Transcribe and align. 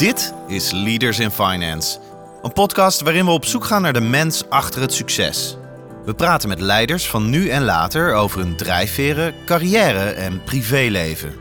Dit 0.00 0.32
is 0.46 0.70
Leaders 0.70 1.18
in 1.18 1.30
Finance, 1.30 1.98
een 2.42 2.52
podcast 2.52 3.00
waarin 3.00 3.24
we 3.24 3.30
op 3.30 3.44
zoek 3.44 3.64
gaan 3.64 3.82
naar 3.82 3.92
de 3.92 4.00
mens 4.00 4.48
achter 4.48 4.80
het 4.80 4.92
succes. 4.92 5.56
We 6.04 6.14
praten 6.14 6.48
met 6.48 6.60
leiders 6.60 7.08
van 7.08 7.30
nu 7.30 7.48
en 7.48 7.62
later 7.62 8.14
over 8.14 8.40
hun 8.40 8.56
drijfveren, 8.56 9.34
carrière 9.44 10.10
en 10.10 10.44
privéleven. 10.44 11.34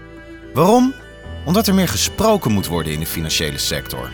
Waarom? 0.54 0.94
Omdat 1.46 1.68
er 1.68 1.74
meer 1.74 1.88
gesproken 1.88 2.52
moet 2.52 2.68
worden 2.68 2.94
in 2.94 3.00
de 3.00 3.06
financiële 3.06 3.58
sector. 3.58 4.12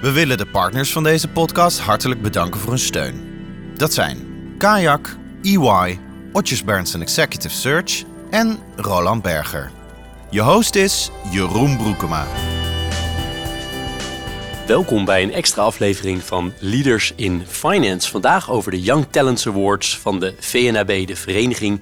We 0.00 0.12
willen 0.12 0.38
de 0.38 0.46
partners 0.46 0.92
van 0.92 1.02
deze 1.02 1.28
podcast 1.28 1.78
hartelijk 1.80 2.22
bedanken 2.22 2.60
voor 2.60 2.70
hun 2.70 2.78
steun. 2.78 3.30
Dat 3.76 3.92
zijn 3.92 4.18
Kayak, 4.58 5.16
EY, 5.42 5.98
Otjes 6.32 6.64
Berndsen 6.64 7.00
Executive 7.00 7.54
Search 7.54 8.02
en 8.30 8.58
Roland 8.76 9.22
Berger. 9.22 9.70
Je 10.30 10.40
host 10.40 10.74
is 10.74 11.10
Jeroen 11.30 11.76
Broekema. 11.76 12.26
Welkom 14.66 15.04
bij 15.04 15.22
een 15.22 15.32
extra 15.32 15.62
aflevering 15.62 16.22
van 16.22 16.52
Leaders 16.58 17.12
in 17.16 17.42
Finance. 17.46 18.10
Vandaag 18.10 18.50
over 18.50 18.70
de 18.70 18.80
Young 18.80 19.06
Talents 19.10 19.46
Awards 19.46 19.98
van 19.98 20.20
de 20.20 20.34
VNAB, 20.38 21.06
de 21.06 21.16
Vereniging 21.16 21.80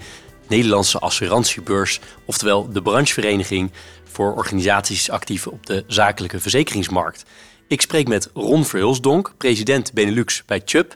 Nederlandse 0.49 0.99
Assurantiebeurs, 0.99 2.01
oftewel 2.25 2.73
de 2.73 2.83
branchevereniging 2.83 3.71
voor 4.05 4.35
organisaties 4.35 5.11
actief 5.11 5.47
op 5.47 5.67
de 5.67 5.85
zakelijke 5.87 6.41
verzekeringsmarkt. 6.41 7.25
Ik 7.69 7.81
spreek 7.81 8.09
met 8.09 8.31
Ron 8.35 8.65
Verhulsdonk, 8.65 9.35
president 9.37 9.93
Benelux 9.93 10.43
bij 10.47 10.63
Chubb 10.65 10.95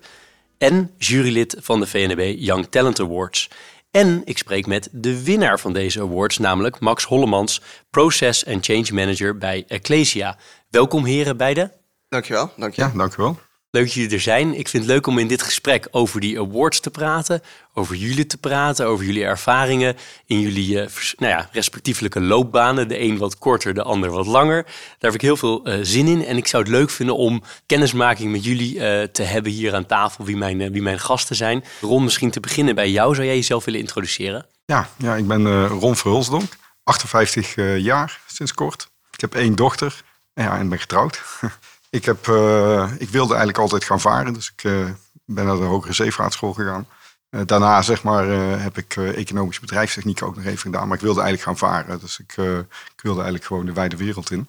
en 0.59 0.91
jurylid 0.99 1.57
van 1.61 1.81
de 1.81 1.87
VNB 1.87 2.35
Young 2.39 2.67
Talent 2.71 3.01
Awards. 3.01 3.49
En 3.91 4.23
ik 4.25 4.39
spreek 4.39 4.67
met 4.67 4.89
de 4.93 5.23
winnaar 5.25 5.61
van 5.61 5.73
deze 5.73 6.01
awards, 6.01 6.39
namelijk 6.39 6.81
Max 6.81 7.05
Hollemans, 7.05 7.61
Process 7.91 8.47
and 8.47 8.65
Change 8.65 8.93
Manager 8.93 9.39
bij 9.39 9.65
Ecclesia. 9.69 10.37
Welkom 10.75 11.05
heren 11.05 11.37
beiden. 11.37 11.73
Dankjewel. 12.09 12.53
Dank 12.57 12.75
je. 12.75 12.83
Ja, 12.83 12.93
dankjewel. 12.95 13.39
Leuk 13.71 13.85
dat 13.85 13.93
jullie 13.93 14.11
er 14.11 14.21
zijn. 14.21 14.59
Ik 14.59 14.69
vind 14.69 14.83
het 14.83 14.93
leuk 14.93 15.07
om 15.07 15.19
in 15.19 15.29
dit 15.29 15.43
gesprek 15.43 15.89
over 15.91 16.21
die 16.21 16.39
awards 16.41 16.81
te 16.81 16.91
praten, 16.91 17.43
over 17.75 17.97
jullie 17.97 18.27
te 18.27 18.37
praten, 18.37 18.87
over 18.87 19.05
jullie 19.05 19.25
ervaringen 19.25 19.97
in 20.27 20.41
jullie 20.41 20.75
uh, 20.75 20.87
nou 21.17 21.33
ja, 21.33 21.49
respectievelijke 21.53 22.21
loopbanen. 22.21 22.89
De 22.89 23.01
een 23.01 23.19
wat 23.19 23.39
korter, 23.39 23.75
de 23.75 23.83
ander 23.83 24.11
wat 24.11 24.27
langer. 24.27 24.63
Daar 24.63 24.73
heb 24.99 25.15
ik 25.15 25.21
heel 25.21 25.37
veel 25.37 25.69
uh, 25.69 25.79
zin 25.83 26.07
in 26.07 26.25
en 26.25 26.37
ik 26.37 26.47
zou 26.47 26.63
het 26.63 26.73
leuk 26.73 26.91
vinden 26.91 27.17
om 27.17 27.43
kennismaking 27.67 28.33
met 28.33 28.45
jullie 28.45 28.75
uh, 28.75 29.03
te 29.03 29.23
hebben 29.23 29.53
hier 29.53 29.75
aan 29.75 29.87
tafel, 29.87 30.25
wie 30.25 30.37
mijn, 30.37 30.73
wie 30.73 30.83
mijn 30.83 31.01
gasten 31.01 31.37
zijn. 31.37 31.65
Ron, 31.81 32.05
misschien 32.05 32.31
te 32.31 32.41
beginnen 32.41 32.75
bij 32.75 32.91
jou. 32.91 33.15
Zou 33.15 33.27
jij 33.27 33.37
jezelf 33.37 33.65
willen 33.65 33.81
introduceren? 33.81 34.47
Ja, 34.65 34.89
ja 34.99 35.15
ik 35.15 35.27
ben 35.27 35.67
Ron 35.67 35.97
Verhulsdonk, 35.97 36.57
58 36.85 37.55
jaar 37.83 38.21
sinds 38.27 38.55
kort. 38.55 38.89
Ik 39.11 39.21
heb 39.21 39.35
één 39.35 39.55
dochter 39.55 40.03
ja, 40.35 40.59
en 40.59 40.69
ben 40.69 40.79
getrouwd. 40.79 41.23
Ik, 41.91 42.05
heb, 42.05 42.27
uh, 42.27 42.91
ik 42.99 43.09
wilde 43.09 43.29
eigenlijk 43.29 43.59
altijd 43.59 43.85
gaan 43.85 44.01
varen, 44.01 44.33
dus 44.33 44.53
ik 44.57 44.65
uh, 44.65 44.89
ben 45.25 45.47
naar 45.47 45.57
de 45.57 45.63
Hogere 45.63 45.93
Zeevaartschool 45.93 46.53
gegaan. 46.53 46.87
Uh, 47.31 47.41
daarna 47.47 47.83
zeg 47.83 48.03
maar, 48.03 48.27
heb 48.61 48.79
ik 48.79 48.97
economische 48.97 49.61
bedrijfstechniek 49.61 50.23
ook 50.23 50.37
nog 50.37 50.45
even 50.45 50.59
gedaan, 50.59 50.89
maar 50.89 50.97
ik 50.97 51.03
wilde 51.03 51.21
eigenlijk 51.21 51.49
gaan 51.49 51.69
varen. 51.69 52.01
Dus 52.01 52.19
ik, 52.19 52.33
ik 52.67 53.03
wilde 53.03 53.21
eigenlijk 53.21 53.45
gewoon 53.45 53.67
de 53.67 53.73
wijde 53.73 53.97
wereld 53.97 54.31
in. 54.31 54.49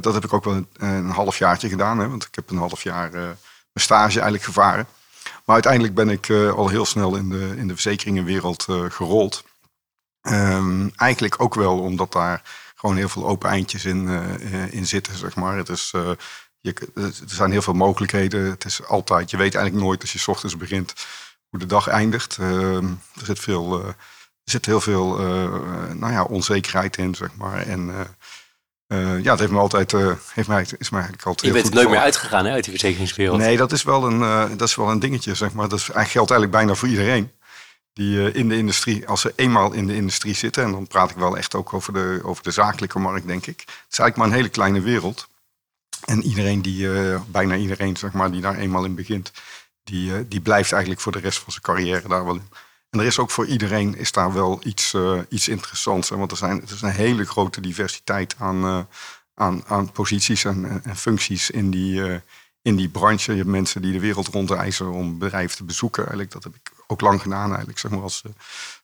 dat 0.00 0.14
heb 0.14 0.24
ik 0.24 0.32
ook 0.32 0.44
wel 0.44 0.54
een, 0.54 0.68
een 0.76 1.10
halfjaartje 1.10 1.68
gedaan, 1.68 1.98
hè, 1.98 2.08
want 2.08 2.24
ik 2.24 2.34
heb 2.34 2.50
een 2.50 2.56
half 2.56 2.82
jaar 2.82 3.10
mijn 3.10 3.36
stage 3.74 4.14
eigenlijk 4.14 4.44
gevaren. 4.44 4.86
Maar 5.44 5.54
uiteindelijk 5.54 5.94
ben 5.94 6.10
ik 6.10 6.30
al 6.30 6.68
heel 6.68 6.84
snel 6.84 7.16
in 7.16 7.28
de, 7.28 7.54
in 7.56 7.66
de 7.68 7.74
verzekeringenwereld 7.74 8.66
gerold. 8.88 9.44
Um, 10.22 10.92
eigenlijk 10.96 11.42
ook 11.42 11.54
wel 11.54 11.80
omdat 11.80 12.12
daar 12.12 12.42
gewoon 12.84 12.98
heel 12.98 13.08
veel 13.08 13.26
open 13.26 13.50
eindjes 13.50 13.84
in, 13.84 14.06
uh, 14.06 14.72
in 14.72 14.86
zitten, 14.86 15.18
zeg 15.18 15.34
maar. 15.34 15.56
Het 15.56 15.68
is, 15.68 15.92
uh, 15.96 16.10
je, 16.60 16.74
er 16.94 17.12
zijn 17.26 17.50
heel 17.50 17.62
veel 17.62 17.74
mogelijkheden. 17.74 18.50
Het 18.50 18.64
is 18.64 18.86
altijd, 18.86 19.30
je 19.30 19.36
weet 19.36 19.54
eigenlijk 19.54 19.84
nooit 19.84 20.00
als 20.00 20.12
je 20.12 20.18
s 20.18 20.28
ochtends 20.28 20.56
begint 20.56 20.94
hoe 21.48 21.58
de 21.58 21.66
dag 21.66 21.88
eindigt. 21.88 22.36
Uh, 22.40 22.76
er 22.76 23.24
zit 23.24 23.38
veel, 23.38 23.84
er 23.86 23.94
zit 24.44 24.66
heel 24.66 24.80
veel 24.80 25.16
nou 25.94 26.12
ja, 26.12 26.24
onzekerheid 26.24 26.96
in, 26.96 27.14
zeg 27.14 27.34
maar. 27.36 27.66
En 27.66 27.92
ja, 29.22 29.30
het 29.30 29.38
heeft 29.38 29.52
me 29.52 29.58
altijd, 29.58 29.92
heeft 30.32 30.48
mij, 30.48 30.66
is 30.78 30.90
mij 30.90 31.00
eigenlijk 31.00 31.26
altijd. 31.26 31.54
Je 31.54 31.62
bent 31.62 31.74
nooit 31.74 31.88
meer 31.88 31.98
uitgegaan 31.98 32.44
hè, 32.44 32.52
uit 32.52 32.64
die 32.64 32.72
verzekeringswereld. 32.72 33.38
Nee, 33.38 33.56
dat 33.56 33.72
is 33.72 33.82
wel 33.82 34.06
een, 34.06 34.18
dat 34.56 34.68
is 34.68 34.74
wel 34.74 34.90
een 34.90 35.00
dingetje, 35.00 35.34
zeg 35.34 35.52
maar. 35.52 35.68
Dat 35.68 35.78
is, 35.78 35.84
geldt 35.84 36.30
eigenlijk 36.30 36.50
bijna 36.50 36.74
voor 36.74 36.88
iedereen 36.88 37.30
die 37.94 38.32
in 38.32 38.48
de 38.48 38.56
industrie, 38.56 39.08
als 39.08 39.20
ze 39.20 39.32
eenmaal 39.36 39.72
in 39.72 39.86
de 39.86 39.94
industrie 39.94 40.34
zitten, 40.34 40.64
en 40.64 40.72
dan 40.72 40.86
praat 40.86 41.10
ik 41.10 41.16
wel 41.16 41.36
echt 41.36 41.54
ook 41.54 41.72
over 41.72 41.92
de, 41.92 42.20
over 42.22 42.42
de 42.42 42.50
zakelijke 42.50 42.98
markt, 42.98 43.26
denk 43.26 43.46
ik. 43.46 43.58
Het 43.58 43.92
is 43.92 43.98
eigenlijk 43.98 44.16
maar 44.16 44.26
een 44.26 44.32
hele 44.32 44.48
kleine 44.48 44.80
wereld. 44.80 45.28
En 46.04 46.22
iedereen 46.22 46.62
die, 46.62 46.86
uh, 46.86 47.20
bijna 47.26 47.56
iedereen, 47.56 47.96
zeg 47.96 48.12
maar, 48.12 48.30
die 48.30 48.40
daar 48.40 48.56
eenmaal 48.56 48.84
in 48.84 48.94
begint, 48.94 49.32
die, 49.84 50.10
uh, 50.10 50.18
die 50.28 50.40
blijft 50.40 50.72
eigenlijk 50.72 51.02
voor 51.02 51.12
de 51.12 51.18
rest 51.18 51.38
van 51.38 51.52
zijn 51.52 51.64
carrière 51.64 52.08
daar 52.08 52.24
wel 52.24 52.34
in. 52.34 52.48
En 52.90 53.00
er 53.00 53.06
is 53.06 53.18
ook 53.18 53.30
voor 53.30 53.46
iedereen 53.46 53.96
is 53.96 54.12
daar 54.12 54.32
wel 54.32 54.60
iets, 54.64 54.96
iets 55.28 55.48
interessants. 55.48 56.08
Hè? 56.08 56.16
Want 56.16 56.30
er, 56.30 56.36
zijn, 56.36 56.62
er 56.62 56.72
is 56.72 56.82
een 56.82 56.90
hele 56.90 57.24
grote 57.24 57.60
diversiteit 57.60 58.34
aan, 58.38 58.88
aan, 59.34 59.64
aan 59.66 59.92
posities 59.92 60.44
en, 60.44 60.80
en 60.84 60.96
functies 60.96 61.50
in 61.50 61.70
die, 61.70 62.22
in 62.64 62.76
die 62.76 62.88
branche. 62.88 63.30
Je 63.30 63.36
hebt 63.38 63.50
mensen 63.50 63.82
die 63.82 63.92
de 63.92 64.00
wereld 64.00 64.28
rondreizen 64.28 64.90
om 64.92 65.18
bedrijven 65.18 65.56
te 65.56 65.64
bezoeken. 65.64 66.02
Eigenlijk, 66.02 66.32
dat 66.32 66.44
heb 66.44 66.54
ik 66.54 66.72
ook 66.86 67.00
lang 67.00 67.22
gedaan, 67.22 67.48
eigenlijk, 67.48 67.78
zeg 67.78 67.90
maar, 67.90 68.02
als 68.02 68.22
uh, 68.26 68.32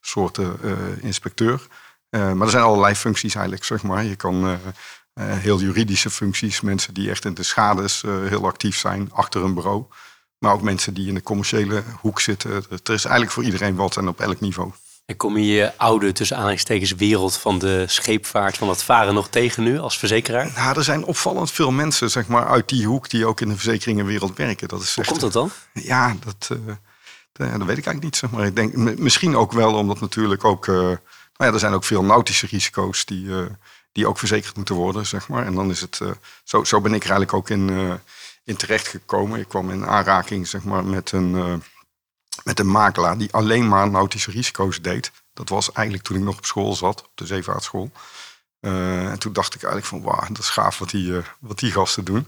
soort 0.01 0.37
uh, 0.37 0.49
inspecteur. 0.99 1.67
Uh, 2.09 2.33
maar 2.33 2.45
er 2.45 2.51
zijn 2.51 2.63
allerlei 2.63 2.95
functies 2.95 3.35
eigenlijk, 3.35 3.65
zeg 3.65 3.83
maar. 3.83 4.03
Je 4.03 4.15
kan 4.15 4.59
heel 5.19 5.59
juridische 5.59 6.09
functies, 6.09 6.61
mensen 6.61 6.93
die 6.93 7.09
echt 7.09 7.25
in 7.25 7.33
de 7.33 7.43
schades 7.43 8.01
heel 8.01 8.45
actief 8.45 8.77
zijn 8.77 9.11
achter 9.11 9.43
een 9.43 9.53
bureau. 9.53 9.85
Maar 10.37 10.53
ook 10.53 10.61
mensen 10.61 10.93
die 10.93 11.07
in 11.07 11.13
de 11.13 11.23
commerciële 11.23 11.83
hoek 11.99 12.19
zitten. 12.19 12.51
Er 12.51 12.93
is 12.93 13.05
eigenlijk 13.05 13.31
voor 13.31 13.43
iedereen 13.43 13.75
wat 13.75 13.97
en 13.97 14.07
op 14.07 14.19
elk 14.19 14.39
niveau. 14.39 14.71
En 15.11 15.17
kom 15.17 15.37
je 15.37 15.45
je 15.45 15.77
oude, 15.77 16.11
tussen 16.11 16.35
aanhalingstekens, 16.35 16.95
wereld 16.95 17.37
van 17.37 17.59
de 17.59 17.83
scheepvaart, 17.87 18.57
van 18.57 18.69
het 18.69 18.83
varen 18.83 19.13
nog 19.13 19.29
tegen 19.29 19.63
nu 19.63 19.79
als 19.79 19.97
verzekeraar? 19.97 20.51
Nou, 20.55 20.77
er 20.77 20.83
zijn 20.83 21.03
opvallend 21.03 21.51
veel 21.51 21.71
mensen 21.71 22.09
zeg 22.09 22.27
maar, 22.27 22.47
uit 22.47 22.69
die 22.69 22.85
hoek 22.85 23.09
die 23.09 23.25
ook 23.25 23.41
in 23.41 23.49
de 23.49 23.55
verzekeringenwereld 23.55 24.37
werken. 24.37 24.67
Dat 24.67 24.81
is 24.81 24.95
Hoe 24.95 25.05
komt 25.05 25.19
dat 25.19 25.33
dan? 25.33 25.51
Ja, 25.73 26.15
dat, 26.25 26.49
uh, 26.51 26.75
dat, 27.31 27.47
weet 27.47 27.59
ik 27.59 27.67
eigenlijk 27.67 28.03
niet. 28.03 28.15
Zeg 28.15 28.29
maar. 28.29 28.45
Ik 28.45 28.55
denk 28.55 28.75
misschien 28.99 29.35
ook 29.35 29.51
wel 29.51 29.73
omdat 29.73 29.99
natuurlijk 29.99 30.43
ook... 30.43 30.67
Uh, 30.67 30.75
nou 30.75 30.97
ja, 31.37 31.45
er 31.45 31.59
zijn 31.59 31.73
ook 31.73 31.83
veel 31.83 32.03
nautische 32.03 32.47
risico's 32.47 33.05
die, 33.05 33.25
uh, 33.25 33.45
die 33.91 34.07
ook 34.07 34.17
verzekerd 34.17 34.55
moeten 34.55 34.75
worden, 34.75 35.05
zeg 35.05 35.27
maar. 35.27 35.45
En 35.45 35.53
dan 35.53 35.69
is 35.69 35.81
het... 35.81 36.01
zo, 36.43 36.63
zo 36.63 36.81
ben 36.81 36.93
ik 36.93 37.03
er 37.03 37.09
eigenlijk 37.09 37.33
ook 37.33 37.49
in, 37.49 37.99
in 38.43 38.55
terecht 38.55 38.87
gekomen. 38.87 39.39
Ik 39.39 39.47
kwam 39.47 39.69
in 39.69 39.85
aanraking, 39.85 40.47
zeg 40.47 40.63
maar, 40.63 40.85
met 40.85 41.11
een 41.11 41.63
met 42.43 42.59
een 42.59 42.71
makelaar 42.71 43.17
die 43.17 43.33
alleen 43.33 43.67
maar 43.67 43.89
nautische 43.89 44.31
risico's 44.31 44.81
deed. 44.81 45.11
Dat 45.33 45.49
was 45.49 45.71
eigenlijk 45.71 46.07
toen 46.07 46.17
ik 46.17 46.23
nog 46.23 46.37
op 46.37 46.45
school 46.45 46.75
zat, 46.75 47.01
op 47.01 47.11
de 47.15 47.25
zeevaartschool. 47.25 47.91
Uh, 48.61 49.09
en 49.09 49.19
toen 49.19 49.33
dacht 49.33 49.55
ik 49.55 49.63
eigenlijk 49.63 49.85
van, 49.85 50.01
wauw, 50.01 50.27
dat 50.27 50.37
is 50.37 50.49
gaaf 50.49 50.79
wat 50.79 50.89
die, 50.89 51.07
uh, 51.07 51.23
wat 51.39 51.59
die 51.59 51.71
gasten 51.71 52.03
doen. 52.03 52.27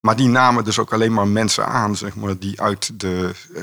Maar 0.00 0.16
die 0.16 0.28
namen 0.28 0.64
dus 0.64 0.78
ook 0.78 0.92
alleen 0.92 1.12
maar 1.12 1.28
mensen 1.28 1.66
aan, 1.66 1.96
zeg 1.96 2.14
maar, 2.14 2.38
die 2.38 2.60
uit 2.60 3.00
de, 3.00 3.34
uh, 3.50 3.62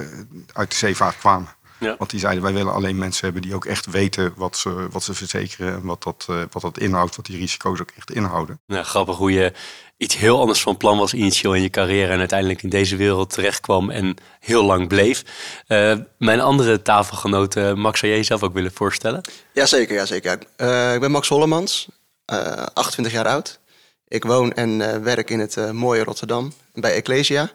uit 0.53 0.71
de 0.71 0.77
zeevaart 0.77 1.17
kwamen. 1.17 1.55
Ja. 1.81 1.95
Want 1.97 2.09
die 2.09 2.19
zeiden, 2.19 2.43
wij 2.43 2.53
willen 2.53 2.73
alleen 2.73 2.97
mensen 2.97 3.23
hebben 3.23 3.41
die 3.41 3.55
ook 3.55 3.65
echt 3.65 3.85
weten 3.85 4.33
wat 4.35 4.57
ze, 4.57 4.87
wat 4.91 5.03
ze 5.03 5.13
verzekeren 5.13 5.73
en 5.73 5.83
wat 5.83 6.03
dat, 6.03 6.25
wat 6.51 6.61
dat 6.61 6.79
inhoudt, 6.79 7.15
wat 7.15 7.25
die 7.25 7.37
risico's 7.37 7.79
ook 7.79 7.91
echt 7.97 8.11
inhouden. 8.11 8.59
Nou, 8.67 8.83
grappig 8.83 9.17
hoe 9.17 9.31
je 9.31 9.53
iets 10.01 10.17
heel 10.17 10.39
anders 10.39 10.61
van 10.61 10.77
plan 10.77 10.97
was 10.97 11.13
initieel 11.13 11.53
in 11.53 11.61
je 11.61 11.69
carrière 11.69 12.11
en 12.11 12.19
uiteindelijk 12.19 12.63
in 12.63 12.69
deze 12.69 12.95
wereld 12.95 13.29
terecht 13.29 13.59
kwam 13.59 13.89
en 13.89 14.15
heel 14.39 14.63
lang 14.63 14.87
bleef. 14.87 15.23
Uh, 15.67 15.97
mijn 16.17 16.41
andere 16.41 16.81
tafelgenoten, 16.81 17.79
Max, 17.79 17.99
zou 17.99 18.11
jij 18.11 18.21
jezelf 18.21 18.43
ook 18.43 18.53
willen 18.53 18.71
voorstellen? 18.73 19.21
Jazeker, 19.53 19.95
jazeker. 19.95 20.39
Uh, 20.57 20.93
ik 20.93 20.99
ben 20.99 21.11
Max 21.11 21.27
Hollemans, 21.27 21.87
uh, 22.33 22.65
28 22.73 23.13
jaar 23.13 23.27
oud. 23.27 23.59
Ik 24.07 24.23
woon 24.23 24.53
en 24.53 25.03
werk 25.03 25.29
in 25.29 25.39
het 25.39 25.71
mooie 25.73 26.03
Rotterdam 26.03 26.53
bij 26.73 26.93
Ecclesia. 26.93 27.51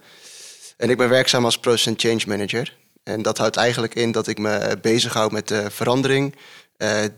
En 0.77 0.91
ik 0.91 0.97
ben 0.97 1.09
werkzaam 1.09 1.45
als 1.45 1.59
Process 1.59 1.95
Change 1.97 2.23
Manager. 2.27 2.77
En 3.09 3.23
dat 3.23 3.39
houdt 3.39 3.57
eigenlijk 3.57 3.95
in 3.95 4.13
dat 4.13 4.27
ik 4.27 4.39
me 4.39 4.79
bezighoud 4.83 5.33
met 5.33 5.49
de 5.49 5.71
verandering, 5.71 6.35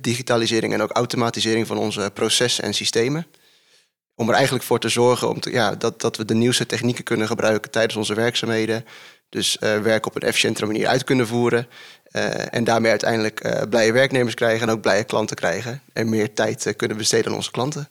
digitalisering 0.01 0.73
en 0.73 0.83
ook 0.83 0.93
automatisering 0.93 1.67
van 1.67 1.79
onze 1.79 2.11
processen 2.15 2.65
en 2.65 2.75
systemen 2.75 3.27
om 4.19 4.29
er 4.29 4.35
eigenlijk 4.35 4.65
voor 4.65 4.79
te 4.79 4.89
zorgen 4.89 5.29
om 5.29 5.37
ja, 5.41 5.75
dat, 5.75 6.01
dat 6.01 6.17
we 6.17 6.25
de 6.25 6.35
nieuwste 6.35 6.67
technieken 6.67 7.05
kunnen 7.05 7.27
gebruiken 7.27 7.71
tijdens 7.71 7.97
onze 7.97 8.15
werkzaamheden. 8.15 8.85
Dus 9.29 9.57
uh, 9.61 9.79
werk 9.81 10.07
op 10.07 10.15
een 10.17 10.23
efficiëntere 10.23 10.67
manier 10.67 10.87
uit 10.87 11.05
kunnen 11.05 11.27
voeren. 11.27 11.67
En 12.51 12.65
daarmee 12.65 12.91
uiteindelijk 12.91 13.67
blije 13.71 13.93
werknemers 13.93 14.35
krijgen 14.35 14.69
en 14.69 14.75
ook 14.75 14.81
blije 14.81 15.05
klanten 15.05 15.37
krijgen. 15.37 15.83
En 15.93 16.09
meer 16.09 16.33
tijd 16.33 16.75
kunnen 16.77 16.97
besteden 16.97 17.31
aan 17.31 17.37
onze 17.37 17.51
klanten. 17.51 17.89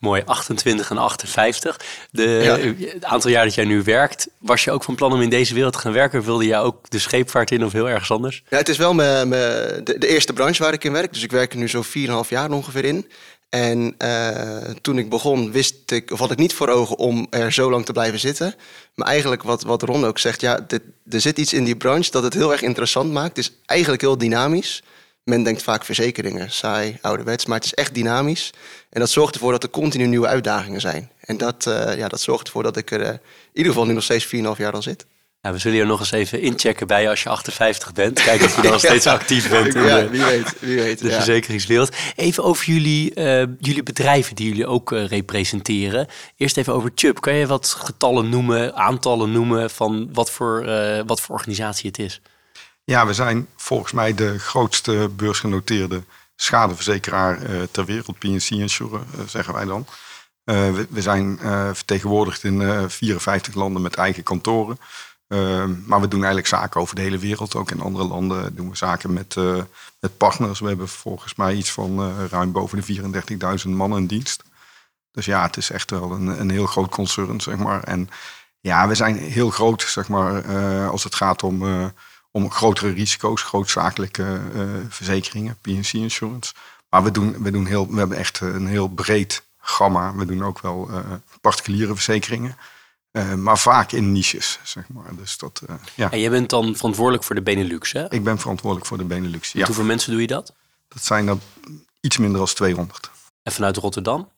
Mooi, 0.00 0.22
28 0.24 0.90
en 0.90 0.98
58. 0.98 1.80
De, 2.10 2.22
ja. 2.22 2.86
Het 2.86 3.04
aantal 3.04 3.30
jaar 3.30 3.44
dat 3.44 3.54
jij 3.54 3.64
nu 3.64 3.82
werkt, 3.82 4.28
was 4.38 4.64
je 4.64 4.70
ook 4.70 4.84
van 4.84 4.94
plan 4.94 5.12
om 5.12 5.20
in 5.20 5.30
deze 5.30 5.54
wereld 5.54 5.72
te 5.72 5.78
gaan 5.78 5.92
werken? 5.92 6.22
Wilde 6.22 6.46
jij 6.46 6.60
ook 6.60 6.90
de 6.90 6.98
scheepvaart 6.98 7.50
in 7.50 7.64
of 7.64 7.72
heel 7.72 7.88
ergens 7.88 8.10
anders? 8.10 8.42
Ja, 8.48 8.56
het 8.56 8.68
is 8.68 8.76
wel 8.76 8.94
me, 8.94 9.26
de, 9.84 9.98
de, 9.98 10.08
eerste 10.08 10.32
branche 10.32 10.62
waar 10.62 10.72
ik 10.72 10.84
in 10.84 10.92
werk. 10.92 11.12
Dus 11.12 11.22
ik 11.22 11.30
werk 11.30 11.52
er 11.52 11.58
nu 11.58 11.68
zo'n 11.68 11.84
4,5 11.84 12.28
jaar 12.28 12.50
ongeveer 12.50 12.84
in. 12.84 13.10
En 13.48 13.94
uh, 13.98 14.74
toen 14.80 14.98
ik 14.98 15.10
begon, 15.10 15.52
wist 15.52 15.90
ik, 15.90 16.10
of 16.10 16.18
had 16.18 16.30
ik 16.30 16.38
niet 16.38 16.54
voor 16.54 16.68
ogen 16.68 16.98
om 16.98 17.26
er 17.30 17.52
zo 17.52 17.70
lang 17.70 17.84
te 17.84 17.92
blijven 17.92 18.18
zitten. 18.18 18.54
Maar 18.94 19.06
eigenlijk 19.06 19.42
wat, 19.42 19.62
wat 19.62 19.82
Ron 19.82 20.04
ook 20.04 20.18
zegt, 20.18 20.40
ja, 20.40 20.60
dit, 20.66 20.82
er 21.10 21.20
zit 21.20 21.38
iets 21.38 21.52
in 21.52 21.64
die 21.64 21.76
branche 21.76 22.10
dat 22.10 22.22
het 22.22 22.34
heel 22.34 22.52
erg 22.52 22.62
interessant 22.62 23.12
maakt. 23.12 23.36
Het 23.36 23.38
is 23.38 23.52
eigenlijk 23.66 24.02
heel 24.02 24.18
dynamisch. 24.18 24.82
Men 25.24 25.42
denkt 25.42 25.62
vaak 25.62 25.84
verzekeringen, 25.84 26.50
saai, 26.50 26.98
ouderwets, 27.00 27.46
maar 27.46 27.56
het 27.56 27.64
is 27.64 27.74
echt 27.74 27.94
dynamisch. 27.94 28.52
En 28.90 29.00
dat 29.00 29.10
zorgt 29.10 29.34
ervoor 29.34 29.52
dat 29.52 29.62
er 29.62 29.70
continu 29.70 30.06
nieuwe 30.06 30.26
uitdagingen 30.26 30.80
zijn. 30.80 31.10
En 31.20 31.36
dat, 31.36 31.66
uh, 31.68 31.96
ja, 31.96 32.08
dat 32.08 32.20
zorgt 32.20 32.46
ervoor 32.46 32.62
dat 32.62 32.76
ik 32.76 32.90
er 32.90 33.00
uh, 33.00 33.08
in 33.08 33.20
ieder 33.52 33.72
geval 33.72 33.86
nu 33.86 33.92
nog 33.92 34.02
steeds 34.02 34.26
4,5 34.26 34.30
jaar 34.56 34.72
al 34.72 34.82
zit. 34.82 35.06
We 35.40 35.58
zullen 35.58 35.78
je 35.78 35.84
nog 35.84 36.00
eens 36.00 36.10
even 36.10 36.40
inchecken 36.40 36.86
bij 36.86 37.02
je 37.02 37.08
als 37.08 37.22
je 37.22 37.28
58 37.28 37.92
bent. 37.92 38.20
Kijken 38.22 38.46
of 38.46 38.56
je 38.56 38.62
dan 38.62 38.70
nog 38.70 38.80
steeds 38.80 39.06
actief 39.06 39.50
bent 39.50 39.74
in 39.74 39.82
ja, 39.82 40.08
wie 40.08 40.24
weet, 40.24 40.60
wie 40.60 40.76
weet, 40.76 40.98
de 40.98 41.08
ja. 41.08 41.14
verzekeringswereld. 41.14 41.96
Even 42.16 42.44
over 42.44 42.66
jullie, 42.66 43.12
uh, 43.14 43.42
jullie 43.58 43.82
bedrijven 43.82 44.34
die 44.34 44.48
jullie 44.48 44.66
ook 44.66 44.92
uh, 44.92 45.06
representeren. 45.06 46.06
Eerst 46.36 46.56
even 46.56 46.72
over 46.72 46.90
Chubb. 46.94 47.20
Kan 47.20 47.34
je 47.34 47.46
wat 47.46 47.66
getallen 47.66 48.28
noemen, 48.28 48.74
aantallen 48.74 49.32
noemen 49.32 49.70
van 49.70 50.08
wat 50.12 50.30
voor, 50.30 50.66
uh, 50.66 51.00
wat 51.06 51.20
voor 51.20 51.34
organisatie 51.34 51.88
het 51.88 51.98
is? 51.98 52.20
Ja, 52.90 53.06
we 53.06 53.14
zijn 53.14 53.48
volgens 53.56 53.92
mij 53.92 54.14
de 54.14 54.38
grootste 54.38 55.10
beursgenoteerde 55.16 56.02
schadeverzekeraar 56.36 57.38
ter 57.70 57.84
wereld. 57.84 58.18
PNC 58.18 58.48
Insurer, 58.48 59.00
zeggen 59.26 59.54
wij 59.54 59.64
dan. 59.64 59.86
We, 60.44 60.86
we, 60.90 61.02
zijn 61.02 61.38
vertegenwoordigd 61.74 62.44
in 62.44 62.90
54 62.90 63.54
landen 63.54 63.82
met 63.82 63.94
eigen 63.94 64.22
kantoren. 64.22 64.78
Maar 65.86 66.00
we 66.00 66.08
doen 66.08 66.18
eigenlijk 66.18 66.46
zaken 66.46 66.80
over 66.80 66.94
de 66.94 67.00
hele 67.00 67.18
wereld. 67.18 67.54
Ook 67.54 67.70
in 67.70 67.80
andere 67.80 68.04
landen 68.04 68.54
doen 68.54 68.70
we 68.70 68.76
zaken 68.76 69.12
met, 69.12 69.36
partners. 70.16 70.60
We 70.60 70.68
hebben 70.68 70.88
volgens 70.88 71.34
mij 71.34 71.54
iets 71.54 71.72
van 71.72 72.26
ruim 72.28 72.52
boven 72.52 72.82
de 72.86 73.22
34.000 73.64 73.68
man 73.68 73.96
in 73.96 74.06
dienst. 74.06 74.42
Dus 75.12 75.24
ja, 75.24 75.42
het 75.42 75.56
is 75.56 75.70
echt 75.70 75.90
wel 75.90 76.12
een, 76.12 76.40
een 76.40 76.50
heel 76.50 76.66
groot 76.66 76.90
concern, 76.90 77.40
zeg 77.40 77.56
maar. 77.56 77.82
En 77.82 78.08
ja, 78.60 78.88
we 78.88 78.94
zijn 78.94 79.16
heel 79.16 79.50
groot, 79.50 79.82
zeg 79.82 80.08
maar, 80.08 80.44
als 80.88 81.04
het 81.04 81.14
gaat 81.14 81.42
om, 81.42 81.92
om 82.30 82.50
grotere 82.50 82.90
risico's, 82.90 83.42
grootzakelijke 83.42 84.40
verzekeringen, 84.88 85.58
PNC 85.60 85.92
Insurance. 85.92 86.52
Maar 86.88 87.02
we, 87.02 87.10
doen, 87.10 87.42
we, 87.42 87.50
doen 87.50 87.66
heel, 87.66 87.90
we 87.90 87.98
hebben 87.98 88.16
echt 88.16 88.40
een 88.40 88.66
heel 88.66 88.88
breed 88.88 89.42
gamma. 89.58 90.14
We 90.14 90.24
doen 90.24 90.44
ook 90.44 90.60
wel 90.60 90.90
particuliere 91.40 91.94
verzekeringen. 91.94 92.56
Uh, 93.12 93.34
maar 93.34 93.58
vaak 93.58 93.92
in 93.92 94.12
niches, 94.12 94.58
zeg 94.62 94.88
maar. 94.88 95.16
Dus 95.16 95.38
dat, 95.38 95.62
uh, 95.70 95.76
ja. 95.94 96.10
En 96.10 96.20
jij 96.20 96.30
bent 96.30 96.50
dan 96.50 96.76
verantwoordelijk 96.76 97.24
voor 97.24 97.34
de 97.34 97.42
Benelux, 97.42 97.92
hè? 97.92 98.12
Ik 98.12 98.24
ben 98.24 98.38
verantwoordelijk 98.38 98.88
voor 98.88 98.98
de 98.98 99.04
Benelux, 99.04 99.52
ja. 99.52 99.66
Hoeveel 99.66 99.84
mensen 99.84 100.10
doe 100.10 100.20
je 100.20 100.26
dat? 100.26 100.54
Dat 100.88 101.04
zijn 101.04 101.28
er 101.28 101.36
iets 102.00 102.18
minder 102.18 102.38
dan 102.38 102.46
200. 102.46 103.10
En 103.42 103.52
vanuit 103.52 103.76
Rotterdam? 103.76 104.28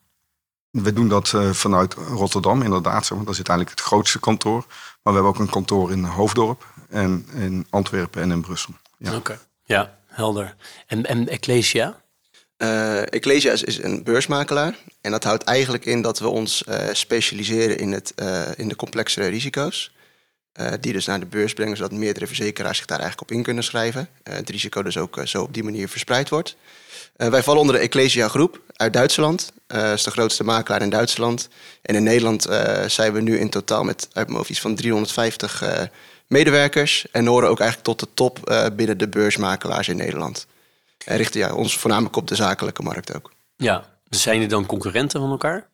We 0.73 0.93
doen 0.93 1.09
dat 1.09 1.33
uh, 1.35 1.51
vanuit 1.51 1.95
Rotterdam, 1.95 2.63
inderdaad. 2.63 3.09
Want 3.09 3.27
daar 3.27 3.35
zit 3.35 3.49
eigenlijk 3.49 3.79
het 3.79 3.89
grootste 3.89 4.21
kantoor. 4.21 4.65
Maar 5.03 5.13
we 5.15 5.21
hebben 5.21 5.29
ook 5.29 5.39
een 5.39 5.51
kantoor 5.51 5.93
in 5.93 6.05
Hoofddorp 6.05 6.67
en 6.89 7.27
in 7.35 7.67
Antwerpen 7.71 8.23
en 8.23 8.31
in 8.31 8.41
Brussel. 8.41 8.75
Ja. 8.99 9.09
Oké, 9.09 9.19
okay. 9.19 9.39
ja, 9.65 9.99
helder. 10.07 10.57
En, 10.87 11.07
en 11.07 11.29
Ecclesia? 11.29 12.01
Uh, 12.59 13.01
Ecclesia 13.01 13.53
is, 13.53 13.63
is, 13.63 13.83
een 13.83 14.03
beursmakelaar. 14.03 14.79
En 15.01 15.11
dat 15.11 15.25
houdt 15.25 15.45
eigenlijk 15.45 15.85
in 15.85 16.03
dat 16.03 16.19
we 16.19 16.29
ons 16.29 16.65
uh, 16.69 16.89
specialiseren 16.93 17.79
in, 17.79 17.93
het, 17.93 18.13
uh, 18.17 18.43
in 18.57 18.69
de 18.69 18.77
complexere 18.77 19.27
risico's. 19.27 19.93
die 20.81 20.93
dus 20.93 21.07
naar 21.07 21.21
de 21.21 21.27
beurs 21.27 21.53
brengen, 21.53 21.77
zodat 21.77 21.93
meerdere 21.93 22.27
verzekeraars 22.27 22.77
zich 22.77 22.87
daar 22.87 22.99
eigenlijk 22.99 23.31
op 23.31 23.37
in 23.37 23.43
kunnen 23.43 23.65
schrijven. 23.65 24.09
het 24.23 24.51
risico 24.51 24.83
dus 24.83 24.97
ook 24.97 25.21
zo 25.25 25.43
op 25.43 25.55
die 25.55 25.65
manier 25.65 25.89
verspreid 25.89 26.29
wordt. 26.29 26.57
Wij 27.17 27.43
vallen 27.43 27.61
onder 27.61 27.77
de 27.77 27.83
Ecclesia 27.83 28.29
groep 28.29 28.61
uit 28.77 28.93
Duitsland. 28.93 29.53
Dat 29.67 29.93
is 29.93 30.03
de 30.03 30.11
grootste 30.11 30.45
makelaar 30.45 30.83
in 30.83 30.91
Duitsland. 30.91 31.49
En 31.83 31.95
in 31.95 32.03
Nederland 32.03 32.47
zijn 32.87 33.13
we 33.13 33.21
nu 33.21 33.39
in 33.39 33.51
totaal 33.51 33.85
met 33.85 34.09
uit 34.13 34.59
van 34.61 34.75
350 34.75 35.63
medewerkers. 36.27 37.07
En 37.11 37.27
horen 37.27 37.49
ook 37.49 37.61
eigenlijk 37.61 37.89
tot 37.89 38.01
de 38.01 38.15
top 38.15 38.55
binnen 38.77 38.99
de 38.99 39.09
beursmakelaars 39.09 39.89
in 39.89 39.97
Nederland. 39.97 40.47
En 41.05 41.17
richten 41.17 41.41
ja, 41.41 41.55
ons 41.55 41.79
voornamelijk 41.79 42.17
op 42.17 42.29
de 42.29 42.35
zakelijke 42.35 42.83
markt 42.83 43.15
ook. 43.17 43.33
Ja, 43.57 43.85
zijn 44.09 44.43
er 44.43 44.49
dan 44.49 44.67
concurrenten 44.67 45.21
van 45.21 45.31
elkaar? 45.31 45.67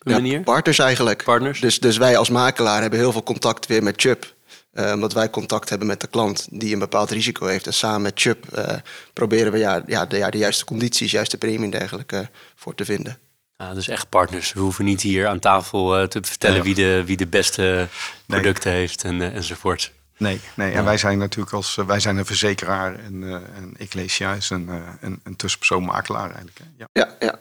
Op 0.00 0.08
ja, 0.08 0.12
manier? 0.12 0.40
Partners 0.40 0.78
eigenlijk. 0.78 1.24
Partners. 1.24 1.60
Dus, 1.60 1.80
dus 1.80 1.96
wij 1.96 2.16
als 2.16 2.28
makelaar 2.28 2.80
hebben 2.80 2.98
heel 2.98 3.12
veel 3.12 3.22
contact 3.22 3.66
weer 3.66 3.82
met 3.82 4.00
Chubb. 4.00 4.34
Uh, 4.72 4.92
omdat 4.92 5.12
wij 5.12 5.30
contact 5.30 5.68
hebben 5.68 5.88
met 5.88 6.00
de 6.00 6.06
klant 6.06 6.46
die 6.50 6.72
een 6.72 6.78
bepaald 6.78 7.10
risico 7.10 7.46
heeft. 7.46 7.66
En 7.66 7.74
samen 7.74 8.02
met 8.02 8.20
Chubb 8.20 8.44
uh, 8.58 8.74
proberen 9.12 9.52
we 9.52 9.58
ja, 9.58 9.82
ja, 9.86 10.06
de, 10.06 10.16
ja, 10.16 10.30
de 10.30 10.38
juiste 10.38 10.64
condities, 10.64 11.10
juiste 11.10 11.38
premie 11.38 11.64
en 11.64 11.70
dergelijke 11.70 12.16
uh, 12.16 12.26
voor 12.54 12.74
te 12.74 12.84
vinden. 12.84 13.18
Ah, 13.56 13.74
dus 13.74 13.88
echt 13.88 14.08
partners. 14.08 14.52
We 14.52 14.60
hoeven 14.60 14.84
niet 14.84 15.00
hier 15.00 15.26
aan 15.26 15.38
tafel 15.38 16.08
te 16.08 16.18
vertellen 16.22 16.56
ja. 16.56 16.62
wie, 16.62 16.74
de, 16.74 17.02
wie 17.06 17.16
de 17.16 17.26
beste 17.26 17.88
producten 18.26 18.70
nee. 18.70 18.80
heeft 18.80 19.04
en, 19.04 19.32
enzovoort. 19.32 19.92
Nee, 20.20 20.40
nee. 20.54 20.72
en 20.72 20.84
wij 20.84 20.96
zijn 20.96 21.18
natuurlijk 21.18 21.52
als 21.52 21.74
wij 21.74 22.00
zijn 22.00 22.16
een 22.16 22.26
verzekeraar 22.26 22.98
en, 22.98 23.22
uh, 23.22 23.34
en 23.34 23.74
Ecclesia 23.78 24.34
is 24.34 24.50
een, 24.50 24.66
uh, 24.68 24.88
een, 25.00 25.20
een 25.22 25.36
tussenpersoon 25.36 25.84
makelaar 25.84 26.24
eigenlijk. 26.24 26.60
Ja. 26.76 26.88
ja, 26.92 27.16
ja. 27.18 27.38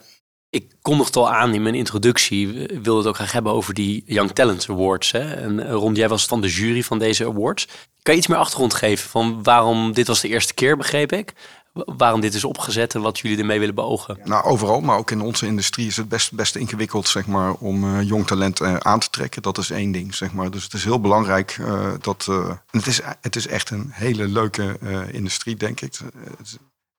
Ik 0.49 0.71
kondigde 0.81 1.19
al 1.19 1.31
aan 1.31 1.53
in 1.53 1.61
mijn 1.61 1.75
introductie, 1.75 2.47
wilde 2.81 2.97
het 2.97 3.07
ook 3.07 3.15
graag 3.15 3.31
hebben 3.31 3.51
over 3.51 3.73
die 3.73 4.03
Young 4.05 4.31
Talent 4.31 4.69
Awards. 4.69 5.11
Hè? 5.11 5.33
En 5.33 5.71
Ron, 5.71 5.95
jij 5.95 6.07
was 6.07 6.25
van 6.25 6.41
de 6.41 6.47
jury 6.47 6.83
van 6.83 6.99
deze 6.99 7.25
awards. 7.25 7.67
Kan 8.01 8.13
je 8.13 8.19
iets 8.19 8.29
meer 8.29 8.37
achtergrond 8.37 8.73
geven 8.73 9.09
van 9.09 9.43
waarom 9.43 9.93
dit 9.93 10.07
was 10.07 10.21
de 10.21 10.27
eerste 10.27 10.53
keer, 10.53 10.77
begreep 10.77 11.11
ik? 11.11 11.33
waarom 11.73 12.21
dit 12.21 12.33
is 12.33 12.43
opgezet 12.43 12.95
en 12.95 13.01
wat 13.01 13.19
jullie 13.19 13.37
ermee 13.37 13.59
willen 13.59 13.75
beogen? 13.75 14.19
Nou, 14.23 14.43
overal, 14.43 14.81
maar 14.81 14.97
ook 14.97 15.11
in 15.11 15.21
onze 15.21 15.45
industrie 15.45 15.87
is 15.87 15.97
het 15.97 16.09
best, 16.09 16.33
best 16.33 16.55
ingewikkeld 16.55 17.07
zeg 17.07 17.27
maar, 17.27 17.53
om 17.53 17.83
uh, 17.83 18.07
jong 18.07 18.27
talent 18.27 18.61
uh, 18.61 18.75
aan 18.75 18.99
te 18.99 19.09
trekken. 19.09 19.41
Dat 19.41 19.57
is 19.57 19.69
één 19.69 19.91
ding. 19.91 20.15
Zeg 20.15 20.33
maar. 20.33 20.51
Dus 20.51 20.63
het 20.63 20.73
is 20.73 20.83
heel 20.83 21.01
belangrijk 21.01 21.59
dat. 22.01 22.29
het, 22.71 22.87
is, 22.87 23.01
het 23.21 23.35
is 23.35 23.47
echt 23.47 23.69
een 23.69 23.89
hele 23.91 24.27
leuke 24.27 24.77
industrie, 25.11 25.55
denk 25.55 25.81
ik. 25.81 25.99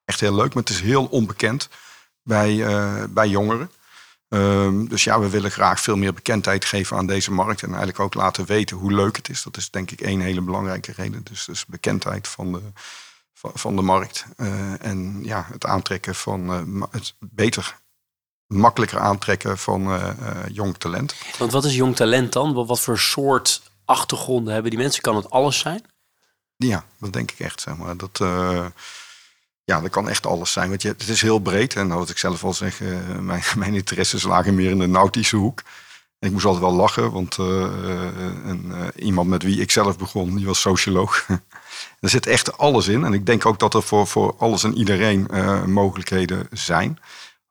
Echt 0.05 0.21
heel 0.21 0.35
leuk, 0.35 0.55
maar 0.55 0.63
het 0.63 0.73
is 0.73 0.81
heel 0.81 1.05
onbekend 1.05 1.69
bij, 2.31 2.65
bij 3.11 3.29
jongeren. 3.29 3.71
Um, 4.29 4.89
dus 4.89 5.05
ja, 5.05 5.21
we 5.21 5.29
willen 5.29 5.51
graag 5.51 5.81
veel 5.81 5.97
meer 5.97 6.15
bekendheid 6.15 6.65
geven 6.65 6.97
aan 6.97 7.07
deze 7.07 7.33
markt. 7.33 7.63
En 7.63 7.69
eigenlijk 7.69 8.01
ook 8.01 8.15
laten 8.15 8.45
weten 8.47 8.77
hoe 8.77 8.93
leuk 8.93 9.17
het 9.17 9.29
is. 9.29 9.43
Dat 9.43 9.57
is 9.57 9.71
denk 9.71 9.91
ik 9.91 10.01
één 10.01 10.21
hele 10.21 10.41
belangrijke 10.41 10.93
reden. 10.97 11.25
Dus, 11.25 11.45
dus 11.45 11.67
bekendheid 11.67 12.29
van 12.29 12.53
de 12.53 12.61
van, 13.43 13.77
de 13.77 13.83
markt. 13.83 14.25
Uh, 14.37 14.85
en 14.85 15.25
ja, 15.25 15.47
het 15.53 15.65
aantrekken 15.67 16.15
van 16.15 16.51
uh, 16.51 16.83
het 16.91 17.15
beter, 17.19 17.77
makkelijker 18.47 18.99
aantrekken 18.99 19.59
van 19.59 19.93
uh, 19.93 20.11
jong 20.53 20.77
talent. 20.77 21.15
Want 21.39 21.53
wat 21.53 21.65
is 21.65 21.75
jong 21.75 21.97
talent 21.97 22.33
dan? 22.33 22.67
Wat 22.67 22.81
voor 22.81 22.99
soort 22.99 23.63
achtergronden 23.85 24.53
hebben 24.53 24.71
die 24.71 24.81
mensen? 24.81 25.03
Kan 25.03 25.17
het 25.17 25.31
alles 25.31 25.59
zijn? 25.59 25.85
Ja, 26.57 26.85
dat 26.99 27.13
denk 27.13 27.31
ik 27.31 27.39
echt. 27.39 27.61
Zeg 27.61 27.77
maar. 27.77 27.97
dat, 27.97 28.19
ja, 29.71 29.81
dat 29.81 29.91
kan 29.91 30.09
echt 30.09 30.27
alles 30.27 30.53
zijn. 30.53 30.69
Want 30.69 30.83
je, 30.83 30.89
het 30.89 31.09
is 31.09 31.23
heel 31.23 31.39
breed. 31.39 31.77
En 31.77 31.89
wat 31.89 32.11
ik 32.11 32.19
zelf 32.19 32.45
al 32.45 32.55
zeg, 32.55 32.81
mijn, 33.21 33.43
mijn 33.63 33.75
interesses 33.75 34.23
lagen 34.23 34.55
meer 34.55 34.71
in 34.71 34.79
de 34.79 34.87
nautische 34.87 35.37
hoek. 35.37 35.63
Ik 36.19 36.31
moest 36.33 36.45
altijd 36.45 36.65
wel 36.65 36.75
lachen, 36.75 37.13
want 37.13 37.37
een, 37.37 38.73
iemand 38.97 39.29
met 39.29 39.43
wie 39.43 39.61
ik 39.61 39.71
zelf 39.71 39.99
begon, 39.99 40.37
die 40.37 40.47
was 40.47 40.61
socioloog. 40.61 41.27
Er 42.01 42.09
zit 42.09 42.27
echt 42.27 42.59
alles 42.59 42.89
in. 42.89 43.05
En 43.05 43.13
ik 43.13 43.27
denk 43.27 43.47
ook 43.47 43.59
dat 43.59 43.75
er 43.75 43.83
voor, 43.83 44.07
voor 44.07 44.35
alles 44.39 44.65
en 44.65 44.77
iedereen 44.77 45.29
mogelijkheden 45.67 46.47
zijn. 46.53 46.99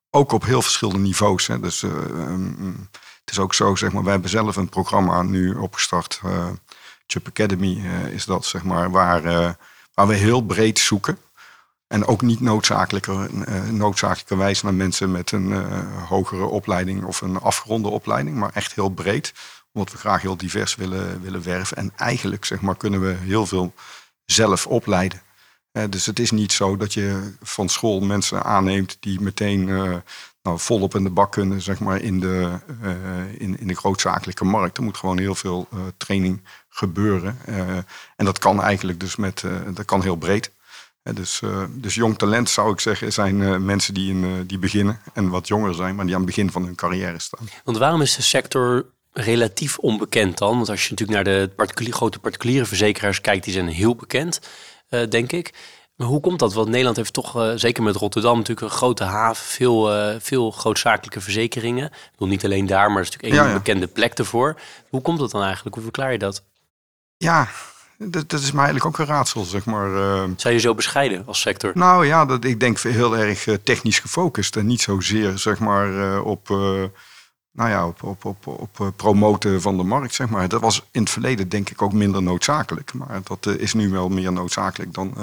Ook 0.09 0.31
op 0.31 0.45
heel 0.45 0.61
verschillende 0.61 1.01
niveaus. 1.01 1.47
Hè. 1.47 1.59
Dus 1.59 1.81
um, 1.81 2.89
het 3.19 3.31
is 3.31 3.39
ook 3.39 3.53
zo, 3.53 3.75
zeg 3.75 3.91
maar, 3.91 4.03
wij 4.03 4.11
hebben 4.11 4.29
zelf 4.29 4.55
een 4.55 4.69
programma 4.69 5.21
nu 5.21 5.53
opgestart. 5.53 6.21
Chup 7.07 7.27
Academy 7.27 7.81
is 8.11 8.25
dat, 8.25 8.45
zeg 8.45 8.63
maar, 8.63 8.91
waar, 8.91 9.21
waar 9.93 10.07
we 10.07 10.15
heel 10.15 10.41
breed 10.41 10.79
zoeken. 10.79 11.17
En 11.89 12.05
ook 12.05 12.21
niet 12.21 12.39
noodzakelijker, 12.39 13.29
noodzakelijkerwijs 13.71 14.61
naar 14.61 14.73
mensen 14.73 15.11
met 15.11 15.31
een 15.31 15.53
hogere 16.07 16.45
opleiding 16.45 17.03
of 17.03 17.21
een 17.21 17.39
afgeronde 17.39 17.87
opleiding, 17.87 18.37
maar 18.37 18.51
echt 18.53 18.75
heel 18.75 18.89
breed. 18.89 19.33
Omdat 19.73 19.91
we 19.91 19.97
graag 19.97 20.21
heel 20.21 20.37
divers 20.37 20.75
willen, 20.75 21.21
willen 21.21 21.43
werven. 21.43 21.77
En 21.77 21.91
eigenlijk 21.95 22.45
zeg 22.45 22.61
maar, 22.61 22.77
kunnen 22.77 23.01
we 23.01 23.15
heel 23.19 23.45
veel 23.45 23.73
zelf 24.25 24.67
opleiden. 24.67 25.21
dus 25.89 26.05
het 26.05 26.19
is 26.19 26.31
niet 26.31 26.51
zo 26.51 26.77
dat 26.77 26.93
je 26.93 27.33
van 27.41 27.69
school 27.69 27.99
mensen 27.99 28.43
aanneemt 28.43 28.97
die 28.99 29.21
meteen 29.21 29.65
nou, 30.41 30.59
volop 30.59 30.95
in 30.95 31.03
de 31.03 31.09
bak 31.09 31.31
kunnen, 31.31 31.61
zeg 31.61 31.79
maar, 31.79 32.01
in 32.01 32.19
de, 32.19 32.59
in, 33.37 33.59
in 33.59 33.67
de 33.67 33.75
grootzakelijke 33.75 34.45
markt. 34.45 34.77
Er 34.77 34.83
moet 34.83 34.97
gewoon 34.97 35.19
heel 35.19 35.35
veel 35.35 35.67
training 35.97 36.41
gebeuren. 36.69 37.37
en 38.15 38.25
dat 38.25 38.39
kan 38.39 38.61
eigenlijk 38.61 38.99
dus 38.99 39.15
met, 39.15 39.43
dat 39.73 39.85
kan 39.85 40.01
heel 40.01 40.15
breed. 40.15 40.51
Dus, 41.13 41.41
dus 41.69 41.95
jong 41.95 42.17
talent 42.17 42.49
zou 42.49 42.71
ik 42.71 42.79
zeggen, 42.79 43.13
zijn 43.13 43.65
mensen 43.65 43.93
die, 43.93 44.09
in, 44.09 44.43
die 44.47 44.59
beginnen 44.59 45.01
en 45.13 45.29
wat 45.29 45.47
jonger 45.47 45.73
zijn, 45.73 45.95
maar 45.95 46.05
die 46.05 46.13
aan 46.13 46.21
het 46.21 46.29
begin 46.29 46.51
van 46.51 46.63
hun 46.63 46.75
carrière 46.75 47.19
staan. 47.19 47.49
Want 47.63 47.77
waarom 47.77 48.01
is 48.01 48.15
de 48.15 48.21
sector 48.21 48.85
relatief 49.13 49.77
onbekend 49.77 50.37
dan? 50.37 50.55
Want 50.55 50.69
als 50.69 50.83
je 50.83 50.89
natuurlijk 50.89 51.25
naar 51.25 51.35
de 51.35 51.49
particulier, 51.55 51.93
grote 51.93 52.19
particuliere 52.19 52.65
verzekeraars 52.65 53.21
kijkt, 53.21 53.43
die 53.43 53.53
zijn 53.53 53.67
heel 53.67 53.95
bekend, 53.95 54.39
denk 55.09 55.31
ik. 55.31 55.53
Maar 55.95 56.07
hoe 56.07 56.19
komt 56.19 56.39
dat? 56.39 56.53
Want 56.53 56.67
Nederland 56.67 56.95
heeft 56.95 57.13
toch, 57.13 57.37
uh, 57.37 57.51
zeker 57.55 57.83
met 57.83 57.95
Rotterdam, 57.95 58.37
natuurlijk 58.37 58.71
een 58.71 58.77
grote 58.77 59.03
haven, 59.03 59.45
veel, 59.45 59.95
uh, 59.95 60.15
veel 60.19 60.51
grootzakelijke 60.51 61.21
verzekeringen. 61.21 61.85
Ik 61.85 62.11
bedoel, 62.11 62.27
niet 62.27 62.45
alleen 62.45 62.65
daar, 62.65 62.91
maar 62.91 63.03
het 63.03 63.07
is 63.07 63.21
natuurlijk 63.21 63.47
een 63.47 63.57
bekende 63.57 63.87
plek 63.87 64.13
ervoor. 64.13 64.59
Hoe 64.89 65.01
komt 65.01 65.19
dat 65.19 65.31
dan 65.31 65.43
eigenlijk? 65.43 65.75
Hoe 65.75 65.83
verklaar 65.83 66.11
je 66.11 66.17
dat? 66.17 66.43
Ja, 67.17 67.47
dat, 67.99 68.29
dat 68.29 68.39
is 68.39 68.51
mij 68.51 68.63
eigenlijk 68.63 68.85
ook 68.85 69.07
een 69.07 69.13
raadsel, 69.13 69.43
zeg 69.43 69.65
maar. 69.65 69.89
Uh... 69.89 70.23
Zou 70.35 70.53
je 70.53 70.59
zo 70.59 70.75
bescheiden 70.75 71.23
als 71.25 71.39
sector? 71.39 71.71
Nou 71.73 72.05
ja, 72.05 72.25
dat, 72.25 72.43
ik 72.43 72.59
denk 72.59 72.79
heel 72.79 73.17
erg 73.17 73.47
technisch 73.63 73.99
gefocust 73.99 74.55
en 74.55 74.65
niet 74.65 74.81
zozeer, 74.81 75.37
zeg 75.37 75.59
maar, 75.59 76.21
op 76.21 76.49
nou 77.51 77.69
ja, 77.69 77.87
op, 77.87 78.03
op, 78.03 78.25
op, 78.25 78.47
op 78.47 78.79
eh, 78.79 78.87
promoten 78.95 79.61
van 79.61 79.77
de 79.77 79.83
markt, 79.83 80.13
zeg 80.13 80.29
maar. 80.29 80.47
Dat 80.47 80.61
was 80.61 80.85
in 80.91 81.01
het 81.01 81.09
verleden 81.09 81.49
denk 81.49 81.69
ik 81.69 81.81
ook 81.81 81.93
minder 81.93 82.23
noodzakelijk. 82.23 82.93
Maar 82.93 83.21
dat 83.23 83.45
eh, 83.45 83.53
is 83.55 83.73
nu 83.73 83.89
wel 83.89 84.09
meer 84.09 84.31
noodzakelijk 84.31 84.93
dan, 84.93 85.13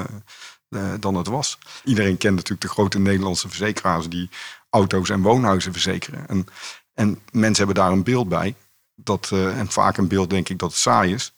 dan 1.00 1.14
het 1.14 1.26
was. 1.26 1.58
Iedereen 1.84 2.16
kent 2.16 2.34
natuurlijk 2.34 2.60
de 2.62 2.68
grote 2.68 2.98
Nederlandse 2.98 3.48
verzekeraars 3.48 4.08
die 4.08 4.30
auto's 4.70 5.10
en 5.10 5.22
woonhuizen 5.22 5.72
verzekeren. 5.72 6.28
En, 6.28 6.46
en 6.94 7.20
mensen 7.30 7.64
hebben 7.64 7.84
daar 7.84 7.92
een 7.92 8.02
beeld 8.02 8.28
bij. 8.28 8.54
Dat, 8.94 9.30
en 9.32 9.70
vaak 9.70 9.96
een 9.96 10.08
beeld 10.08 10.30
denk 10.30 10.48
ik 10.48 10.58
dat 10.58 10.70
het 10.70 10.78
saai 10.78 11.14
is. 11.14 11.35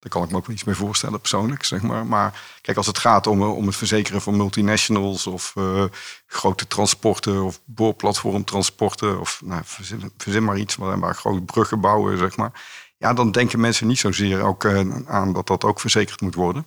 Daar 0.00 0.10
kan 0.10 0.22
ik 0.22 0.30
me 0.30 0.36
ook 0.36 0.48
iets 0.48 0.64
mee 0.64 0.74
voorstellen 0.74 1.20
persoonlijk, 1.20 1.64
zeg 1.64 1.82
maar. 1.82 2.06
Maar 2.06 2.42
kijk, 2.60 2.76
als 2.76 2.86
het 2.86 2.98
gaat 2.98 3.26
om, 3.26 3.42
om 3.42 3.66
het 3.66 3.76
verzekeren 3.76 4.20
van 4.20 4.36
multinationals 4.36 5.26
of 5.26 5.52
uh, 5.58 5.84
grote 6.26 6.66
transporten 6.66 7.42
of 7.42 7.60
boorplatformtransporten 7.64 9.20
of 9.20 9.40
nou, 9.44 9.62
verzin, 9.64 10.44
maar 10.44 10.58
iets 10.58 10.76
waar, 10.76 10.98
waar 10.98 11.14
grote 11.14 11.40
bruggen 11.40 11.80
bouwen, 11.80 12.18
zeg 12.18 12.36
maar. 12.36 12.62
Ja, 12.96 13.12
dan 13.12 13.32
denken 13.32 13.60
mensen 13.60 13.86
niet 13.86 13.98
zozeer 13.98 14.42
ook 14.42 14.64
uh, 14.64 14.96
aan 15.06 15.32
dat 15.32 15.46
dat 15.46 15.64
ook 15.64 15.80
verzekerd 15.80 16.20
moet 16.20 16.34
worden. 16.34 16.66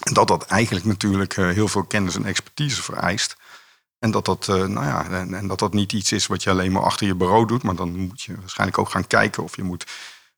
En 0.00 0.14
dat 0.14 0.28
dat 0.28 0.44
eigenlijk 0.44 0.84
natuurlijk 0.84 1.36
heel 1.36 1.68
veel 1.68 1.84
kennis 1.84 2.14
en 2.14 2.24
expertise 2.24 2.82
vereist. 2.82 3.36
En 3.98 4.10
dat 4.10 4.24
dat, 4.24 4.46
nou 4.46 4.86
ja, 4.86 5.10
en, 5.10 5.34
en, 5.34 5.46
dat 5.46 5.58
dat 5.58 5.72
niet 5.72 5.92
iets 5.92 6.12
is 6.12 6.26
wat 6.26 6.42
je 6.42 6.50
alleen 6.50 6.72
maar 6.72 6.82
achter 6.82 7.06
je 7.06 7.14
bureau 7.14 7.46
doet. 7.46 7.62
Maar 7.62 7.76
dan 7.76 7.96
moet 7.98 8.22
je 8.22 8.36
waarschijnlijk 8.40 8.78
ook 8.78 8.90
gaan 8.90 9.06
kijken 9.06 9.42
of 9.42 9.56
je 9.56 9.62
moet 9.62 9.86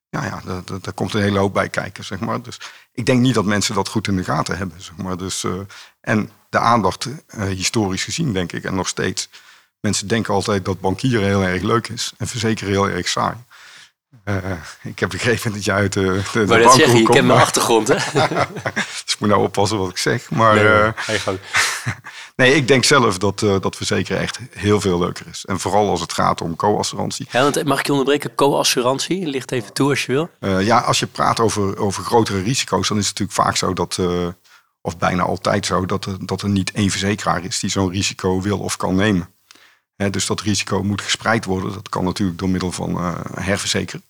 ja, 0.08 0.24
ja, 0.24 0.62
daar, 0.80 0.92
komt 0.94 1.14
een 1.14 1.22
hele 1.22 1.38
hoop 1.38 1.52
bij 1.52 1.68
kijken, 1.68 2.04
zeg 2.04 2.20
maar. 2.20 2.42
Dus 2.42 2.60
ik 2.92 3.06
denk 3.06 3.20
niet 3.20 3.34
dat 3.34 3.44
mensen 3.44 3.74
dat 3.74 3.88
goed 3.88 4.08
in 4.08 4.16
de 4.16 4.24
gaten 4.24 4.56
hebben, 4.56 4.82
zeg 4.82 4.96
maar. 4.96 5.16
Dus, 5.16 5.42
uh, 5.42 5.60
en 6.00 6.30
de 6.48 6.58
aandacht, 6.58 7.06
uh, 7.06 7.42
historisch 7.42 8.04
gezien, 8.04 8.32
denk 8.32 8.52
ik, 8.52 8.64
en 8.64 8.74
nog 8.74 8.88
steeds. 8.88 9.28
Mensen 9.80 10.08
denken 10.08 10.34
altijd 10.34 10.64
dat 10.64 10.80
bankieren 10.80 11.26
heel 11.26 11.42
erg 11.42 11.62
leuk 11.62 11.88
is 11.88 12.12
en 12.16 12.26
verzekeren 12.26 12.72
heel 12.72 12.88
erg 12.88 13.08
saai. 13.08 13.36
Uh, 14.24 14.36
ik 14.82 14.98
heb 14.98 15.08
begrepen 15.10 15.52
dat 15.52 15.64
jij 15.64 15.74
uit 15.74 15.92
de, 15.92 16.22
de, 16.32 16.44
maar 16.46 16.58
dat 16.62 16.74
zeg 16.74 16.92
je, 16.92 16.98
je 16.98 17.08
kent 17.08 17.26
mijn 17.26 17.40
achtergrond, 17.40 17.88
hè? 17.88 17.94
dus 19.04 19.12
ik 19.12 19.16
moet 19.18 19.28
nou 19.28 19.42
oppassen 19.42 19.78
wat 19.78 19.90
ik 19.90 19.98
zeg. 19.98 20.30
Maar 20.30 20.54
nee, 21.06 21.38
nee 22.36 22.54
ik 22.60 22.68
denk 22.68 22.84
zelf 22.84 23.18
dat, 23.18 23.42
uh, 23.42 23.56
dat 23.60 23.76
verzekeren 23.76 24.22
echt 24.22 24.38
heel 24.50 24.80
veel 24.80 24.98
leuker 24.98 25.26
is. 25.30 25.44
En 25.44 25.60
vooral 25.60 25.90
als 25.90 26.00
het 26.00 26.12
gaat 26.12 26.40
om 26.40 26.56
co-assurantie. 26.56 27.26
Ja, 27.30 27.50
mag 27.64 27.78
ik 27.78 27.86
je 27.86 27.92
onderbreken? 27.92 28.34
Co-assurantie, 28.34 29.26
ligt 29.26 29.52
even 29.52 29.72
toe 29.72 29.90
als 29.90 30.06
je 30.06 30.12
wil. 30.12 30.58
Ja, 30.60 30.78
als 30.78 30.98
je 30.98 31.06
praat 31.06 31.40
over, 31.40 31.78
over 31.78 32.04
grotere 32.04 32.42
risico's, 32.42 32.88
dan 32.88 32.98
is 32.98 33.08
het 33.08 33.18
natuurlijk 33.18 33.48
vaak 33.48 33.56
zo 33.56 33.72
dat, 33.72 33.98
of 34.80 34.98
bijna 34.98 35.22
altijd 35.22 35.66
zo, 35.66 35.86
dat 35.86 36.04
er, 36.04 36.26
dat 36.26 36.42
er 36.42 36.48
niet 36.48 36.72
één 36.72 36.90
verzekeraar 36.90 37.44
is 37.44 37.60
die 37.60 37.70
zo'n 37.70 37.90
risico 37.90 38.40
wil 38.40 38.58
of 38.58 38.76
kan 38.76 38.94
nemen 38.94 39.34
dus 39.96 40.26
dat 40.26 40.40
risico 40.40 40.82
moet 40.82 41.02
gespreid 41.02 41.44
worden. 41.44 41.72
Dat 41.72 41.88
kan 41.88 42.04
natuurlijk 42.04 42.38
door 42.38 42.48
middel 42.48 42.72
van 42.72 42.90
uh, 42.90 43.14
herverzekeren. 43.34 44.02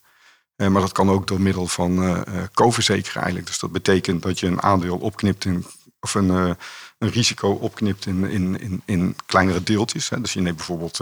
Uh, 0.56 0.68
maar 0.68 0.80
dat 0.80 0.92
kan 0.92 1.10
ook 1.10 1.26
door 1.26 1.40
middel 1.40 1.66
van 1.66 2.24
co-verzekeren 2.54 3.16
eigenlijk. 3.16 3.46
Dus 3.46 3.58
dat 3.58 3.72
betekent 3.72 4.22
dat 4.22 4.40
je 4.40 4.46
een 4.46 4.62
aandeel 4.62 4.96
opknipt 4.96 5.44
in, 5.44 5.66
of 6.00 6.14
een, 6.14 6.28
een 6.28 7.10
risico 7.10 7.50
opknipt 7.50 8.06
in, 8.06 8.24
in, 8.24 8.60
in, 8.60 8.82
in 8.84 9.16
kleinere 9.26 9.62
deeltjes. 9.62 10.08
Hè. 10.08 10.20
Dus 10.20 10.32
je 10.32 10.40
neemt 10.40 10.56
bijvoorbeeld 10.56 11.00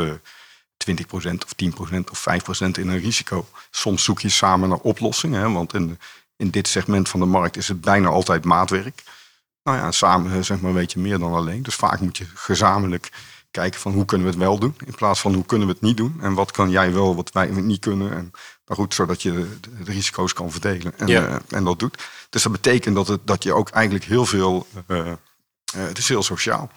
20% 0.91 0.99
of 1.45 1.53
10% 1.93 2.11
of 2.11 2.27
5% 2.29 2.67
in 2.79 2.89
een 2.89 2.99
risico. 2.99 3.47
Soms 3.71 4.05
zoek 4.05 4.21
je 4.21 4.29
samen 4.29 4.69
naar 4.69 4.79
oplossingen. 4.79 5.41
Hè, 5.41 5.51
want 5.51 5.75
in, 5.75 5.99
in 6.37 6.51
dit 6.51 6.69
segment 6.69 7.09
van 7.09 7.21
de 7.21 7.27
markt 7.27 7.57
is 7.57 7.69
het 7.69 7.81
bijna 7.81 8.09
altijd 8.09 8.45
maatwerk. 8.45 9.03
Nou 9.63 9.79
ja, 9.79 9.91
samen 9.91 10.45
zeg 10.45 10.61
maar 10.61 10.75
weet 10.75 10.93
je 10.93 10.99
meer 10.99 11.19
dan 11.19 11.33
alleen. 11.33 11.63
Dus 11.63 11.75
vaak 11.75 12.01
moet 12.01 12.17
je 12.17 12.27
gezamenlijk 12.35 13.11
kijken 13.55 13.81
van 13.81 13.93
hoe 13.93 14.05
kunnen 14.05 14.27
we 14.27 14.33
het 14.33 14.43
wel 14.43 14.59
doen. 14.59 14.75
In 14.87 14.95
plaats 14.95 15.21
van 15.21 15.35
hoe 15.35 15.45
kunnen 15.45 15.67
we 15.67 15.73
het 15.73 15.83
niet 15.83 15.97
doen. 15.97 16.17
En 16.21 16.35
wat 16.35 16.51
kan 16.51 16.71
jij 16.71 16.93
wel, 16.93 17.17
wat 17.17 17.33
wij 17.33 17.47
niet 17.47 17.81
kunnen. 17.81 18.13
En, 18.13 18.31
maar 18.67 18.77
goed, 18.77 18.95
zodat 18.95 19.23
je 19.23 19.33
de, 19.33 19.85
de 19.85 19.93
risico's 19.93 20.33
kan 20.33 20.51
verdelen. 20.51 20.99
En, 20.99 21.09
uh, 21.09 21.35
en 21.49 21.65
dat 21.65 21.79
doet. 21.79 22.03
Dus 22.31 22.43
dat 22.43 22.53
betekent 22.53 22.95
dat, 22.95 23.09
het, 23.09 23.27
dat 23.27 23.43
je 23.43 23.53
ook 23.53 23.69
eigenlijk 23.71 24.05
heel 24.05 24.27
veel... 24.27 24.67
Uh, 24.87 24.99
uh, 25.07 25.13
het 25.73 25.99
is 25.99 26.09
heel 26.09 26.23
sociaal. 26.23 26.71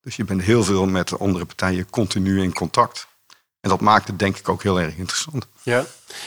Dus 0.00 0.16
je 0.16 0.24
bent 0.24 0.42
heel 0.42 0.64
veel 0.64 0.86
met 0.86 1.18
andere 1.18 1.44
partijen 1.44 1.90
continu 1.90 2.42
in 2.42 2.52
contact. 2.52 3.06
En 3.60 3.70
dat 3.70 3.80
maakt 3.80 4.06
het 4.06 4.18
denk 4.18 4.36
ik 4.36 4.48
ook 4.48 4.62
heel 4.62 4.80
erg 4.80 4.96
interessant. 4.96 5.46
Ja. 5.62 5.84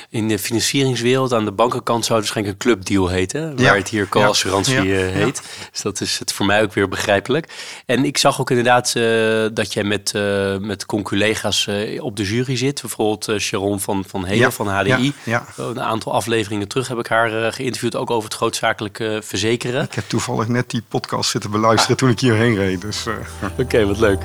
In 0.10 0.28
de 0.28 0.40
financieringswereld 0.40 1.34
aan 1.34 1.46
de 1.46 1.52
bankenkant 1.52 2.06
zou 2.06 2.20
het 2.20 2.30
waarschijnlijk 2.30 2.64
een 2.64 2.72
clubdeal 2.72 3.08
heten. 3.08 3.64
Waar 3.64 3.76
het 3.76 3.90
hier 3.90 4.10
co-assurantie 4.10 4.96
eh, 4.96 5.14
heet. 5.14 5.42
Dus 5.72 5.82
dat 5.82 6.02
is 6.02 6.20
het 6.20 6.34
voor 6.34 6.46
mij 6.46 6.62
ook 6.62 6.74
weer 6.74 6.88
begrijpelijk. 6.88 7.54
En 7.86 8.06
ik 8.06 8.18
zag 8.18 8.40
ook 8.40 8.50
inderdaad 8.50 8.94
uh, 8.98 9.48
dat 9.54 9.74
jij 9.74 9.84
met, 9.84 10.14
uh, 10.16 10.58
met 10.58 10.86
conculega's 10.86 11.68
op 12.00 12.16
de 12.16 12.24
jury 12.24 12.58
zit. 12.58 12.82
Bijvoorbeeld 12.82 13.42
Sharon 13.42 13.80
van, 13.80 14.04
van 14.08 14.26
Heden 14.26 14.54
van 14.54 14.68
HDI. 14.68 15.14
Een 15.56 15.82
aantal 15.82 16.14
afleveringen 16.14 16.68
terug 16.68 16.88
heb 16.88 16.98
ik 16.98 17.08
haar 17.08 17.54
geïnterviewd. 17.54 17.96
Ook 17.96 18.10
over 18.10 18.30
het 18.30 18.38
grootzakelijke 18.38 19.22
verzekeren. 19.24 19.84
Ik 19.84 19.94
heb 19.94 20.08
toevallig 20.08 20.48
net 20.48 20.70
die 20.70 20.84
podcast 20.88 21.30
zitten 21.30 21.52
beluisteren 21.52 21.98
toen 21.98 22.10
ik 22.10 22.20
hierheen 22.20 22.56
reed. 22.56 22.82
Dus, 22.82 23.06
Oké, 23.60 23.86
wat 23.86 24.00
leuk. 24.00 24.20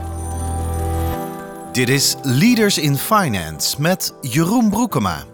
Dit 1.76 1.88
is 1.88 2.16
Leaders 2.22 2.78
in 2.78 2.96
Finance 2.96 3.80
met 3.80 4.14
Jeroen 4.20 4.70
Broekema. 4.70 5.24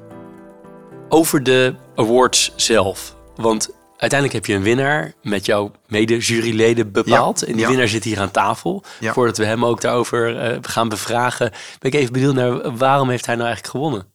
Over 1.08 1.42
de 1.42 1.74
awards 1.94 2.52
zelf. 2.56 3.16
Want 3.36 3.70
uiteindelijk 3.96 4.32
heb 4.32 4.46
je 4.46 4.54
een 4.54 4.62
winnaar 4.62 5.12
met 5.22 5.46
jouw 5.46 5.72
mede-juryleden 5.86 6.92
bepaald. 6.92 7.42
en 7.42 7.56
die 7.56 7.66
winnaar 7.66 7.88
zit 7.88 8.04
hier 8.04 8.20
aan 8.20 8.30
tafel. 8.30 8.82
Voordat 9.00 9.36
we 9.36 9.44
hem 9.44 9.64
ook 9.64 9.80
daarover 9.80 10.52
uh, 10.52 10.58
gaan 10.62 10.88
bevragen, 10.88 11.50
ben 11.78 11.92
ik 11.92 11.94
even 11.94 12.12
benieuwd 12.12 12.34
naar 12.34 12.76
waarom 12.76 13.08
heeft 13.08 13.26
hij 13.26 13.34
nou 13.34 13.46
eigenlijk 13.46 13.76
gewonnen? 13.76 14.06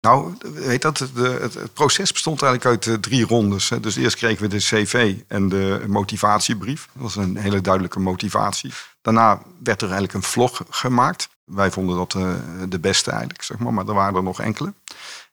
Nou, 0.00 0.34
weet 0.54 0.82
dat, 0.82 1.08
de, 1.14 1.38
het, 1.40 1.72
proces 1.72 2.12
bestond 2.12 2.42
eigenlijk 2.42 2.74
uit 2.74 2.94
uh, 2.94 3.00
drie 3.00 3.26
rondes. 3.26 3.68
Hè. 3.68 3.80
Dus 3.80 3.96
eerst 3.96 4.16
kregen 4.16 4.42
we 4.42 4.48
de 4.48 4.58
CV 4.58 5.14
en 5.28 5.48
de 5.48 5.82
motivatiebrief. 5.86 6.88
Dat 6.92 7.02
was 7.02 7.16
een 7.16 7.36
hele 7.36 7.60
duidelijke 7.60 8.00
motivatie. 8.00 8.72
Daarna 9.02 9.42
werd 9.62 9.82
er 9.82 9.88
eigenlijk 9.88 10.14
een 10.14 10.30
vlog 10.30 10.62
gemaakt. 10.70 11.28
Wij 11.44 11.70
vonden 11.70 11.96
dat 11.96 12.14
uh, 12.14 12.34
de 12.68 12.78
beste 12.78 13.10
eigenlijk, 13.10 13.42
zeg 13.42 13.58
maar. 13.58 13.74
Maar 13.74 13.86
er 13.86 13.94
waren 13.94 14.14
er 14.14 14.22
nog 14.22 14.40
enkele. 14.40 14.74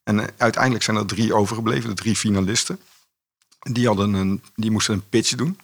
En 0.04 0.18
uh, 0.18 0.26
uiteindelijk 0.38 0.84
zijn 0.84 0.98
er 0.98 1.06
drie 1.06 1.34
overgebleven, 1.34 1.90
de 1.90 1.96
drie 1.96 2.16
finalisten. 2.16 2.80
Die, 3.60 3.88
hadden 3.88 4.14
een, 4.14 4.44
die 4.56 4.72
moesten 4.72 4.94
een 4.94 5.10
pitch 5.10 5.36
doen 5.36 5.60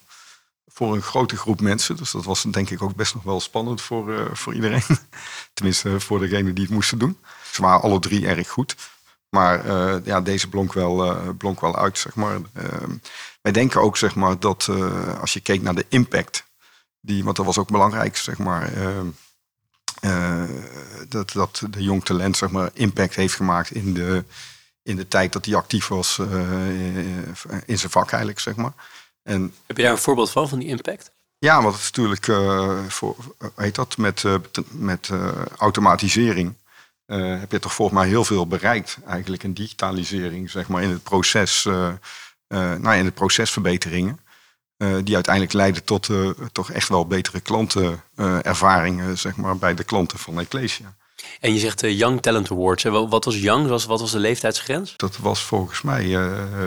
voor 0.65 0.95
een 0.95 1.01
grote 1.01 1.37
groep 1.37 1.61
mensen. 1.61 1.95
Dus 1.95 2.11
dat 2.11 2.25
was 2.25 2.43
denk 2.43 2.69
ik 2.69 2.81
ook 2.81 2.95
best 2.95 3.13
nog 3.13 3.23
wel 3.23 3.39
spannend 3.39 3.81
voor, 3.81 4.29
voor 4.37 4.53
iedereen. 4.53 4.83
Tenminste, 5.53 5.99
voor 5.99 6.19
degene 6.19 6.53
die 6.53 6.63
het 6.63 6.73
moesten 6.73 6.97
doen. 6.97 7.17
Ze 7.51 7.61
waren 7.61 7.81
alle 7.81 7.99
drie 7.99 8.27
erg 8.27 8.49
goed. 8.49 8.75
Maar 9.29 9.67
ja, 10.05 10.21
deze 10.21 10.49
blonk 10.49 10.73
wel, 10.73 11.15
blonk 11.37 11.61
wel 11.61 11.77
uit, 11.77 11.97
zeg 11.97 12.15
maar. 12.15 12.35
Uh, 12.35 12.63
wij 13.41 13.51
denken 13.51 13.81
ook, 13.81 13.97
zeg 13.97 14.15
maar, 14.15 14.39
dat 14.39 14.69
als 15.19 15.33
je 15.33 15.39
keek 15.39 15.61
naar 15.61 15.75
de 15.75 15.85
impact, 15.89 16.45
die, 17.01 17.23
want 17.23 17.35
dat 17.35 17.45
was 17.45 17.57
ook 17.57 17.71
belangrijk, 17.71 18.17
zeg 18.17 18.37
maar, 18.37 18.71
dat, 21.09 21.31
dat 21.31 21.61
de 21.69 21.83
jong 21.83 22.05
talent, 22.05 22.37
zeg 22.37 22.49
maar, 22.49 22.69
impact 22.73 23.15
heeft 23.15 23.35
gemaakt 23.35 23.71
in 23.71 23.93
de, 23.93 24.23
in 24.83 24.95
de 24.95 25.07
tijd 25.07 25.33
dat 25.33 25.45
hij 25.45 25.55
actief 25.55 25.87
was 25.87 26.19
in 27.65 27.77
zijn 27.77 27.91
vak 27.91 28.09
eigenlijk, 28.09 28.39
zeg 28.39 28.55
maar. 28.55 28.73
En, 29.23 29.53
Heb 29.65 29.77
je 29.77 29.83
daar 29.83 29.91
een 29.91 29.97
voorbeeld 29.97 30.31
van, 30.31 30.49
van 30.49 30.59
die 30.59 30.67
impact? 30.67 31.11
Ja, 31.37 31.61
want 31.61 31.73
het 31.73 31.83
is 31.83 31.91
natuurlijk, 31.91 32.25
voor, 32.91 33.15
heet 33.55 33.75
dat, 33.75 33.97
met, 33.97 34.23
met 34.71 35.09
automatisering 35.57 36.55
uh, 37.07 37.39
heb 37.39 37.51
je 37.51 37.59
toch 37.59 37.73
volgens 37.73 37.99
mij 37.99 38.07
heel 38.07 38.23
veel 38.23 38.47
bereikt 38.47 38.97
eigenlijk 39.07 39.43
in 39.43 39.53
digitalisering, 39.53 40.49
zeg 40.49 40.67
maar, 40.67 40.83
in 40.83 40.89
het 40.89 41.03
proces, 41.03 41.65
uh, 41.65 41.87
uh, 42.47 42.73
nou, 42.73 42.95
in 42.95 43.05
de 43.05 43.11
procesverbeteringen. 43.11 44.19
Die 44.77 45.15
uiteindelijk 45.15 45.53
leiden 45.53 45.83
tot 45.83 46.09
toch 46.51 46.71
echt 46.71 46.89
wel 46.89 47.07
betere 47.07 47.39
klantenervaringen, 47.39 49.17
zeg 49.17 49.35
maar, 49.35 49.57
bij 49.57 49.73
de 49.73 49.83
klanten 49.83 50.19
van 50.19 50.39
Ecclesia. 50.39 50.95
En 51.39 51.53
je 51.53 51.59
zegt 51.59 51.81
Young 51.81 52.21
Talent 52.21 52.51
Awards. 52.51 52.83
Wat 52.83 53.25
was 53.25 53.35
Young? 53.35 53.67
Wat 53.67 53.85
was 53.85 54.11
de 54.11 54.19
leeftijdsgrens? 54.19 54.93
Dat 54.97 55.17
was 55.17 55.43
volgens 55.43 55.81
mij 55.81 56.17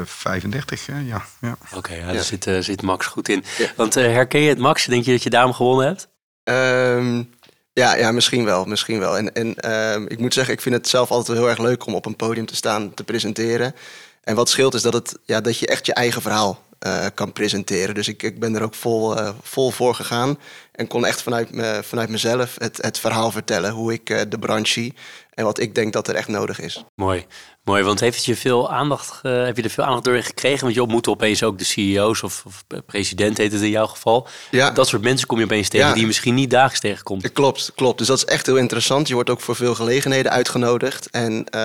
35, 0.04 0.86
ja. 0.86 1.24
ja. 1.40 1.56
Oké, 1.66 1.76
okay, 1.76 1.98
ja, 1.98 2.12
daar 2.12 2.22
zit, 2.22 2.48
zit 2.60 2.82
Max 2.82 3.06
goed 3.06 3.28
in. 3.28 3.44
Want 3.76 3.94
herken 3.94 4.40
je 4.40 4.48
het, 4.48 4.58
Max? 4.58 4.84
Denk 4.84 5.04
je 5.04 5.12
dat 5.12 5.22
je 5.22 5.30
daarom 5.30 5.52
gewonnen 5.52 5.86
hebt? 5.86 6.08
Um, 6.44 7.30
ja, 7.78 7.94
ja, 7.94 8.12
misschien 8.12 8.44
wel. 8.44 8.64
Misschien 8.64 8.98
wel. 8.98 9.16
En, 9.16 9.34
en 9.34 9.54
uh, 9.64 10.06
ik 10.08 10.18
moet 10.18 10.34
zeggen, 10.34 10.54
ik 10.54 10.60
vind 10.60 10.74
het 10.74 10.88
zelf 10.88 11.10
altijd 11.10 11.38
heel 11.38 11.48
erg 11.48 11.58
leuk 11.58 11.86
om 11.86 11.94
op 11.94 12.06
een 12.06 12.16
podium 12.16 12.46
te 12.46 12.56
staan, 12.56 12.94
te 12.94 13.04
presenteren. 13.04 13.74
En 14.22 14.34
wat 14.34 14.48
scheelt 14.48 14.74
is 14.74 14.82
dat, 14.82 14.92
het, 14.92 15.18
ja, 15.24 15.40
dat 15.40 15.58
je 15.58 15.66
echt 15.66 15.86
je 15.86 15.92
eigen 15.92 16.22
verhaal 16.22 16.62
eh, 16.78 17.06
kan 17.14 17.32
presenteren. 17.32 17.94
Dus 17.94 18.08
ik, 18.08 18.22
ik 18.22 18.40
ben 18.40 18.54
er 18.54 18.62
ook 18.62 18.74
vol, 18.74 19.16
eh, 19.16 19.30
vol 19.42 19.70
voor 19.70 19.94
gegaan. 19.94 20.38
En 20.72 20.86
kon 20.86 21.06
echt 21.06 21.22
vanuit, 21.22 21.48
vanuit 21.84 22.08
mezelf 22.08 22.54
het, 22.58 22.76
het 22.82 22.98
verhaal 22.98 23.30
vertellen. 23.30 23.70
Hoe 23.70 23.92
ik 23.92 24.10
eh, 24.10 24.20
de 24.28 24.38
branche. 24.38 24.92
En 25.38 25.44
wat 25.44 25.60
ik 25.60 25.74
denk 25.74 25.92
dat 25.92 26.08
er 26.08 26.14
echt 26.14 26.28
nodig 26.28 26.60
is. 26.60 26.84
Mooi. 26.94 27.26
Mooi, 27.64 27.82
want 27.82 28.00
heeft 28.00 28.24
je 28.24 28.36
veel 28.36 28.70
aandacht, 28.70 29.20
eh, 29.22 29.44
heb 29.44 29.56
je 29.56 29.62
er 29.62 29.70
veel 29.70 29.84
aandacht 29.84 30.04
door 30.04 30.22
gekregen? 30.22 30.60
Want 30.62 30.74
je 30.74 30.82
ontmoet 30.82 31.08
opeens 31.08 31.42
ook 31.42 31.58
de 31.58 31.64
CEO's 31.64 32.22
of, 32.22 32.42
of 32.46 32.64
president 32.86 33.38
heet 33.38 33.52
het 33.52 33.60
in 33.62 33.70
jouw 33.70 33.86
geval. 33.86 34.28
Ja. 34.50 34.70
Dat 34.70 34.88
soort 34.88 35.02
mensen 35.02 35.26
kom 35.26 35.38
je 35.38 35.44
opeens 35.44 35.68
tegen 35.68 35.86
Ja. 35.86 35.92
die 35.92 36.00
je 36.00 36.06
misschien 36.06 36.34
niet 36.34 36.50
dagelijks 36.50 36.80
tegenkomt. 36.80 37.32
Klopt, 37.32 37.72
klopt. 37.74 37.98
Dus 37.98 38.06
dat 38.06 38.16
is 38.16 38.24
echt 38.24 38.46
heel 38.46 38.56
interessant. 38.56 39.08
Je 39.08 39.14
wordt 39.14 39.30
ook 39.30 39.40
voor 39.40 39.56
veel 39.56 39.74
gelegenheden 39.74 40.32
uitgenodigd. 40.32 41.10
En 41.10 41.44
eh, 41.44 41.60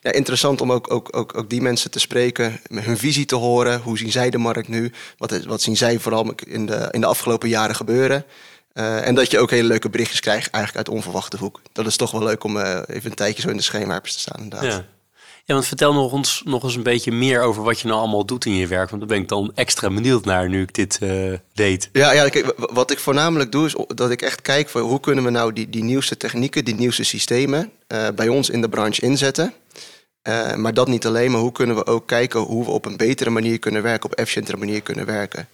ja, 0.00 0.12
interessant 0.12 0.60
om 0.60 0.72
ook, 0.72 0.92
ook, 0.92 1.16
ook, 1.16 1.38
ook 1.38 1.50
die 1.50 1.62
mensen 1.62 1.90
te 1.90 1.98
spreken, 1.98 2.60
hun 2.74 2.98
visie 2.98 3.24
te 3.24 3.36
horen. 3.36 3.80
Hoe 3.80 3.98
zien 3.98 4.12
zij 4.12 4.30
de 4.30 4.38
markt 4.38 4.68
nu? 4.68 4.92
Wat, 5.18 5.44
wat 5.44 5.62
zien 5.62 5.76
zij 5.76 5.98
vooral 5.98 6.34
in 6.46 6.66
de, 6.66 6.88
in 6.90 7.00
de 7.00 7.06
afgelopen 7.06 7.48
jaren 7.48 7.74
gebeuren? 7.76 8.24
Eh, 8.74 9.06
en 9.06 9.14
dat 9.14 9.30
je 9.30 9.38
ook 9.38 9.50
hele 9.50 9.68
leuke 9.68 9.90
berichtjes 9.90 10.20
krijgt, 10.20 10.50
eigenlijk 10.50 10.86
uit 10.86 10.96
onverwachte 10.96 11.36
hoek. 11.36 11.60
Dat 11.72 11.86
is 11.86 11.96
toch 11.96 12.10
wel 12.10 12.22
leuk 12.22 12.44
om 12.44 12.58
eh, 12.58 12.80
even 12.86 13.10
een 13.10 13.16
tijdje 13.16 13.42
zo 13.42 13.48
in 13.48 13.56
de 13.56 13.62
scheenwerpers 13.62 14.12
te 14.12 14.18
staan, 14.18 14.42
inderdaad. 14.42 14.72
Ja. 14.72 14.84
ja, 15.44 15.54
want 15.54 15.66
vertel 15.66 15.92
nog, 15.92 16.12
ons, 16.12 16.42
nog 16.44 16.62
eens 16.62 16.74
een 16.74 16.82
beetje 16.82 17.12
meer 17.12 17.42
over 17.42 17.62
wat 17.62 17.80
je 17.80 17.88
nou 17.88 18.00
allemaal 18.00 18.26
doet 18.26 18.44
in 18.44 18.54
je 18.54 18.66
werk. 18.66 18.88
Want 18.88 19.00
daar 19.00 19.10
ben 19.10 19.20
ik 19.20 19.28
dan 19.28 19.52
extra 19.54 19.88
benieuwd 19.88 20.24
naar 20.24 20.48
nu 20.48 20.62
ik 20.62 20.74
dit 20.74 20.98
eh, 21.00 21.32
deed. 21.52 21.88
Ja, 21.92 22.12
ja 22.12 22.28
kijk, 22.28 22.54
wat 22.56 22.90
ik 22.90 22.98
voornamelijk 22.98 23.52
doe 23.52 23.66
is 23.66 23.76
dat 23.86 24.10
ik 24.10 24.22
echt 24.22 24.42
kijk 24.42 24.68
voor 24.68 24.80
hoe 24.80 25.00
kunnen 25.00 25.24
we 25.24 25.30
nou 25.30 25.52
die, 25.52 25.70
die 25.70 25.84
nieuwste 25.84 26.16
technieken, 26.16 26.64
die 26.64 26.74
nieuwste 26.74 27.04
systemen 27.04 27.70
bij 28.14 28.28
ons 28.28 28.50
in 28.50 28.60
de 28.60 28.68
branche 28.68 29.02
inzetten. 29.02 29.54
Maar 30.56 30.74
dat 30.74 30.88
niet 30.88 31.06
alleen, 31.06 31.30
maar 31.30 31.40
hoe 31.40 31.52
kunnen 31.52 31.76
we 31.76 31.86
ook 31.86 32.06
kijken 32.06 32.40
hoe 32.40 32.64
we 32.64 32.70
op 32.70 32.84
een 32.84 32.96
betere 32.96 33.30
manier 33.30 33.58
kunnen 33.58 33.82
werken, 33.82 34.10
op 34.10 34.16
efficiëntere 34.16 34.56
manier 34.56 34.82
kunnen 34.82 35.06
werken. 35.06 35.48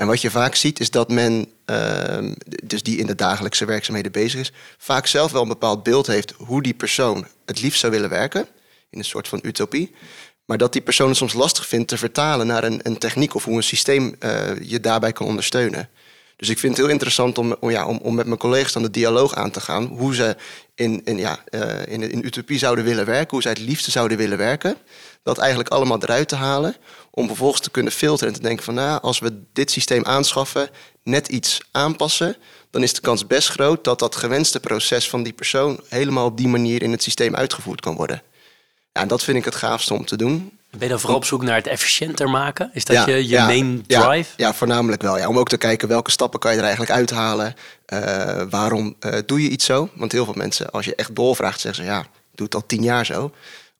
En 0.00 0.06
wat 0.06 0.20
je 0.20 0.30
vaak 0.30 0.54
ziet 0.54 0.80
is 0.80 0.90
dat 0.90 1.08
men, 1.08 1.52
ehm, 1.64 2.34
dus 2.64 2.82
die 2.82 2.98
in 2.98 3.06
de 3.06 3.14
dagelijkse 3.14 3.64
werkzaamheden 3.64 4.12
bezig 4.12 4.40
is, 4.40 4.52
vaak 4.78 5.06
zelf 5.06 5.32
wel 5.32 5.42
een 5.42 5.48
bepaald 5.48 5.82
beeld 5.82 6.06
heeft 6.06 6.34
hoe 6.36 6.62
die 6.62 6.74
persoon 6.74 7.26
het 7.44 7.62
liefst 7.62 7.80
zou 7.80 7.92
willen 7.92 8.08
werken, 8.08 8.46
in 8.90 8.98
een 8.98 9.04
soort 9.04 9.28
van 9.28 9.38
utopie. 9.42 9.94
Maar 10.44 10.58
dat 10.58 10.72
die 10.72 10.82
persoon 10.82 11.08
het 11.08 11.16
soms 11.16 11.32
lastig 11.32 11.66
vindt 11.66 11.88
te 11.88 11.96
vertalen 11.96 12.46
naar 12.46 12.64
een, 12.64 12.80
een 12.82 12.98
techniek 12.98 13.34
of 13.34 13.44
hoe 13.44 13.56
een 13.56 13.62
systeem 13.62 14.14
eh, 14.18 14.60
je 14.60 14.80
daarbij 14.80 15.12
kan 15.12 15.26
ondersteunen. 15.26 15.88
Dus 16.36 16.48
ik 16.48 16.58
vind 16.58 16.72
het 16.72 16.82
heel 16.82 16.92
interessant 16.92 17.38
om, 17.38 17.56
ja, 17.60 17.86
om, 17.86 17.98
om 18.02 18.14
met 18.14 18.26
mijn 18.26 18.38
collega's 18.38 18.72
dan 18.72 18.82
de 18.82 18.90
dialoog 18.90 19.34
aan 19.34 19.50
te 19.50 19.60
gaan. 19.60 19.84
Hoe 19.84 20.14
ze 20.14 20.36
in, 20.74 21.00
in, 21.04 21.18
ja, 21.18 21.44
eh, 21.44 21.92
in, 21.92 22.10
in 22.10 22.26
utopie 22.26 22.58
zouden 22.58 22.84
willen 22.84 23.06
werken, 23.06 23.30
hoe 23.30 23.42
zij 23.42 23.50
het 23.50 23.60
liefste 23.60 23.90
zouden 23.90 24.16
willen 24.16 24.38
werken. 24.38 24.76
Dat 25.22 25.38
eigenlijk 25.38 25.70
allemaal 25.70 26.02
eruit 26.02 26.28
te 26.28 26.36
halen. 26.36 26.76
Om 27.10 27.26
vervolgens 27.26 27.60
te 27.60 27.70
kunnen 27.70 27.92
filteren 27.92 28.32
en 28.32 28.40
te 28.40 28.46
denken 28.46 28.64
van 28.64 28.74
nou, 28.74 29.00
als 29.02 29.18
we 29.18 29.42
dit 29.52 29.70
systeem 29.70 30.04
aanschaffen, 30.04 30.70
net 31.02 31.28
iets 31.28 31.60
aanpassen, 31.70 32.36
dan 32.70 32.82
is 32.82 32.92
de 32.92 33.00
kans 33.00 33.26
best 33.26 33.48
groot 33.48 33.84
dat 33.84 33.98
dat 33.98 34.16
gewenste 34.16 34.60
proces 34.60 35.08
van 35.08 35.22
die 35.22 35.32
persoon 35.32 35.80
helemaal 35.88 36.26
op 36.26 36.36
die 36.36 36.48
manier 36.48 36.82
in 36.82 36.90
het 36.90 37.02
systeem 37.02 37.34
uitgevoerd 37.34 37.80
kan 37.80 37.96
worden. 37.96 38.22
Ja, 38.92 39.00
en 39.00 39.08
dat 39.08 39.22
vind 39.22 39.36
ik 39.36 39.44
het 39.44 39.54
gaafste 39.54 39.94
om 39.94 40.04
te 40.04 40.16
doen. 40.16 40.58
Ben 40.70 40.80
je 40.80 40.88
dan 40.88 41.00
vooral 41.00 41.16
op 41.16 41.24
zoek 41.24 41.42
naar 41.42 41.56
het 41.56 41.66
efficiënter 41.66 42.30
maken? 42.30 42.70
Is 42.72 42.84
dat 42.84 42.96
Ja, 42.96 43.06
je, 43.06 43.14
je 43.14 43.28
ja, 43.28 43.46
main 43.46 43.84
ja, 43.86 44.00
drive? 44.02 44.30
Ja, 44.36 44.54
voornamelijk 44.54 45.02
wel. 45.02 45.18
Ja. 45.18 45.28
Om 45.28 45.38
ook 45.38 45.48
te 45.48 45.56
kijken 45.56 45.88
welke 45.88 46.10
stappen 46.10 46.40
kan 46.40 46.50
je 46.50 46.56
er 46.56 46.62
eigenlijk 46.62 46.92
uithalen. 46.92 47.54
Eh, 47.86 48.42
waarom 48.50 48.96
eh, 49.00 49.18
doe 49.26 49.42
je 49.42 49.48
iets 49.48 49.64
zo? 49.64 49.88
Want 49.94 50.12
heel 50.12 50.24
veel 50.24 50.34
mensen, 50.34 50.70
als 50.70 50.84
je 50.84 50.94
echt 50.94 51.14
doorvraagt, 51.14 51.60
zeggen 51.60 51.84
ze 51.84 51.90
ja, 51.90 52.06
doe 52.34 52.46
het 52.46 52.54
al 52.54 52.66
tien 52.66 52.82
jaar 52.82 53.06
zo. 53.06 53.32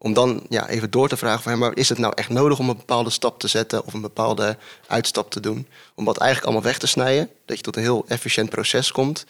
Om 0.03 0.13
dan 0.13 0.47
ja, 0.49 0.69
even 0.69 0.91
door 0.91 1.09
te 1.09 1.17
vragen 1.17 1.43
van, 1.43 1.53
ja, 1.53 1.59
maar 1.59 1.77
is 1.77 1.89
het 1.89 1.99
nou 1.99 2.13
echt 2.17 2.29
nodig 2.29 2.59
om 2.59 2.69
een 2.69 2.77
bepaalde 2.77 3.11
stap 3.11 3.39
te 3.41 3.49
zetten 3.49 3.85
of 3.85 3.95
een 3.95 4.01
bepaalde 4.01 4.57
uitstap 4.87 5.31
te 5.31 5.41
doen? 5.41 5.67
Om 5.95 6.05
wat 6.05 6.17
eigenlijk 6.17 6.51
allemaal 6.51 6.71
weg 6.71 6.79
te 6.79 6.87
snijden, 6.87 7.31
dat 7.45 7.57
je 7.57 7.63
tot 7.63 7.77
een 7.77 7.83
heel 7.83 8.05
efficiënt 8.09 8.51
proces 8.51 8.93
komt. 8.93 9.25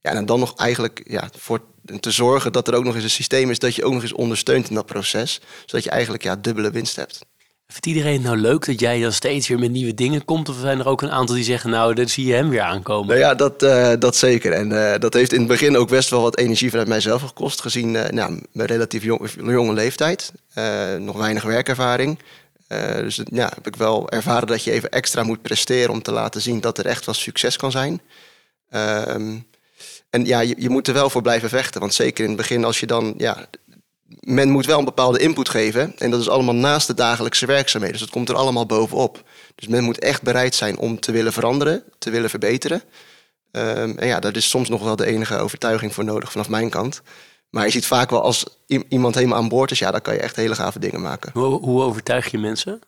Ja, 0.00 0.10
en 0.10 0.26
dan 0.26 0.38
nog 0.38 0.56
eigenlijk 0.56 1.02
ja, 1.06 1.28
voor 1.38 1.60
te 2.00 2.10
zorgen 2.10 2.52
dat 2.52 2.68
er 2.68 2.74
ook 2.74 2.84
nog 2.84 2.94
eens 2.94 3.04
een 3.04 3.10
systeem 3.10 3.50
is 3.50 3.58
dat 3.58 3.74
je 3.74 3.84
ook 3.84 3.92
nog 3.92 4.02
eens 4.02 4.12
ondersteunt 4.12 4.68
in 4.68 4.74
dat 4.74 4.86
proces. 4.86 5.40
Zodat 5.66 5.84
je 5.84 5.90
eigenlijk 5.90 6.22
ja, 6.22 6.36
dubbele 6.36 6.70
winst 6.70 6.96
hebt. 6.96 7.24
Vindt 7.66 7.86
iedereen 7.86 8.12
het 8.12 8.22
nou 8.22 8.36
leuk 8.36 8.66
dat 8.66 8.80
jij 8.80 9.00
dan 9.00 9.12
steeds 9.12 9.48
weer 9.48 9.58
met 9.58 9.70
nieuwe 9.70 9.94
dingen 9.94 10.24
komt? 10.24 10.48
Of 10.48 10.56
zijn 10.56 10.78
er 10.78 10.88
ook 10.88 11.02
een 11.02 11.10
aantal 11.10 11.34
die 11.34 11.44
zeggen, 11.44 11.70
nou, 11.70 11.94
dan 11.94 12.08
zie 12.08 12.26
je 12.26 12.34
hem 12.34 12.48
weer 12.48 12.60
aankomen? 12.60 13.08
Nou 13.08 13.18
ja, 13.18 13.34
dat, 13.34 13.62
eh, 13.62 13.92
dat 13.98 14.16
zeker. 14.16 14.52
En 14.52 14.92
eh, 14.92 15.00
dat 15.00 15.14
heeft 15.14 15.32
in 15.32 15.38
het 15.38 15.48
begin 15.48 15.76
ook 15.76 15.88
best 15.88 16.10
wel 16.10 16.22
wat 16.22 16.38
energie 16.38 16.70
vanuit 16.70 16.88
mijzelf 16.88 17.22
gekost. 17.22 17.60
Gezien 17.60 17.96
eh, 17.96 18.10
nou, 18.10 18.40
mijn 18.52 18.68
relatief 18.68 19.02
jong, 19.02 19.30
jonge 19.36 19.72
leeftijd. 19.72 20.32
Nog 20.98 21.16
weinig 21.16 21.42
werkervaring. 21.42 22.18
Dus 22.68 23.20
ja, 23.24 23.50
heb 23.54 23.66
ik 23.66 23.76
wel 23.76 24.10
ervaren 24.10 24.46
dat 24.46 24.64
je 24.64 24.70
even 24.70 24.90
extra 24.90 25.22
moet 25.22 25.42
presteren 25.42 25.90
om 25.90 26.02
te 26.02 26.12
laten 26.12 26.40
zien 26.40 26.60
dat 26.60 26.78
er 26.78 26.86
echt 26.86 27.06
wel 27.06 27.14
succes 27.14 27.56
kan 27.56 27.70
zijn. 27.70 28.00
Ehm, 28.70 29.36
en 30.10 30.24
ja, 30.24 30.40
je, 30.40 30.54
je 30.58 30.68
moet 30.68 30.88
er 30.88 30.94
wel 30.94 31.10
voor 31.10 31.22
blijven 31.22 31.48
vechten. 31.48 31.80
Want 31.80 31.94
zeker 31.94 32.22
in 32.22 32.30
het 32.30 32.38
begin, 32.38 32.64
als 32.64 32.80
je 32.80 32.86
dan. 32.86 33.14
Ja, 33.16 33.46
men 34.20 34.50
moet 34.50 34.66
wel 34.66 34.78
een 34.78 34.84
bepaalde 34.84 35.18
input 35.18 35.48
geven. 35.48 35.98
En 35.98 36.10
dat 36.10 36.20
is 36.20 36.28
allemaal 36.28 36.54
naast 36.54 36.86
de 36.86 36.94
dagelijkse 36.94 37.46
werkzaamheden. 37.46 37.98
Dus 37.98 38.06
dat 38.06 38.14
komt 38.14 38.28
er 38.28 38.34
allemaal 38.34 38.66
bovenop. 38.66 39.22
Dus 39.54 39.68
men 39.68 39.84
moet 39.84 39.98
echt 39.98 40.22
bereid 40.22 40.54
zijn 40.54 40.78
om 40.78 41.00
te 41.00 41.12
willen 41.12 41.32
veranderen, 41.32 41.82
te 41.98 42.10
willen 42.10 42.30
verbeteren. 42.30 42.82
Ehm, 43.50 43.92
en 43.96 44.06
ja, 44.06 44.20
daar 44.20 44.36
is 44.36 44.48
soms 44.48 44.68
nog 44.68 44.82
wel 44.82 44.96
de 44.96 45.06
enige 45.06 45.38
overtuiging 45.38 45.94
voor 45.94 46.04
nodig 46.04 46.30
vanaf 46.30 46.48
mijn 46.48 46.70
kant. 46.70 47.02
Maar 47.50 47.64
je 47.64 47.70
ziet 47.70 47.86
vaak 47.86 48.10
wel 48.10 48.22
als 48.22 48.44
iemand 48.88 49.14
helemaal 49.14 49.38
aan 49.38 49.48
boord 49.48 49.70
is, 49.70 49.78
ja, 49.78 49.90
dan 49.90 50.00
kan 50.00 50.14
je 50.14 50.20
echt 50.20 50.36
hele 50.36 50.54
gave 50.54 50.78
dingen 50.78 51.00
maken. 51.00 51.30
Hoe, 51.32 51.60
hoe 51.60 51.82
overtuig 51.82 52.30
je 52.30 52.38
mensen? 52.38 52.80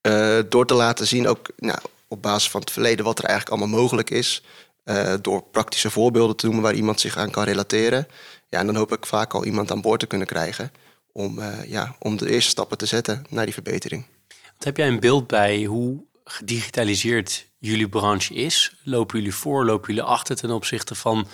Eh, 0.00 0.38
door 0.48 0.66
te 0.66 0.74
laten 0.74 1.06
zien, 1.06 1.28
ook 1.28 1.48
nou, 1.56 1.78
op 2.08 2.22
basis 2.22 2.50
van 2.50 2.60
het 2.60 2.70
verleden, 2.70 3.04
wat 3.04 3.18
er 3.18 3.24
eigenlijk 3.24 3.60
allemaal 3.60 3.80
mogelijk 3.80 4.10
is. 4.10 4.42
Eh, 4.84 5.14
door 5.20 5.42
praktische 5.42 5.90
voorbeelden 5.90 6.36
te 6.36 6.44
noemen 6.44 6.62
waar 6.62 6.74
iemand 6.74 7.00
zich 7.00 7.16
aan 7.16 7.30
kan 7.30 7.44
relateren. 7.44 8.06
Ja, 8.48 8.58
en 8.58 8.66
dan 8.66 8.76
hoop 8.76 8.92
ik 8.92 9.06
vaak 9.06 9.34
al 9.34 9.44
iemand 9.44 9.70
aan 9.70 9.80
boord 9.80 10.00
te 10.00 10.06
kunnen 10.06 10.26
krijgen. 10.26 10.72
Om, 11.12 11.38
eh, 11.38 11.64
ja, 11.66 11.96
om 11.98 12.16
de 12.16 12.30
eerste 12.30 12.50
stappen 12.50 12.78
te 12.78 12.86
zetten 12.86 13.24
naar 13.28 13.44
die 13.44 13.54
verbetering. 13.54 14.06
Wat 14.28 14.64
heb 14.64 14.76
jij 14.76 14.88
een 14.88 15.00
beeld 15.00 15.26
bij 15.26 15.64
hoe 15.64 16.04
gedigitaliseerd 16.24 17.46
jullie 17.58 17.88
branche 17.88 18.34
is? 18.34 18.76
Lopen 18.82 19.18
jullie 19.18 19.34
voor, 19.34 19.64
lopen 19.64 19.86
jullie 19.94 20.10
achter 20.10 20.36
ten 20.36 20.50
opzichte 20.50 20.94
van 20.94 21.26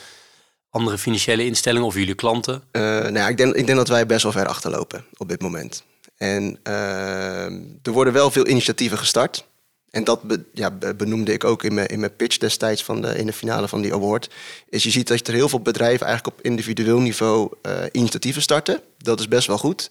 andere 0.70 0.98
financiële 0.98 1.44
instellingen 1.44 1.86
of 1.86 1.94
jullie 1.94 2.14
klanten? 2.14 2.62
Eh, 2.70 2.82
nou 2.82 3.12
ja, 3.12 3.28
ik, 3.28 3.36
denk, 3.36 3.54
ik 3.54 3.66
denk 3.66 3.78
dat 3.78 3.88
wij 3.88 4.06
best 4.06 4.22
wel 4.22 4.32
ver 4.32 4.46
achterlopen 4.46 5.04
op 5.16 5.28
dit 5.28 5.40
moment. 5.40 5.84
En 6.16 6.58
eh, 6.62 7.44
er 7.82 7.92
worden 7.92 8.12
wel 8.12 8.30
veel 8.30 8.46
initiatieven 8.46 8.98
gestart. 8.98 9.46
En 9.90 10.04
dat 10.04 10.20
ja, 10.52 10.70
be- 10.70 10.94
benoemde 10.94 11.32
ik 11.32 11.44
ook 11.44 11.62
in 11.62 11.74
mijn, 11.74 11.86
in 11.86 12.00
mijn 12.00 12.16
pitch 12.16 12.36
destijds 12.36 12.84
van 12.84 13.02
de, 13.02 13.18
in 13.18 13.26
de 13.26 13.32
finale 13.32 13.68
van 13.68 13.80
die 13.80 13.94
award. 13.94 14.30
Is 14.68 14.82
je 14.82 14.90
ziet 14.90 15.08
dat 15.08 15.26
er 15.26 15.34
heel 15.34 15.48
veel 15.48 15.60
bedrijven 15.60 16.06
eigenlijk 16.06 16.36
op 16.38 16.44
individueel 16.44 17.00
niveau 17.00 17.52
eh, 17.62 17.82
initiatieven 17.92 18.42
starten. 18.42 18.80
Dat 18.98 19.20
is 19.20 19.28
best 19.28 19.46
wel 19.46 19.58
goed. 19.58 19.90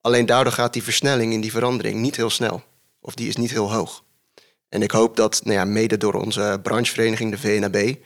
Alleen 0.00 0.26
daardoor 0.26 0.52
gaat 0.52 0.72
die 0.72 0.82
versnelling 0.82 1.32
in 1.32 1.40
die 1.40 1.50
verandering 1.50 2.00
niet 2.00 2.16
heel 2.16 2.30
snel. 2.30 2.62
Of 3.00 3.14
die 3.14 3.28
is 3.28 3.36
niet 3.36 3.50
heel 3.50 3.72
hoog. 3.72 4.02
En 4.68 4.82
ik 4.82 4.90
hoop 4.90 5.16
dat, 5.16 5.40
nou 5.44 5.56
ja, 5.56 5.64
mede 5.64 5.96
door 5.96 6.14
onze 6.14 6.60
branchevereniging, 6.62 7.30
de 7.30 7.38
VNAB, 7.38 7.96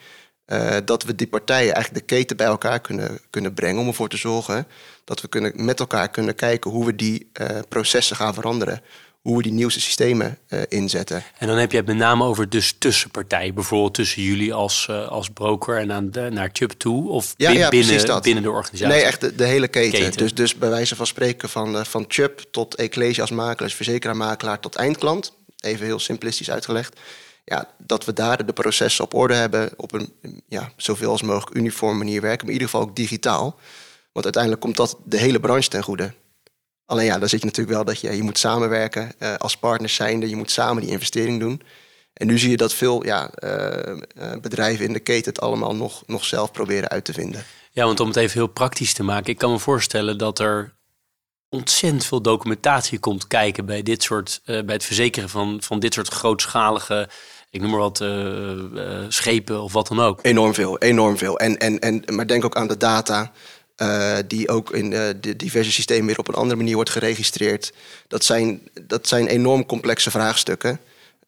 eh, 0.44 0.76
dat 0.84 1.02
we 1.02 1.14
die 1.14 1.26
partijen 1.26 1.74
eigenlijk 1.74 2.08
de 2.08 2.14
keten 2.14 2.36
bij 2.36 2.46
elkaar 2.46 2.80
kunnen, 2.80 3.18
kunnen 3.30 3.54
brengen 3.54 3.80
om 3.80 3.86
ervoor 3.86 4.08
te 4.08 4.16
zorgen 4.16 4.66
dat 5.04 5.20
we 5.20 5.28
kunnen, 5.28 5.52
met 5.54 5.80
elkaar 5.80 6.08
kunnen 6.08 6.34
kijken 6.34 6.70
hoe 6.70 6.84
we 6.84 6.94
die 6.96 7.30
eh, 7.32 7.58
processen 7.68 8.16
gaan 8.16 8.34
veranderen. 8.34 8.82
Hoe 9.22 9.36
we 9.36 9.42
die 9.42 9.52
nieuwste 9.52 9.80
systemen 9.80 10.38
eh, 10.46 10.60
inzetten. 10.68 11.22
En 11.38 11.46
dan 11.46 11.56
heb 11.56 11.70
je 11.70 11.76
het 11.76 11.86
met 11.86 11.96
name 11.96 12.24
over 12.24 12.48
dus 12.48 12.74
tussenpartijen. 12.78 13.54
Bijvoorbeeld 13.54 13.94
tussen 13.94 14.22
jullie 14.22 14.54
als, 14.54 14.86
eh, 14.90 15.08
als 15.08 15.28
broker 15.30 15.78
en 15.78 15.92
aan 15.92 16.10
de, 16.10 16.20
naar 16.30 16.50
Chubb 16.52 16.70
toe. 16.72 17.08
Of 17.08 17.34
Ja, 17.36 17.50
bin- 17.50 17.58
ja, 17.58 17.68
precies 17.68 17.88
binnen, 17.88 18.06
dat. 18.06 18.22
binnen 18.22 18.42
de 18.42 18.50
organisatie. 18.50 18.94
Nee, 18.94 19.02
echt 19.04 19.20
de, 19.20 19.34
de 19.34 19.44
hele 19.44 19.68
keten. 19.68 19.98
Keten. 20.00 20.18
Dus, 20.18 20.34
dus 20.34 20.54
bij 20.54 20.68
wijze 20.70 20.96
van 20.96 21.06
spreken 21.06 21.48
van, 21.48 21.76
eh, 21.78 21.84
van 21.84 22.04
Chubb 22.08 22.40
tot 22.50 22.74
Ecclesia 22.74 23.20
als 23.22 23.30
makelaar, 23.30 23.70
verzekeraar-makelaar 23.70 24.60
tot 24.60 24.74
eindklant. 24.76 25.32
Even 25.60 25.84
heel 25.86 25.98
simplistisch 25.98 26.50
uitgelegd. 26.50 27.00
Ja, 27.44 27.68
dat 27.78 28.04
we 28.04 28.12
daar 28.12 28.46
de 28.46 28.52
processen 28.52 29.04
op 29.04 29.14
orde 29.14 29.34
hebben. 29.34 29.70
Op 29.76 29.92
een 29.92 30.12
ja, 30.48 30.72
zoveel 30.76 31.10
als 31.10 31.22
mogelijk 31.22 31.56
uniform 31.56 31.98
manier 31.98 32.20
werken. 32.20 32.46
Maar 32.46 32.54
in 32.54 32.60
ieder 32.60 32.68
geval 32.68 32.86
ook 32.88 32.96
digitaal. 32.96 33.58
Want 34.12 34.24
uiteindelijk 34.24 34.62
komt 34.62 34.76
dat 34.76 34.96
de 35.04 35.16
hele 35.18 35.40
branche 35.40 35.68
ten 35.68 35.82
goede. 35.82 36.12
Alleen 36.88 37.04
ja, 37.04 37.18
dan 37.18 37.28
zit 37.28 37.40
je 37.40 37.46
natuurlijk 37.46 37.76
wel 37.76 37.84
dat 37.84 38.00
je, 38.00 38.16
je 38.16 38.22
moet 38.22 38.38
samenwerken 38.38 39.12
eh, 39.18 39.34
als 39.34 39.56
partners 39.56 39.94
zijnde. 39.94 40.28
Je 40.28 40.36
moet 40.36 40.50
samen 40.50 40.82
die 40.82 40.90
investering 40.90 41.40
doen. 41.40 41.62
En 42.12 42.26
nu 42.26 42.38
zie 42.38 42.50
je 42.50 42.56
dat 42.56 42.74
veel 42.74 43.04
ja, 43.04 43.30
eh, 43.30 43.90
eh, 43.90 43.96
bedrijven 44.40 44.84
in 44.84 44.92
de 44.92 45.00
keten 45.00 45.32
het 45.32 45.40
allemaal 45.40 45.76
nog, 45.76 46.02
nog 46.06 46.24
zelf 46.24 46.52
proberen 46.52 46.88
uit 46.88 47.04
te 47.04 47.12
vinden. 47.12 47.44
Ja, 47.70 47.84
want 47.84 48.00
om 48.00 48.06
het 48.06 48.16
even 48.16 48.38
heel 48.38 48.46
praktisch 48.46 48.92
te 48.92 49.02
maken. 49.02 49.32
Ik 49.32 49.38
kan 49.38 49.50
me 49.50 49.58
voorstellen 49.58 50.18
dat 50.18 50.38
er 50.38 50.76
ontzettend 51.48 52.04
veel 52.04 52.22
documentatie 52.22 52.98
komt 52.98 53.26
kijken 53.26 53.66
bij 53.66 53.82
dit 53.82 54.02
soort, 54.02 54.40
bij 54.44 54.62
het 54.66 54.84
verzekeren 54.84 55.28
van, 55.28 55.62
van 55.62 55.78
dit 55.78 55.94
soort 55.94 56.08
grootschalige, 56.08 57.08
ik 57.50 57.60
noem 57.60 57.70
maar 57.70 57.80
wat, 57.80 58.04
schepen 59.12 59.62
of 59.62 59.72
wat 59.72 59.88
dan 59.88 60.00
ook. 60.00 60.18
Enorm 60.22 60.54
veel, 60.54 60.78
enorm 60.78 61.18
veel. 61.18 61.38
En, 61.38 61.58
en, 61.58 61.78
en, 61.78 62.02
maar 62.14 62.26
denk 62.26 62.44
ook 62.44 62.56
aan 62.56 62.68
de 62.68 62.76
data, 62.76 63.32
eh, 63.78 64.16
die 64.26 64.48
ook 64.48 64.70
in 64.70 64.92
eh, 64.92 65.08
de 65.20 65.36
diverse 65.36 65.72
systemen 65.72 66.06
weer 66.06 66.18
op 66.18 66.28
een 66.28 66.34
andere 66.34 66.56
manier 66.56 66.74
wordt 66.74 66.90
geregistreerd. 66.90 67.72
Dat 68.08 68.24
zijn, 68.24 68.68
dat 68.82 69.08
zijn 69.08 69.26
enorm 69.26 69.66
complexe 69.66 70.10
vraagstukken. 70.10 70.80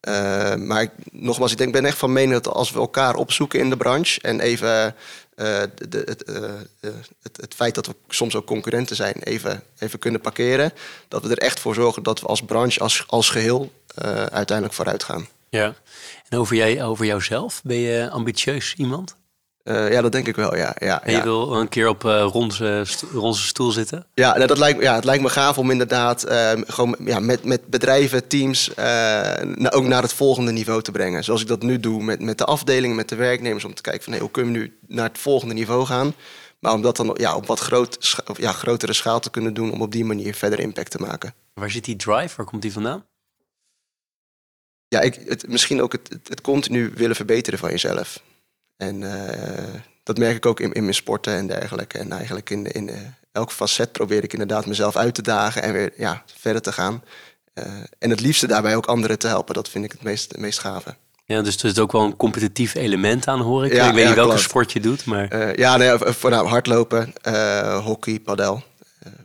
Uh, 0.08 0.54
maar 0.54 0.92
nogmaals, 1.12 1.52
ik 1.52 1.58
denk, 1.58 1.72
ben 1.72 1.84
echt 1.84 1.98
van 1.98 2.12
mening 2.12 2.32
dat 2.42 2.54
als 2.54 2.70
we 2.70 2.78
elkaar 2.78 3.14
opzoeken 3.14 3.60
in 3.60 3.70
de 3.70 3.76
branche 3.76 4.20
en 4.20 4.40
even 4.40 4.94
uh, 5.36 5.62
de, 5.88 6.02
het, 6.04 6.28
uh, 6.28 6.50
het, 7.22 7.36
het, 7.36 7.54
feit 7.54 7.74
dat 7.74 7.86
we 7.86 7.94
soms 8.08 8.34
ook 8.34 8.46
concurrenten 8.46 8.96
zijn, 8.96 9.14
even, 9.22 9.62
even 9.78 9.98
kunnen 9.98 10.20
parkeren, 10.20 10.72
dat 11.08 11.22
we 11.22 11.30
er 11.30 11.38
echt 11.38 11.60
voor 11.60 11.74
zorgen 11.74 12.02
dat 12.02 12.20
we 12.20 12.26
als 12.26 12.42
branche, 12.42 12.80
als, 12.80 13.04
als 13.06 13.28
geheel, 13.28 13.72
uiteindelijk 14.30 14.72
vooruit 14.72 15.04
gaan. 15.04 15.28
Ja, 15.48 15.74
en 16.28 16.38
over, 16.38 16.56
jij, 16.56 16.84
over 16.84 17.06
jouzelf, 17.06 17.60
ben 17.64 17.76
je 17.76 18.10
ambitieus 18.10 18.74
iemand? 18.76 19.16
Uh, 19.64 19.92
ja, 19.92 20.00
dat 20.00 20.12
denk 20.12 20.26
ik 20.26 20.36
wel, 20.36 20.56
ja. 20.56 20.74
ja 20.78 21.02
en 21.02 21.12
je 21.12 21.22
wil 21.22 21.54
een 21.56 21.68
keer 21.68 21.88
op 21.88 22.04
uh, 22.04 22.26
Ronse, 22.32 22.84
Ronse 23.12 23.46
stoel 23.46 23.70
zitten? 23.70 24.06
Ja, 24.14 24.34
nou, 24.34 24.46
dat 24.46 24.58
lijkt, 24.58 24.82
ja, 24.82 24.94
het 24.94 25.04
lijkt 25.04 25.22
me 25.22 25.28
gaaf 25.28 25.58
om 25.58 25.70
inderdaad 25.70 26.28
uh, 26.28 26.52
gewoon 26.66 26.96
ja, 27.04 27.20
met, 27.20 27.44
met 27.44 27.66
bedrijven, 27.66 28.28
teams, 28.28 28.70
ook 29.70 29.84
naar 29.84 30.02
het 30.02 30.12
volgende 30.12 30.52
niveau 30.52 30.82
te 30.82 30.90
brengen. 30.90 31.24
Zoals 31.24 31.40
ik 31.40 31.46
dat 31.46 31.62
nu 31.62 31.80
doe 31.80 32.02
met, 32.02 32.20
met 32.20 32.38
de 32.38 32.44
afdelingen, 32.44 32.96
met 32.96 33.08
de 33.08 33.16
werknemers, 33.16 33.64
om 33.64 33.74
te 33.74 33.82
kijken 33.82 34.02
van 34.02 34.12
hey, 34.12 34.22
hoe 34.22 34.30
kunnen 34.30 34.52
we 34.52 34.58
nu 34.58 34.78
naar 34.86 35.08
het 35.08 35.18
volgende 35.18 35.54
niveau 35.54 35.86
gaan. 35.86 36.14
Maar 36.58 36.72
om 36.72 36.82
dat 36.82 36.96
dan 36.96 37.16
ja, 37.18 37.36
op 37.36 37.46
wat 37.46 37.58
groot, 37.58 38.16
ja, 38.36 38.52
grotere 38.52 38.92
schaal 38.92 39.20
te 39.20 39.30
kunnen 39.30 39.54
doen, 39.54 39.72
om 39.72 39.82
op 39.82 39.92
die 39.92 40.04
manier 40.04 40.34
verder 40.34 40.60
impact 40.60 40.90
te 40.90 40.98
maken. 40.98 41.34
Waar 41.54 41.70
zit 41.70 41.84
die 41.84 41.96
drive? 41.96 42.36
Waar 42.36 42.46
komt 42.46 42.62
die 42.62 42.72
vandaan? 42.72 43.04
Ja, 44.88 45.00
ik, 45.00 45.14
het, 45.26 45.48
misschien 45.48 45.82
ook 45.82 45.92
het, 45.92 46.08
het, 46.08 46.28
het 46.28 46.40
continu 46.40 46.92
willen 46.94 47.16
verbeteren 47.16 47.58
van 47.58 47.70
jezelf. 47.70 48.22
En 48.80 49.02
uh, 49.02 49.12
dat 50.02 50.18
merk 50.18 50.36
ik 50.36 50.46
ook 50.46 50.60
in, 50.60 50.72
in 50.72 50.82
mijn 50.82 50.94
sporten 50.94 51.34
en 51.34 51.46
dergelijke. 51.46 51.98
En 51.98 52.12
eigenlijk 52.12 52.50
in, 52.50 52.66
in 52.66 52.90
elke 53.32 53.52
facet 53.52 53.92
probeer 53.92 54.24
ik 54.24 54.32
inderdaad 54.32 54.66
mezelf 54.66 54.96
uit 54.96 55.14
te 55.14 55.22
dagen 55.22 55.62
en 55.62 55.72
weer 55.72 55.92
ja, 55.96 56.22
verder 56.26 56.62
te 56.62 56.72
gaan. 56.72 57.02
Uh, 57.54 57.64
en 57.98 58.10
het 58.10 58.20
liefste 58.20 58.46
daarbij 58.46 58.76
ook 58.76 58.86
anderen 58.86 59.18
te 59.18 59.26
helpen. 59.26 59.54
Dat 59.54 59.68
vind 59.68 59.84
ik 59.84 59.92
het 59.92 60.02
meest, 60.02 60.30
het 60.30 60.40
meest 60.40 60.58
gave. 60.58 60.94
Ja, 61.24 61.42
dus 61.42 61.62
er 61.62 61.70
is 61.70 61.78
ook 61.78 61.92
wel 61.92 62.02
een 62.02 62.16
competitief 62.16 62.74
element 62.74 63.28
aan, 63.28 63.40
hoor 63.40 63.64
ik. 63.64 63.72
Ja, 63.72 63.88
ik 63.88 63.92
weet 63.92 64.02
ja, 64.02 64.06
niet 64.06 64.16
welke 64.16 64.30
klopt. 64.30 64.48
sport 64.48 64.72
je 64.72 64.80
doet, 64.80 65.04
maar... 65.04 65.58
ja, 65.58 65.76
nee, 65.76 65.90
voornamelijk 65.98 66.52
hardlopen, 66.52 67.12
hockey, 67.82 68.20
padel. 68.20 68.62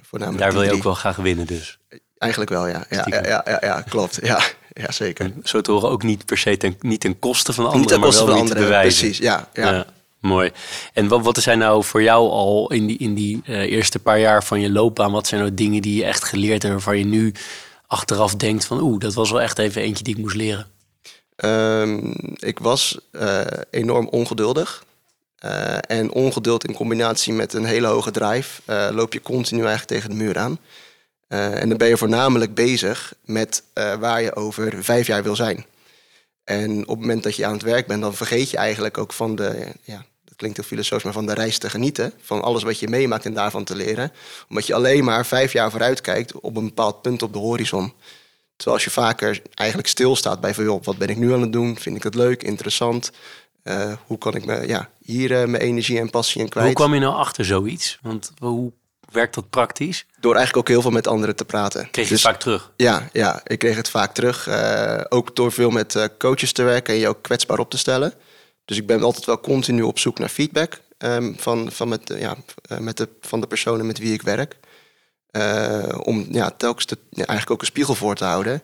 voornamelijk 0.01 0.43
Daar 0.43 0.53
wil 0.53 0.63
je 0.63 0.73
ook 0.73 0.83
wel 0.83 0.93
graag 0.93 1.15
winnen 1.15 1.47
dus? 1.47 1.79
Eigenlijk 2.17 2.51
wel, 2.51 2.67
ja. 2.67 2.85
Ja, 2.89 3.05
ja, 3.09 3.43
ja, 3.45 3.57
ja, 3.61 3.81
klopt. 3.81 4.19
Ja, 4.23 4.41
ja, 4.73 4.91
zeker. 4.91 5.33
Zo 5.43 5.61
te 5.61 5.71
horen 5.71 5.89
ook 5.89 6.03
niet 6.03 6.25
per 6.25 6.37
se 6.37 6.57
ten, 6.57 6.75
niet 6.79 6.99
ten 6.99 7.19
koste 7.19 7.53
van 7.53 7.63
anderen, 7.63 7.81
niet 7.81 7.89
ten 7.89 8.01
koste 8.01 8.23
maar 8.23 8.27
wel 8.27 8.37
van 8.37 8.47
anderen, 8.47 8.63
bewijzen. 8.63 8.99
Precies, 8.99 9.25
ja. 9.25 9.49
ja. 9.53 9.71
ja 9.73 9.85
mooi. 10.19 10.51
En 10.93 11.07
wat, 11.07 11.23
wat 11.23 11.37
zijn 11.37 11.57
nou 11.57 11.83
voor 11.83 12.01
jou 12.01 12.29
al 12.29 12.71
in 12.71 12.85
die, 12.85 12.97
in 12.97 13.13
die 13.13 13.41
uh, 13.45 13.59
eerste 13.59 13.99
paar 13.99 14.19
jaar 14.19 14.43
van 14.43 14.61
je 14.61 14.71
loopbaan, 14.71 15.11
wat 15.11 15.27
zijn 15.27 15.41
nou 15.41 15.53
dingen 15.53 15.81
die 15.81 15.95
je 15.95 16.05
echt 16.05 16.23
geleerd 16.23 16.61
hebt 16.61 16.73
waarvan 16.73 16.97
je 16.97 17.05
nu 17.05 17.33
achteraf 17.87 18.35
denkt 18.35 18.65
van 18.65 18.81
oeh, 18.81 18.99
dat 18.99 19.13
was 19.13 19.31
wel 19.31 19.41
echt 19.41 19.59
even 19.59 19.81
eentje 19.81 20.03
die 20.03 20.15
ik 20.15 20.21
moest 20.21 20.35
leren? 20.35 20.67
Um, 21.35 22.13
ik 22.35 22.59
was 22.59 22.99
uh, 23.11 23.41
enorm 23.69 24.07
ongeduldig. 24.07 24.83
Uh, 25.45 25.77
en 25.87 26.11
ongeduld 26.11 26.65
in 26.65 26.73
combinatie 26.73 27.33
met 27.33 27.53
een 27.53 27.65
hele 27.65 27.87
hoge 27.87 28.11
drive 28.11 28.61
loop 28.91 29.13
je 29.13 29.21
continu 29.21 29.59
eigenlijk 29.59 29.89
tegen 29.89 30.09
de 30.09 30.23
muur 30.23 30.37
aan. 30.37 30.59
Uh, 31.29 31.61
en 31.61 31.69
dan 31.69 31.77
ben 31.77 31.87
je 31.87 31.97
voornamelijk 31.97 32.53
bezig 32.53 33.13
met 33.23 33.63
uh, 33.73 33.95
waar 33.95 34.21
je 34.21 34.35
over 34.35 34.83
vijf 34.83 35.07
jaar 35.07 35.23
wil 35.23 35.35
zijn. 35.35 35.65
En 36.43 36.81
op 36.81 36.87
het 36.87 36.99
moment 36.99 37.23
dat 37.23 37.35
je 37.35 37.45
aan 37.45 37.53
het 37.53 37.61
werk 37.61 37.87
bent, 37.87 38.01
dan 38.01 38.15
vergeet 38.15 38.49
je 38.49 38.57
eigenlijk 38.57 38.97
ook 38.97 39.13
van 39.13 39.35
de, 39.35 39.67
ja, 39.83 40.05
dat 40.23 40.35
klinkt 40.35 40.57
heel 40.57 40.65
filosofisch, 40.65 41.03
maar 41.03 41.13
van 41.13 41.25
de 41.25 41.33
reis 41.33 41.57
te 41.57 41.69
genieten. 41.69 42.13
Van 42.21 42.41
alles 42.41 42.63
wat 42.63 42.79
je 42.79 42.87
meemaakt 42.87 43.25
en 43.25 43.33
daarvan 43.33 43.63
te 43.63 43.75
leren. 43.75 44.11
Omdat 44.49 44.67
je 44.67 44.73
alleen 44.73 45.03
maar 45.03 45.25
vijf 45.25 45.53
jaar 45.53 45.71
vooruit 45.71 46.01
kijkt 46.01 46.39
op 46.39 46.55
een 46.55 46.65
bepaald 46.65 47.01
punt 47.01 47.21
op 47.21 47.33
de 47.33 47.39
horizon. 47.39 47.93
Terwijl 48.55 48.75
als 48.75 48.85
je 48.85 48.91
vaker 48.91 49.41
eigenlijk 49.53 49.89
stilstaat 49.89 50.39
bij 50.39 50.53
van, 50.53 50.79
wat 50.83 50.97
ben 50.97 51.09
ik 51.09 51.17
nu 51.17 51.33
aan 51.33 51.41
het 51.41 51.53
doen? 51.53 51.77
Vind 51.77 51.95
ik 51.95 52.03
het 52.03 52.15
leuk, 52.15 52.43
interessant? 52.43 53.11
Uh, 53.63 53.93
hoe 54.05 54.17
kan 54.17 54.35
ik 54.35 54.45
me, 54.45 54.67
ja, 54.67 54.89
hier 55.01 55.49
mijn 55.49 55.63
energie 55.63 55.99
en 55.99 56.09
passie 56.09 56.41
in 56.41 56.49
kwijt? 56.49 56.65
Hoe 56.65 56.75
kwam 56.75 56.93
je 56.93 56.99
nou 56.99 57.15
achter 57.15 57.45
zoiets? 57.45 57.99
Want 58.01 58.31
hoe 58.39 58.71
werkt 59.11 59.35
dat 59.35 59.49
praktisch? 59.49 60.05
Door 60.19 60.35
eigenlijk 60.35 60.57
ook 60.57 60.73
heel 60.73 60.81
veel 60.81 60.91
met 60.91 61.07
anderen 61.07 61.35
te 61.35 61.45
praten. 61.45 61.89
Kreeg 61.91 62.05
je 62.05 62.13
dus, 62.13 62.23
het 62.23 62.31
vaak 62.31 62.41
terug? 62.41 62.71
Ja, 62.75 63.09
ja, 63.13 63.41
ik 63.43 63.59
kreeg 63.59 63.75
het 63.75 63.89
vaak 63.89 64.13
terug. 64.13 64.47
Uh, 64.47 65.01
ook 65.09 65.35
door 65.35 65.51
veel 65.51 65.69
met 65.69 65.95
uh, 65.95 66.03
coaches 66.17 66.51
te 66.51 66.63
werken 66.63 66.93
en 66.93 66.99
je 66.99 67.07
ook 67.07 67.21
kwetsbaar 67.21 67.59
op 67.59 67.69
te 67.69 67.77
stellen. 67.77 68.13
Dus 68.65 68.77
ik 68.77 68.87
ben 68.87 69.03
altijd 69.03 69.25
wel 69.25 69.39
continu 69.39 69.81
op 69.81 69.99
zoek 69.99 70.19
naar 70.19 70.29
feedback 70.29 70.81
um, 70.97 71.35
van, 71.39 71.71
van, 71.71 71.87
met, 71.87 72.09
uh, 72.09 72.19
ja, 72.19 72.35
met 72.79 72.97
de, 72.97 73.09
van 73.21 73.41
de 73.41 73.47
personen 73.47 73.85
met 73.85 73.97
wie 73.97 74.13
ik 74.13 74.21
werk. 74.21 74.57
om 76.03 76.25
ja, 76.29 76.51
telkens 76.57 76.85
ja, 76.89 76.95
eigenlijk 77.09 77.51
ook 77.51 77.61
een 77.61 77.65
spiegel 77.65 77.95
voor 77.95 78.15
te 78.15 78.25
houden. 78.25 78.61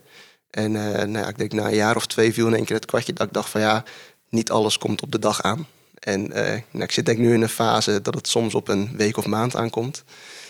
En 0.50 0.72
nou 0.72 1.18
ja, 1.18 1.28
ik 1.28 1.38
denk 1.38 1.54
na 1.54 1.66
een 1.66 1.76
jaar 1.76 1.96
of 1.96 2.08
twee 2.08 2.34
viel 2.34 2.48
in 2.48 2.54
één 2.54 2.66
keer 2.66 2.76
het 2.76 2.86
kwartje 2.86 3.14
dat 3.14 3.28
ik 3.28 3.34
dacht 3.34 3.50
van 3.50 3.62
ja, 3.62 3.84
niet 4.30 4.52
alles 4.52 4.78
komt 4.78 5.02
op 5.02 5.12
de 5.12 5.20
dag 5.20 5.42
aan. 5.42 5.68
En 6.02 6.28
nou, 6.28 6.84
ik 6.84 6.92
zit 6.92 7.06
denk 7.06 7.18
nu 7.18 7.34
in 7.34 7.42
een 7.42 7.50
fase 7.50 8.02
dat 8.02 8.14
het 8.14 8.28
soms 8.28 8.56
op 8.56 8.68
een 8.68 8.98
week 8.98 9.18
of 9.18 9.26
maand 9.26 9.56
aankomt. 9.56 10.04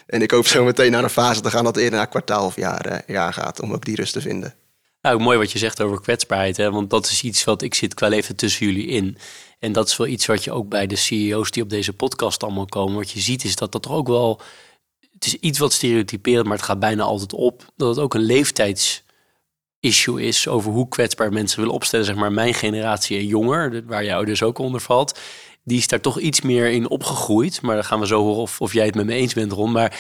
En 0.05 0.21
ik 0.21 0.31
hoop 0.31 0.47
zo 0.47 0.63
meteen 0.63 0.91
naar 0.91 1.03
een 1.03 1.09
fase 1.09 1.41
te 1.41 1.49
gaan 1.49 1.63
dat 1.63 1.77
eerder 1.77 1.97
naar 1.97 2.07
kwartaal 2.07 2.45
of 2.45 2.55
jaar, 2.55 2.85
eh, 2.85 2.99
jaar 3.07 3.33
gaat, 3.33 3.61
om 3.61 3.73
ook 3.73 3.85
die 3.85 3.95
rust 3.95 4.13
te 4.13 4.21
vinden. 4.21 4.55
Nou, 5.01 5.19
mooi 5.19 5.37
wat 5.37 5.51
je 5.51 5.59
zegt 5.59 5.81
over 5.81 6.01
kwetsbaarheid, 6.01 6.57
hè? 6.57 6.71
want 6.71 6.89
dat 6.89 7.05
is 7.05 7.23
iets 7.23 7.43
wat 7.43 7.61
ik 7.61 7.73
zit 7.73 7.93
qua 7.93 8.07
leven 8.07 8.35
tussen 8.35 8.65
jullie 8.65 8.87
in. 8.87 9.17
En 9.59 9.71
dat 9.71 9.87
is 9.87 9.97
wel 9.97 10.07
iets 10.07 10.25
wat 10.25 10.43
je 10.43 10.51
ook 10.51 10.69
bij 10.69 10.87
de 10.87 10.95
CEO's 10.95 11.51
die 11.51 11.63
op 11.63 11.69
deze 11.69 11.93
podcast 11.93 12.43
allemaal 12.43 12.65
komen, 12.65 12.95
wat 12.95 13.11
je 13.11 13.19
ziet 13.19 13.43
is 13.43 13.55
dat 13.55 13.71
dat 13.71 13.81
toch 13.81 13.91
ook 13.91 14.07
wel, 14.07 14.41
het 15.13 15.25
is 15.25 15.35
iets 15.35 15.59
wat 15.59 15.73
stereotyperend, 15.73 16.47
maar 16.47 16.57
het 16.57 16.65
gaat 16.65 16.79
bijna 16.79 17.03
altijd 17.03 17.33
op, 17.33 17.71
dat 17.75 17.89
het 17.89 17.99
ook 17.99 18.13
een 18.13 18.21
leeftijds 18.21 19.03
issue 19.81 20.21
is 20.21 20.47
over 20.47 20.71
hoe 20.71 20.87
kwetsbaar 20.87 21.33
mensen 21.33 21.59
willen 21.59 21.73
opstellen. 21.73 22.05
Zeg 22.05 22.15
maar 22.15 22.31
mijn 22.31 22.53
generatie 22.53 23.17
en 23.17 23.25
jonger, 23.25 23.83
waar 23.85 24.03
jou 24.03 24.25
dus 24.25 24.43
ook 24.43 24.57
onder 24.57 24.81
valt 24.81 25.19
die 25.63 25.77
is 25.77 25.87
daar 25.87 26.01
toch 26.01 26.19
iets 26.19 26.41
meer 26.41 26.71
in 26.71 26.89
opgegroeid. 26.89 27.61
Maar 27.61 27.75
dan 27.75 27.83
gaan 27.83 27.99
we 27.99 28.07
zo 28.07 28.21
horen 28.21 28.41
of, 28.41 28.61
of 28.61 28.73
jij 28.73 28.85
het 28.85 28.95
met 28.95 29.05
me 29.05 29.13
eens 29.13 29.33
bent, 29.33 29.51
Ron. 29.51 29.71
Maar 29.71 29.99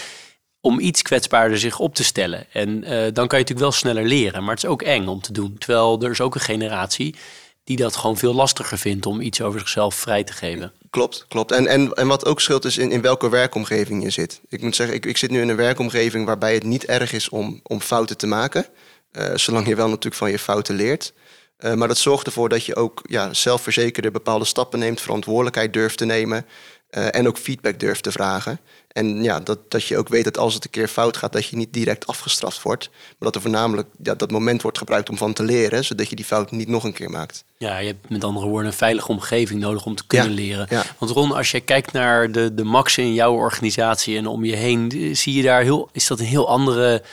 om 0.61 0.79
iets 0.79 1.01
kwetsbaarder 1.01 1.59
zich 1.59 1.79
op 1.79 1.95
te 1.95 2.03
stellen. 2.03 2.45
En 2.51 2.69
uh, 2.69 2.89
dan 2.89 3.27
kan 3.27 3.39
je 3.39 3.45
natuurlijk 3.45 3.59
wel 3.59 3.71
sneller 3.71 4.05
leren. 4.05 4.43
Maar 4.43 4.53
het 4.53 4.63
is 4.63 4.69
ook 4.69 4.81
eng 4.81 5.07
om 5.07 5.21
te 5.21 5.33
doen. 5.33 5.55
Terwijl 5.57 6.01
er 6.01 6.11
is 6.11 6.21
ook 6.21 6.35
een 6.35 6.41
generatie 6.41 7.15
die 7.63 7.77
dat 7.77 7.95
gewoon 7.95 8.17
veel 8.17 8.33
lastiger 8.33 8.77
vindt 8.77 9.05
om 9.05 9.21
iets 9.21 9.41
over 9.41 9.59
zichzelf 9.59 9.95
vrij 9.95 10.23
te 10.23 10.33
geven. 10.33 10.71
Klopt, 10.89 11.25
klopt. 11.27 11.51
En, 11.51 11.67
en, 11.67 11.93
en 11.93 12.07
wat 12.07 12.25
ook 12.25 12.41
scheelt 12.41 12.65
is 12.65 12.77
in, 12.77 12.91
in 12.91 13.01
welke 13.01 13.29
werkomgeving 13.29 14.03
je 14.03 14.09
zit. 14.09 14.41
Ik 14.49 14.61
moet 14.61 14.75
zeggen, 14.75 14.95
ik, 14.95 15.05
ik 15.05 15.17
zit 15.17 15.31
nu 15.31 15.41
in 15.41 15.49
een 15.49 15.55
werkomgeving 15.55 16.25
waarbij 16.25 16.53
het 16.53 16.63
niet 16.63 16.85
erg 16.85 17.13
is 17.13 17.29
om, 17.29 17.59
om 17.63 17.81
fouten 17.81 18.17
te 18.17 18.27
maken. 18.27 18.65
Uh, 19.11 19.35
zolang 19.35 19.67
je 19.67 19.75
wel 19.75 19.87
natuurlijk 19.87 20.15
van 20.15 20.31
je 20.31 20.39
fouten 20.39 20.75
leert. 20.75 21.13
Uh, 21.59 21.73
maar 21.73 21.87
dat 21.87 21.97
zorgt 21.97 22.25
ervoor 22.25 22.49
dat 22.49 22.65
je 22.65 22.75
ook 22.75 23.01
ja, 23.03 23.33
zelfverzekerde 23.33 24.11
bepaalde 24.11 24.45
stappen 24.45 24.79
neemt, 24.79 25.01
verantwoordelijkheid 25.01 25.73
durft 25.73 25.97
te 25.97 26.05
nemen 26.05 26.45
uh, 26.91 27.15
en 27.15 27.27
ook 27.27 27.37
feedback 27.37 27.79
durft 27.79 28.03
te 28.03 28.11
vragen. 28.11 28.59
En 28.87 29.23
ja, 29.23 29.39
dat, 29.39 29.71
dat 29.71 29.83
je 29.83 29.97
ook 29.97 30.07
weet 30.07 30.23
dat 30.23 30.37
als 30.37 30.53
het 30.53 30.63
een 30.63 30.69
keer 30.69 30.87
fout 30.87 31.17
gaat, 31.17 31.33
dat 31.33 31.45
je 31.45 31.55
niet 31.55 31.73
direct 31.73 32.07
afgestraft 32.07 32.61
wordt. 32.61 32.89
Maar 32.89 33.15
dat 33.19 33.35
er 33.35 33.41
voornamelijk 33.41 33.87
ja, 34.03 34.15
dat 34.15 34.31
moment 34.31 34.61
wordt 34.61 34.77
gebruikt 34.77 35.09
om 35.09 35.17
van 35.17 35.33
te 35.33 35.43
leren, 35.43 35.85
zodat 35.85 36.09
je 36.09 36.15
die 36.15 36.25
fout 36.25 36.51
niet 36.51 36.67
nog 36.67 36.83
een 36.83 36.93
keer 36.93 37.09
maakt. 37.09 37.43
Ja, 37.57 37.77
je 37.77 37.87
hebt 37.87 38.09
met 38.09 38.23
andere 38.23 38.47
woorden 38.47 38.71
een 38.71 38.77
veilige 38.77 39.07
omgeving 39.07 39.59
nodig 39.59 39.85
om 39.85 39.95
te 39.95 40.07
kunnen 40.07 40.31
leren. 40.31 40.67
Ja. 40.69 40.83
Want 40.97 41.11
Ron, 41.11 41.31
als 41.31 41.51
je 41.51 41.59
kijkt 41.59 41.91
naar 41.91 42.31
de, 42.31 42.53
de 42.53 42.63
maxen 42.63 43.03
in 43.03 43.13
jouw 43.13 43.33
organisatie 43.33 44.17
en 44.17 44.27
om 44.27 44.45
je 44.45 44.55
heen, 44.55 45.15
zie 45.15 45.33
je 45.33 45.43
daar 45.43 45.61
heel, 45.61 45.89
is 45.91 46.07
dat 46.07 46.19
een 46.19 46.25
heel 46.25 46.47
andere 46.47 47.03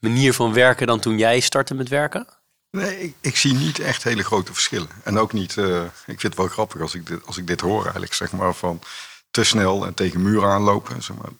manier 0.00 0.34
van 0.34 0.52
werken 0.52 0.86
dan 0.86 1.00
toen 1.00 1.18
jij 1.18 1.40
startte 1.40 1.74
met 1.74 1.88
werken? 1.88 2.26
Nee, 2.70 3.00
ik, 3.00 3.14
ik, 3.20 3.36
zie 3.36 3.54
niet 3.54 3.78
echt 3.78 4.02
hele 4.02 4.24
grote 4.24 4.52
verschillen. 4.52 4.88
En 5.04 5.18
ook 5.18 5.32
niet, 5.32 5.56
uh, 5.56 5.82
ik 5.84 5.90
vind 6.04 6.22
het 6.22 6.36
wel 6.36 6.48
grappig 6.48 6.80
als 6.80 6.94
ik 6.94 7.06
dit, 7.06 7.26
als 7.26 7.36
ik 7.36 7.46
dit 7.46 7.60
hoor 7.60 7.82
eigenlijk, 7.82 8.14
zeg 8.14 8.32
maar, 8.32 8.54
van 8.54 8.80
te 9.30 9.44
snel 9.44 9.86
en 9.86 9.94
tegen 9.94 10.22
muren 10.22 10.48
aanlopen. 10.48 11.02
Zeg 11.02 11.16
maar. 11.16 11.30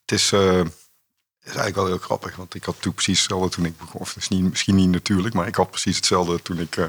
Het 0.00 0.12
is, 0.12 0.32
uh, 0.32 0.60
is 0.60 0.66
eigenlijk 1.42 1.76
wel 1.76 1.86
heel 1.86 1.98
grappig, 1.98 2.36
want 2.36 2.54
ik 2.54 2.64
had 2.64 2.76
toen 2.80 2.94
precies 2.94 3.18
hetzelfde 3.18 3.48
toen 3.48 3.64
ik 3.64 3.78
begon. 3.78 4.00
Of 4.00 4.16
is 4.16 4.28
niet, 4.28 4.42
misschien 4.42 4.74
niet 4.74 4.88
natuurlijk, 4.88 5.34
maar 5.34 5.46
ik 5.46 5.54
had 5.54 5.70
precies 5.70 5.96
hetzelfde 5.96 6.42
toen 6.42 6.60
ik, 6.60 6.76
uh, 6.76 6.86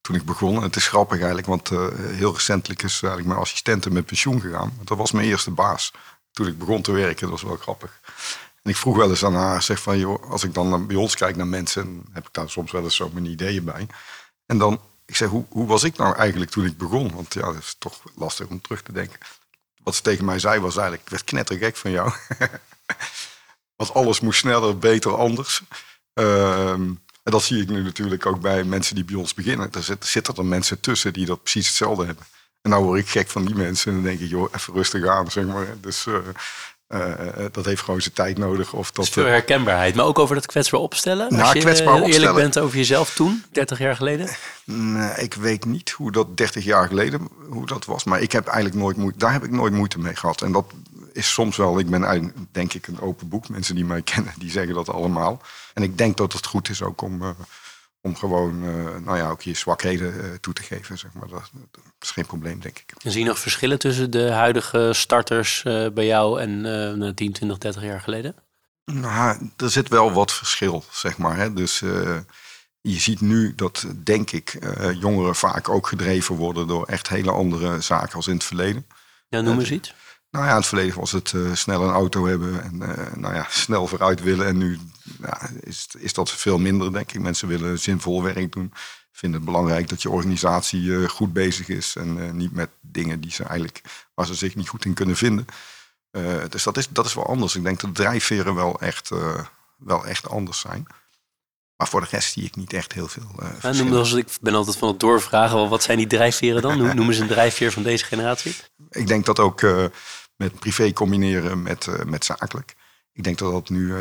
toen 0.00 0.16
ik 0.16 0.24
begon. 0.24 0.56
En 0.56 0.62
het 0.62 0.76
is 0.76 0.88
grappig 0.88 1.16
eigenlijk, 1.16 1.46
want 1.46 1.68
heel 1.68 2.32
recentelijk 2.32 2.82
is 2.82 2.92
eigenlijk 2.92 3.26
mijn 3.26 3.40
assistente 3.40 3.90
met 3.90 4.06
pensioen 4.06 4.40
gegaan. 4.40 4.78
Dat 4.84 4.98
was 4.98 5.12
mijn 5.12 5.26
eerste 5.26 5.50
baas 5.50 5.92
toen 6.32 6.46
ik 6.46 6.58
begon 6.58 6.82
te 6.82 6.92
werken. 6.92 7.20
Dat 7.20 7.30
was 7.30 7.42
wel 7.42 7.56
grappig. 7.56 8.00
En 8.62 8.70
ik 8.70 8.76
vroeg 8.76 8.96
wel 8.96 9.10
eens 9.10 9.24
aan 9.24 9.34
haar, 9.34 9.62
zeg 9.62 9.82
van, 9.82 9.98
joh, 9.98 10.30
als 10.30 10.44
ik 10.44 10.54
dan 10.54 10.86
bij 10.86 10.96
ons 10.96 11.14
kijk 11.14 11.36
naar 11.36 11.46
mensen, 11.46 12.04
heb 12.12 12.26
ik 12.26 12.32
daar 12.32 12.50
soms 12.50 12.72
wel 12.72 12.82
eens 12.82 12.96
zo 12.96 13.10
mijn 13.12 13.26
ideeën 13.26 13.64
bij. 13.64 13.86
En 14.46 14.58
dan, 14.58 14.80
ik 15.06 15.16
zeg, 15.16 15.28
hoe, 15.28 15.46
hoe 15.48 15.66
was 15.66 15.84
ik 15.84 15.96
nou 15.96 16.16
eigenlijk 16.16 16.50
toen 16.50 16.64
ik 16.64 16.76
begon? 16.76 17.14
Want 17.14 17.34
ja, 17.34 17.40
dat 17.40 17.56
is 17.56 17.76
toch 17.78 18.02
lastig 18.14 18.46
om 18.46 18.60
terug 18.60 18.82
te 18.82 18.92
denken. 18.92 19.18
Wat 19.82 19.94
ze 19.94 20.02
tegen 20.02 20.24
mij 20.24 20.38
zei 20.38 20.60
was 20.60 20.76
eigenlijk, 20.76 21.02
ik 21.02 21.10
werd 21.10 21.24
knettergek 21.24 21.76
van 21.76 21.90
jou. 21.90 22.12
Want 23.76 23.94
alles 23.94 24.20
moest 24.20 24.38
sneller, 24.38 24.78
beter, 24.78 25.16
anders. 25.16 25.62
Ehm, 26.12 26.82
en 27.22 27.32
dat 27.32 27.42
zie 27.42 27.62
ik 27.62 27.68
nu 27.68 27.82
natuurlijk 27.82 28.26
ook 28.26 28.40
bij 28.40 28.64
mensen 28.64 28.94
die 28.94 29.04
bij 29.04 29.14
ons 29.14 29.34
beginnen. 29.34 29.72
Er 29.72 29.82
zitten, 29.82 30.08
zitten 30.08 30.34
er 30.34 30.44
mensen 30.44 30.80
tussen 30.80 31.12
die 31.12 31.26
dat 31.26 31.42
precies 31.42 31.66
hetzelfde 31.66 32.06
hebben. 32.06 32.24
En 32.62 32.70
nou 32.70 32.84
word 32.84 33.00
ik 33.00 33.08
gek 33.08 33.28
van 33.28 33.44
die 33.44 33.54
mensen 33.54 33.90
en 33.90 33.96
dan 33.96 34.06
denk 34.06 34.20
ik, 34.20 34.28
joh, 34.28 34.52
even 34.54 34.74
rustig 34.74 35.06
aan, 35.06 35.30
zeg 35.30 35.44
maar. 35.44 35.66
Dus 35.80 36.06
uh, 36.06 36.18
Uh, 36.94 37.12
dat 37.52 37.64
heeft 37.64 37.82
gewoon 37.82 38.00
zijn 38.00 38.14
tijd 38.14 38.38
nodig. 38.38 38.72
Of 38.72 38.90
dat, 38.90 39.08
veel 39.08 39.24
herkenbaarheid. 39.24 39.94
Maar 39.94 40.04
ook 40.04 40.18
over 40.18 40.34
dat 40.34 40.46
kwetsbaar 40.46 40.80
opstellen? 40.80 41.30
Nou, 41.30 41.42
Als 41.42 41.52
je 41.52 41.58
kwetsbaar 41.58 41.94
eerlijk 41.94 42.12
opstellen. 42.12 42.34
bent 42.34 42.58
over 42.58 42.76
jezelf 42.76 43.14
toen, 43.14 43.44
30 43.52 43.78
jaar 43.78 43.96
geleden? 43.96 44.28
Nee, 44.64 45.12
ik 45.16 45.34
weet 45.34 45.64
niet 45.64 45.90
hoe 45.90 46.12
dat 46.12 46.36
30 46.36 46.64
jaar 46.64 46.86
geleden 46.86 47.28
hoe 47.48 47.66
dat 47.66 47.84
was. 47.84 48.04
Maar 48.04 48.20
ik 48.20 48.32
heb 48.32 48.46
eigenlijk 48.46 48.82
nooit 48.82 48.96
moeite, 48.96 49.18
daar 49.18 49.32
heb 49.32 49.44
ik 49.44 49.50
nooit 49.50 49.72
moeite 49.72 49.98
mee 49.98 50.16
gehad. 50.16 50.42
En 50.42 50.52
dat 50.52 50.72
is 51.12 51.32
soms 51.32 51.56
wel, 51.56 51.78
ik 51.78 51.90
ben 51.90 52.04
eigenlijk, 52.04 52.36
denk 52.52 52.74
ik 52.74 52.86
een 52.86 53.00
open 53.00 53.28
boek. 53.28 53.48
Mensen 53.48 53.74
die 53.74 53.84
mij 53.84 54.02
kennen, 54.12 54.32
die 54.38 54.50
zeggen 54.50 54.74
dat 54.74 54.88
allemaal. 54.88 55.42
En 55.74 55.82
ik 55.82 55.98
denk 55.98 56.16
dat 56.16 56.32
het 56.32 56.46
goed 56.46 56.68
is 56.68 56.82
ook 56.82 57.02
om, 57.02 57.22
uh, 57.22 57.28
om 58.02 58.16
gewoon, 58.16 58.64
uh, 58.64 58.96
nou 59.04 59.16
ja, 59.16 59.30
ook 59.30 59.42
je 59.42 59.54
zwakheden 59.54 60.14
uh, 60.14 60.34
toe 60.40 60.54
te 60.54 60.62
geven. 60.62 60.98
Zeg 60.98 61.12
maar. 61.12 61.28
dat, 61.28 61.50
dat, 61.70 61.82
is 62.00 62.10
geen 62.10 62.26
probleem, 62.26 62.60
denk 62.60 62.78
ik. 62.78 62.94
En 63.02 63.10
zie 63.10 63.20
je 63.20 63.26
nog 63.26 63.38
verschillen 63.38 63.78
tussen 63.78 64.10
de 64.10 64.30
huidige 64.30 64.90
starters 64.92 65.62
bij 65.94 66.06
jou 66.06 66.40
en 66.40 67.14
10, 67.14 67.32
20, 67.32 67.58
30 67.58 67.82
jaar 67.82 68.00
geleden? 68.00 68.34
Nou, 68.84 69.50
er 69.56 69.70
zit 69.70 69.88
wel 69.88 70.12
wat 70.12 70.32
verschil, 70.32 70.84
zeg 70.90 71.18
maar. 71.18 71.36
Hè. 71.36 71.52
Dus 71.52 71.78
je 72.80 73.00
ziet 73.00 73.20
nu 73.20 73.54
dat, 73.54 73.86
denk 74.04 74.30
ik, 74.30 74.58
jongeren 75.00 75.34
vaak 75.34 75.68
ook 75.68 75.86
gedreven 75.86 76.34
worden 76.34 76.66
door 76.66 76.86
echt 76.86 77.08
hele 77.08 77.30
andere 77.30 77.80
zaken 77.80 78.14
als 78.14 78.26
in 78.26 78.34
het 78.34 78.44
verleden. 78.44 78.86
Ja, 79.28 79.40
noem 79.40 79.58
eens 79.58 79.70
iets. 79.70 79.94
Nou 80.30 80.44
ja, 80.44 80.50
in 80.50 80.56
het 80.56 80.66
verleden 80.66 80.98
was 80.98 81.12
het 81.12 81.34
snel 81.52 81.82
een 81.82 81.94
auto 81.94 82.26
hebben 82.26 82.62
en 82.62 82.78
nou 83.20 83.34
ja, 83.34 83.46
snel 83.66 83.86
vooruit 83.86 84.22
willen. 84.22 84.46
En 84.46 84.58
nu 84.58 84.78
ja, 85.22 85.50
is, 85.60 85.86
is 85.98 86.12
dat 86.12 86.30
veel 86.30 86.58
minder, 86.58 86.92
denk 86.92 87.12
ik. 87.12 87.20
Mensen 87.20 87.48
willen 87.48 87.78
zinvol 87.78 88.22
werk 88.22 88.52
doen. 88.52 88.72
Vinden 89.12 89.40
het 89.40 89.50
belangrijk 89.50 89.88
dat 89.88 90.02
je 90.02 90.10
organisatie 90.10 90.82
uh, 90.82 91.08
goed 91.08 91.32
bezig 91.32 91.68
is. 91.68 91.96
En 91.96 92.36
niet 92.36 92.52
met 92.52 92.70
dingen 92.80 93.20
die 93.20 93.32
ze 93.32 93.44
eigenlijk, 93.44 93.80
waar 94.14 94.26
ze 94.26 94.34
zich 94.34 94.54
niet 94.54 94.68
goed 94.68 94.84
in 94.84 94.94
kunnen 94.94 95.16
vinden. 95.16 95.46
dus 96.48 96.62
dat 96.62 96.76
is, 96.76 96.88
dat 96.88 97.06
is 97.06 97.14
wel 97.14 97.26
anders. 97.26 97.54
Ik 97.54 97.64
denk 97.64 97.80
dat 97.80 97.96
de 97.96 98.02
drijfveren 98.02 98.54
wel 98.54 98.80
echt, 98.80 99.10
wel 99.76 100.06
echt 100.06 100.28
anders 100.28 100.60
zijn. 100.60 100.86
Maar 101.80 101.88
voor 101.88 102.00
de 102.00 102.06
rest 102.10 102.32
zie 102.32 102.44
ik 102.44 102.56
niet 102.56 102.72
echt 102.72 102.92
heel 102.92 103.08
veel. 103.08 103.30
Uh, 103.42 103.48
ja, 103.62 103.72
noem 103.72 103.92
als, 103.92 104.12
ik 104.12 104.28
ben 104.40 104.54
altijd 104.54 104.76
van 104.76 104.88
het 104.88 105.00
doorvragen. 105.00 105.68
Wat 105.68 105.82
zijn 105.82 105.98
die 105.98 106.06
drijfveren 106.06 106.62
dan? 106.62 106.78
Noem, 106.78 106.94
noem 106.94 107.08
eens 107.08 107.18
een 107.18 107.26
drijfveer 107.36 107.72
van 107.72 107.82
deze 107.82 108.04
generatie. 108.04 108.54
Ik 108.90 109.06
denk 109.06 109.26
dat 109.26 109.38
ook 109.38 109.60
uh, 109.60 109.84
met 110.36 110.58
privé 110.58 110.92
combineren 110.92 111.62
met, 111.62 111.86
uh, 111.86 112.02
met 112.04 112.24
zakelijk. 112.24 112.74
Ik 113.12 113.24
denk 113.24 113.38
dat 113.38 113.52
dat 113.52 113.68
nu 113.68 113.94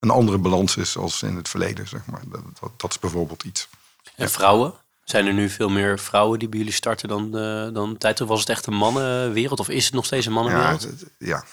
een 0.00 0.10
andere 0.10 0.38
balans 0.38 0.76
is 0.76 0.96
als 0.96 1.22
in 1.22 1.36
het 1.36 1.48
verleden. 1.48 1.88
Zeg 1.88 2.06
maar. 2.06 2.20
dat, 2.26 2.42
dat, 2.60 2.80
dat 2.80 2.90
is 2.90 2.98
bijvoorbeeld 2.98 3.42
iets. 3.42 3.68
En 4.04 4.24
ja. 4.24 4.28
vrouwen? 4.28 4.74
Zijn 5.04 5.26
er 5.26 5.34
nu 5.34 5.48
veel 5.48 5.68
meer 5.68 5.98
vrouwen 5.98 6.38
die 6.38 6.48
bij 6.48 6.58
jullie 6.58 6.74
starten 6.74 7.08
dan, 7.08 7.30
dan 7.72 7.98
tijd? 7.98 8.18
Was 8.18 8.40
het 8.40 8.48
echt 8.48 8.66
een 8.66 8.74
mannenwereld 8.74 9.60
of 9.60 9.68
is 9.68 9.84
het 9.84 9.94
nog 9.94 10.04
steeds 10.04 10.26
een 10.26 10.32
mannenwereld? 10.32 10.82
Ja, 10.82 10.88
het, 10.88 11.04
ja. 11.18 11.44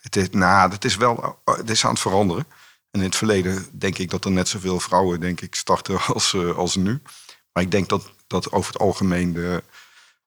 Het 0.00 0.16
is, 0.16 0.30
nou, 0.30 0.70
het 0.70 0.84
is 0.84 0.96
wel 0.96 1.40
het 1.44 1.70
is 1.70 1.84
aan 1.84 1.90
het 1.90 2.00
veranderen. 2.00 2.46
En 2.92 3.00
in 3.00 3.06
het 3.06 3.16
verleden 3.16 3.66
denk 3.78 3.98
ik 3.98 4.10
dat 4.10 4.24
er 4.24 4.30
net 4.30 4.48
zoveel 4.48 4.80
vrouwen 4.80 5.20
denk 5.20 5.40
ik, 5.40 5.54
starten 5.54 6.00
als, 6.14 6.32
uh, 6.32 6.56
als 6.56 6.76
nu. 6.76 7.02
Maar 7.52 7.62
ik 7.62 7.70
denk 7.70 7.88
dat, 7.88 8.10
dat 8.26 8.52
over 8.52 8.72
het 8.72 8.82
algemeen 8.82 9.32
de 9.32 9.62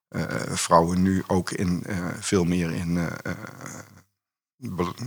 uh, 0.09 0.25
vrouwen 0.47 1.01
nu 1.01 1.23
ook 1.27 1.51
in, 1.51 1.83
uh, 1.87 2.07
veel 2.19 2.43
meer 2.43 2.71
in, 2.71 2.93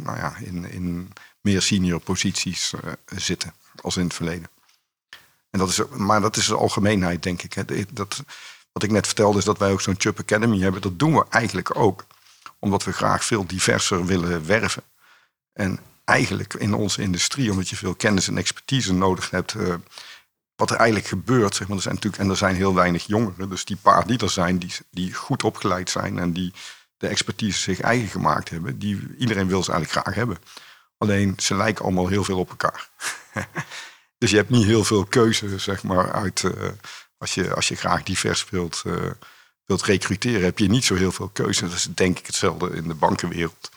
nou 0.03 0.17
ja, 0.17 0.37
in, 0.37 0.71
in 0.71 1.13
meer 1.41 1.63
senior 1.63 2.01
posities 2.01 2.73
zitten 3.07 3.55
als 3.83 3.97
in 3.97 4.05
het 4.05 4.15
verleden. 4.15 4.49
En 5.51 5.59
dat 5.59 5.69
is, 5.69 5.81
maar 5.97 6.21
dat 6.21 6.37
is 6.37 6.47
de 6.47 6.57
algemeenheid, 6.57 7.23
denk 7.23 7.43
ik. 7.43 7.53
Hè. 7.53 7.65
Dat, 7.93 8.23
wat 8.73 8.83
ik 8.83 8.91
net 8.91 9.07
vertelde 9.07 9.39
is 9.39 9.45
dat 9.45 9.59
wij 9.59 9.73
ook 9.73 9.81
zo'n 9.81 9.95
Chubb 9.99 10.19
Academy 10.19 10.61
hebben. 10.61 10.81
Dat 10.81 10.99
doen 10.99 11.15
we 11.15 11.27
eigenlijk 11.31 11.77
ook 11.77 12.07
omdat 12.59 12.85
we 12.85 12.93
graag 12.93 13.25
veel 13.25 13.47
diverser 13.47 14.07
willen 14.07 14.47
werven. 14.47 14.83
En 15.53 15.81
eigenlijk 16.05 16.55
in 16.55 16.75
onze 16.75 17.03
industrie, 17.03 17.51
omdat 17.51 17.69
je 17.69 17.77
veel 17.77 17.95
kennis 17.95 18.29
en 18.29 18.39
expertise 18.39 18.93
nodig 18.93 19.31
hebt. 19.31 19.55
Uh, 19.55 19.75
wat 20.57 20.71
er 20.71 20.77
eigenlijk 20.77 21.09
gebeurt, 21.09 21.55
zeg 21.55 21.69
maar, 21.69 21.77
er 21.77 21.83
zijn 21.83 21.95
natuurlijk, 21.95 22.23
en 22.23 22.31
er 22.31 22.37
zijn 22.37 22.55
heel 22.55 22.75
weinig 22.75 23.07
jongeren, 23.07 23.49
dus 23.49 23.65
die 23.65 23.77
paar 23.77 24.07
die 24.07 24.19
er 24.19 24.31
zijn, 24.31 24.59
die, 24.59 24.73
die 24.91 25.15
goed 25.15 25.43
opgeleid 25.43 25.91
zijn 25.91 26.19
en 26.19 26.33
die 26.33 26.53
de 26.97 27.09
expertise 27.09 27.59
zich 27.59 27.81
eigen 27.81 28.09
gemaakt 28.09 28.51
hebben, 28.51 28.79
die, 28.79 29.17
iedereen 29.19 29.49
wil 29.49 29.63
ze 29.63 29.73
eigenlijk 29.73 30.03
graag 30.03 30.15
hebben. 30.15 30.39
Alleen 30.99 31.35
ze 31.37 31.55
lijken 31.55 31.85
allemaal 31.85 32.09
heel 32.09 32.25
veel 32.25 32.39
op 32.39 32.49
elkaar. 32.49 32.89
dus 34.19 34.31
je 34.31 34.37
hebt 34.37 34.51
niet 34.51 34.65
heel 34.65 34.85
veel 34.85 35.05
keuze, 35.05 35.59
zeg 35.59 35.83
maar, 35.83 36.13
uit 36.13 36.43
uh, 36.43 36.53
als, 37.19 37.35
je, 37.35 37.55
als 37.55 37.69
je 37.69 37.77
graag 37.77 38.03
divers 38.03 38.51
wilt, 38.51 38.83
uh, 38.87 39.11
wilt 39.65 39.83
recruteren, 39.83 40.45
heb 40.45 40.59
je 40.59 40.69
niet 40.69 40.85
zo 40.85 40.95
heel 40.95 41.13
veel 41.13 41.29
keuze. 41.29 41.65
Dat 41.65 41.73
is 41.73 41.89
denk 41.95 42.19
ik 42.19 42.27
hetzelfde 42.27 42.71
in 42.71 42.89
de 42.89 42.95
bankenwereld. 42.95 43.71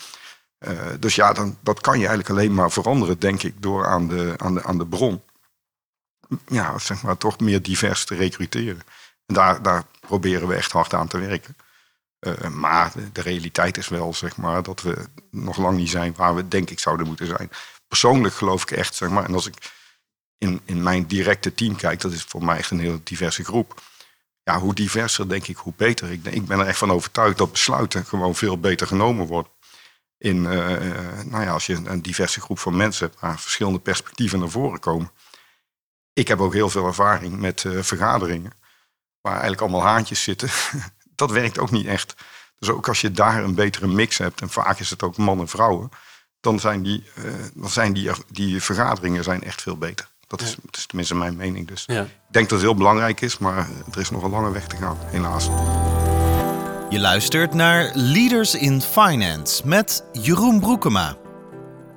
Uh, 0.60 0.80
dus 1.00 1.16
ja, 1.16 1.34
dan, 1.34 1.58
dat 1.62 1.82
kan 1.82 1.94
je 2.00 2.08
eigenlijk 2.08 2.30
alleen 2.30 2.54
maar 2.54 2.72
veranderen, 2.72 3.20
denk 3.20 3.44
ik, 3.44 3.62
door 3.62 3.88
aan 3.88 4.08
de, 4.08 4.34
aan 4.38 4.54
de, 4.54 4.64
aan 4.64 4.78
de 4.78 4.88
bron. 4.88 5.22
Ja, 6.48 6.80
zeg 6.80 7.04
maar, 7.04 7.18
toch 7.18 7.40
meer 7.40 7.62
divers 7.62 8.06
te 8.06 8.16
recruteren. 8.16 8.82
En 9.26 9.34
daar, 9.34 9.62
daar 9.62 9.84
proberen 10.00 10.48
we 10.48 10.56
echt 10.56 10.72
hard 10.72 10.94
aan 10.94 11.08
te 11.08 11.20
werken. 11.20 11.56
Uh, 12.22 12.48
maar 12.48 12.94
de, 13.14 13.22
realiteit 13.22 13.78
is 13.78 13.88
wel, 13.88 14.14
zeg 14.14 14.38
maar, 14.38 14.64
dat 14.64 14.82
we 14.82 15.08
nog 15.32 15.58
lang 15.58 15.78
niet 15.78 15.90
zijn 15.90 16.14
waar 16.16 16.36
we, 16.36 16.48
denk 16.48 16.70
ik, 16.70 16.80
zouden 16.80 17.08
moeten 17.08 17.28
zijn. 17.28 17.50
Persoonlijk 17.88 18.34
geloof 18.34 18.62
ik 18.62 18.72
echt, 18.72 18.96
zeg 18.96 19.10
maar, 19.10 19.26
en 19.26 19.34
als 19.34 19.48
ik 19.48 19.72
in, 20.38 20.62
in 20.66 20.84
mijn 20.84 21.06
directe 21.08 21.54
team 21.54 21.76
kijk, 21.76 22.02
dat 22.02 22.12
is 22.12 22.24
voor 22.24 22.44
mij 22.44 22.58
echt 22.58 22.72
een 22.72 22.80
hele 22.80 23.04
diverse 23.04 23.44
groep. 23.44 23.82
Ja, 24.44 24.60
hoe 24.60 24.74
diverser, 24.74 25.30
denk 25.30 25.48
ik, 25.48 25.58
hoe 25.58 25.74
beter. 25.76 26.12
Ik, 26.12 26.26
ik 26.26 26.46
ben 26.46 26.60
er 26.60 26.68
echt 26.68 26.78
van 26.78 26.92
overtuigd 26.92 27.38
dat 27.38 27.52
besluiten 27.52 28.06
gewoon 28.06 28.36
veel 28.36 28.60
beter 28.60 28.88
genomen 28.88 29.26
worden 29.26 29.52
in, 30.22 30.38
uh, 30.38 31.22
nou 31.26 31.44
ja, 31.44 31.52
als 31.52 31.66
je 31.66 31.76
een 31.86 32.02
diverse 32.02 32.42
groep 32.42 32.60
van 32.60 32.76
mensen 32.76 33.08
hebt 33.08 33.20
waar 33.20 33.40
verschillende 33.40 33.80
perspectieven 33.80 34.40
naar 34.40 34.50
voren 34.50 34.80
komen. 34.80 35.12
Ik 36.14 36.28
heb 36.28 36.40
ook 36.40 36.54
heel 36.54 36.70
veel 36.70 36.86
ervaring 36.86 37.40
met 37.40 37.66
vergaderingen 37.68 38.52
waar 39.22 39.32
eigenlijk 39.32 39.62
allemaal 39.62 39.84
haantjes 39.84 40.24
zitten. 40.24 40.50
dat 41.22 41.32
werkt 41.32 41.60
ook 41.60 41.72
niet 41.72 41.86
echt. 41.86 42.16
Dus 42.60 42.70
ook 42.70 42.88
als 42.88 43.02
je 43.02 43.12
daar 43.12 43.44
een 43.44 43.56
betere 43.56 43.88
mix 43.88 44.18
hebt, 44.18 44.42
en 44.42 44.50
vaak 44.50 44.80
is 44.80 44.90
het 44.90 45.04
ook 45.04 45.18
mannen 45.18 45.46
en 45.46 45.52
vrouwen, 45.52 45.90
dan 46.40 46.60
zijn 46.60 46.84
die, 46.84 47.04
uh, 47.18 47.24
dan 47.54 47.70
zijn 47.70 47.94
die, 47.94 48.12
die 48.28 48.62
vergaderingen 48.62 49.24
zijn 49.24 49.44
echt 49.44 49.62
veel 49.62 49.78
beter. 49.78 50.08
Dat 50.28 50.42
is, 50.42 50.56
dat 50.62 50.78
is 50.78 50.86
tenminste 50.86 51.16
mijn 51.16 51.36
mening. 51.36 51.68
Dus 51.68 51.84
ja. 51.88 52.02
ik 52.02 52.08
denk 52.28 52.50
dat 52.50 52.60
het 52.60 52.68
heel 52.68 52.78
belangrijk 52.78 53.22
is, 53.22 53.38
maar 53.38 53.68
er 53.92 54.00
is 54.00 54.10
nog 54.10 54.24
een 54.24 54.30
lange 54.30 54.52
weg 54.52 54.68
te 54.68 54.76
gaan, 54.76 54.98
helaas. 55.00 55.50
Je 56.90 57.00
luistert 57.00 57.54
naar 57.54 57.92
Leaders 57.94 58.56
in 58.56 58.82
Finance 58.82 59.68
met 59.68 60.04
Jeroen 60.12 60.60
Broekema. 60.60 61.21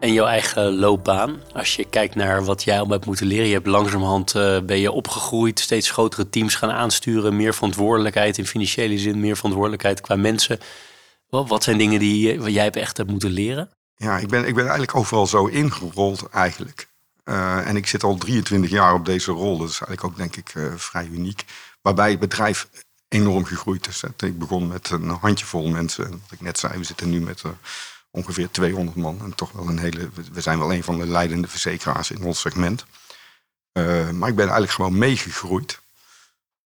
En 0.04 0.12
jouw 0.12 0.26
eigen 0.26 0.74
loopbaan. 0.74 1.40
Als 1.52 1.76
je 1.76 1.84
kijkt 1.84 2.14
naar 2.14 2.44
wat 2.44 2.62
jij 2.62 2.80
al 2.80 2.88
hebt 2.88 3.06
moeten 3.06 3.26
leren. 3.26 3.46
Je 3.46 3.52
hebt 3.52 3.66
langzamerhand 3.66 4.34
uh, 4.34 4.60
ben 4.60 4.78
je 4.78 4.90
opgegroeid. 4.90 5.60
Steeds 5.60 5.90
grotere 5.90 6.28
teams 6.28 6.54
gaan 6.54 6.70
aansturen. 6.70 7.36
Meer 7.36 7.54
verantwoordelijkheid 7.54 8.38
in 8.38 8.46
financiële 8.46 8.98
zin. 8.98 9.20
Meer 9.20 9.36
verantwoordelijkheid 9.36 10.00
qua 10.00 10.16
mensen. 10.16 10.58
Wat, 11.28 11.48
wat 11.48 11.62
zijn 11.62 11.78
dingen 11.78 11.98
die 11.98 12.40
jij 12.50 12.70
echt 12.70 12.96
hebt 12.96 13.10
moeten 13.10 13.30
leren? 13.30 13.70
Ja, 13.96 14.18
ik 14.18 14.28
ben, 14.28 14.46
ik 14.46 14.54
ben 14.54 14.62
eigenlijk 14.62 14.96
overal 14.96 15.26
zo 15.26 15.46
ingerold 15.46 16.28
eigenlijk. 16.30 16.88
Uh, 17.24 17.68
en 17.68 17.76
ik 17.76 17.86
zit 17.86 18.02
al 18.02 18.16
23 18.16 18.70
jaar 18.70 18.94
op 18.94 19.04
deze 19.04 19.32
rol. 19.32 19.58
Dat 19.58 19.68
is 19.68 19.80
eigenlijk 19.80 20.04
ook 20.04 20.16
denk 20.16 20.36
ik 20.36 20.54
uh, 20.54 20.72
vrij 20.76 21.06
uniek. 21.06 21.44
Waarbij 21.82 22.10
het 22.10 22.20
bedrijf 22.20 22.68
enorm 23.08 23.44
gegroeid 23.44 23.88
is. 23.88 24.02
Ik 24.16 24.38
begon 24.38 24.66
met 24.66 24.90
een 24.90 25.08
handjevol 25.08 25.68
mensen. 25.68 26.10
Wat 26.10 26.32
ik 26.32 26.40
net 26.40 26.58
zei, 26.58 26.78
we 26.78 26.84
zitten 26.84 27.10
nu 27.10 27.20
met 27.20 27.42
ongeveer 28.14 28.50
200 28.50 28.96
man. 28.96 29.20
En 29.22 29.34
toch 29.34 29.52
wel 29.52 29.68
een 29.68 29.78
hele. 29.78 30.08
We 30.32 30.40
zijn 30.40 30.58
wel 30.58 30.72
een 30.72 30.84
van 30.84 30.98
de 30.98 31.06
leidende 31.06 31.48
verzekeraars 31.48 32.10
in 32.10 32.22
ons 32.22 32.40
segment. 32.40 32.84
Uh, 33.78 34.10
maar 34.10 34.28
ik 34.28 34.34
ben 34.34 34.44
eigenlijk 34.44 34.72
gewoon 34.72 34.98
meegegroeid. 34.98 35.82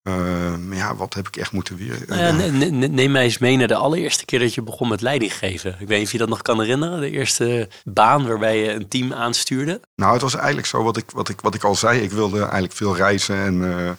Uh, 0.03 0.15
maar 0.57 0.77
ja, 0.77 0.97
wat 0.97 1.15
heb 1.15 1.29
ik 1.29 1.37
echt 1.37 1.53
moeten 1.53 1.77
weer. 1.77 2.17
Ja, 2.17 2.31
neem 2.71 3.11
mij 3.11 3.25
eens 3.25 3.39
mee 3.39 3.57
naar 3.57 3.69
de 3.69 3.75
allereerste 3.75 4.25
keer 4.25 4.39
dat 4.39 4.55
je 4.55 4.63
begon 4.63 4.89
met 4.89 5.01
leiding 5.01 5.35
geven. 5.35 5.77
Ik 5.81 5.89
weet 5.89 5.99
niet 5.99 6.07
of 6.07 6.13
je 6.13 6.19
dat 6.19 6.29
nog 6.29 6.43
kan 6.43 6.61
herinneren. 6.61 7.01
De 7.01 7.11
eerste 7.11 7.69
baan 7.85 8.27
waarbij 8.27 8.59
je 8.59 8.73
een 8.73 8.89
team 8.89 9.13
aanstuurde. 9.13 9.81
Nou, 9.95 10.13
het 10.13 10.23
was 10.23 10.35
eigenlijk 10.35 10.67
zo 10.67 10.83
wat 10.83 10.97
ik, 10.97 11.11
wat 11.11 11.29
ik, 11.29 11.41
wat 11.41 11.55
ik 11.55 11.65
al 11.65 11.75
zei. 11.75 12.01
Ik 12.01 12.11
wilde 12.11 12.41
eigenlijk 12.41 12.73
veel 12.73 12.97
reizen 12.97 13.37
en. 13.37 13.55
Uh, 13.55 13.91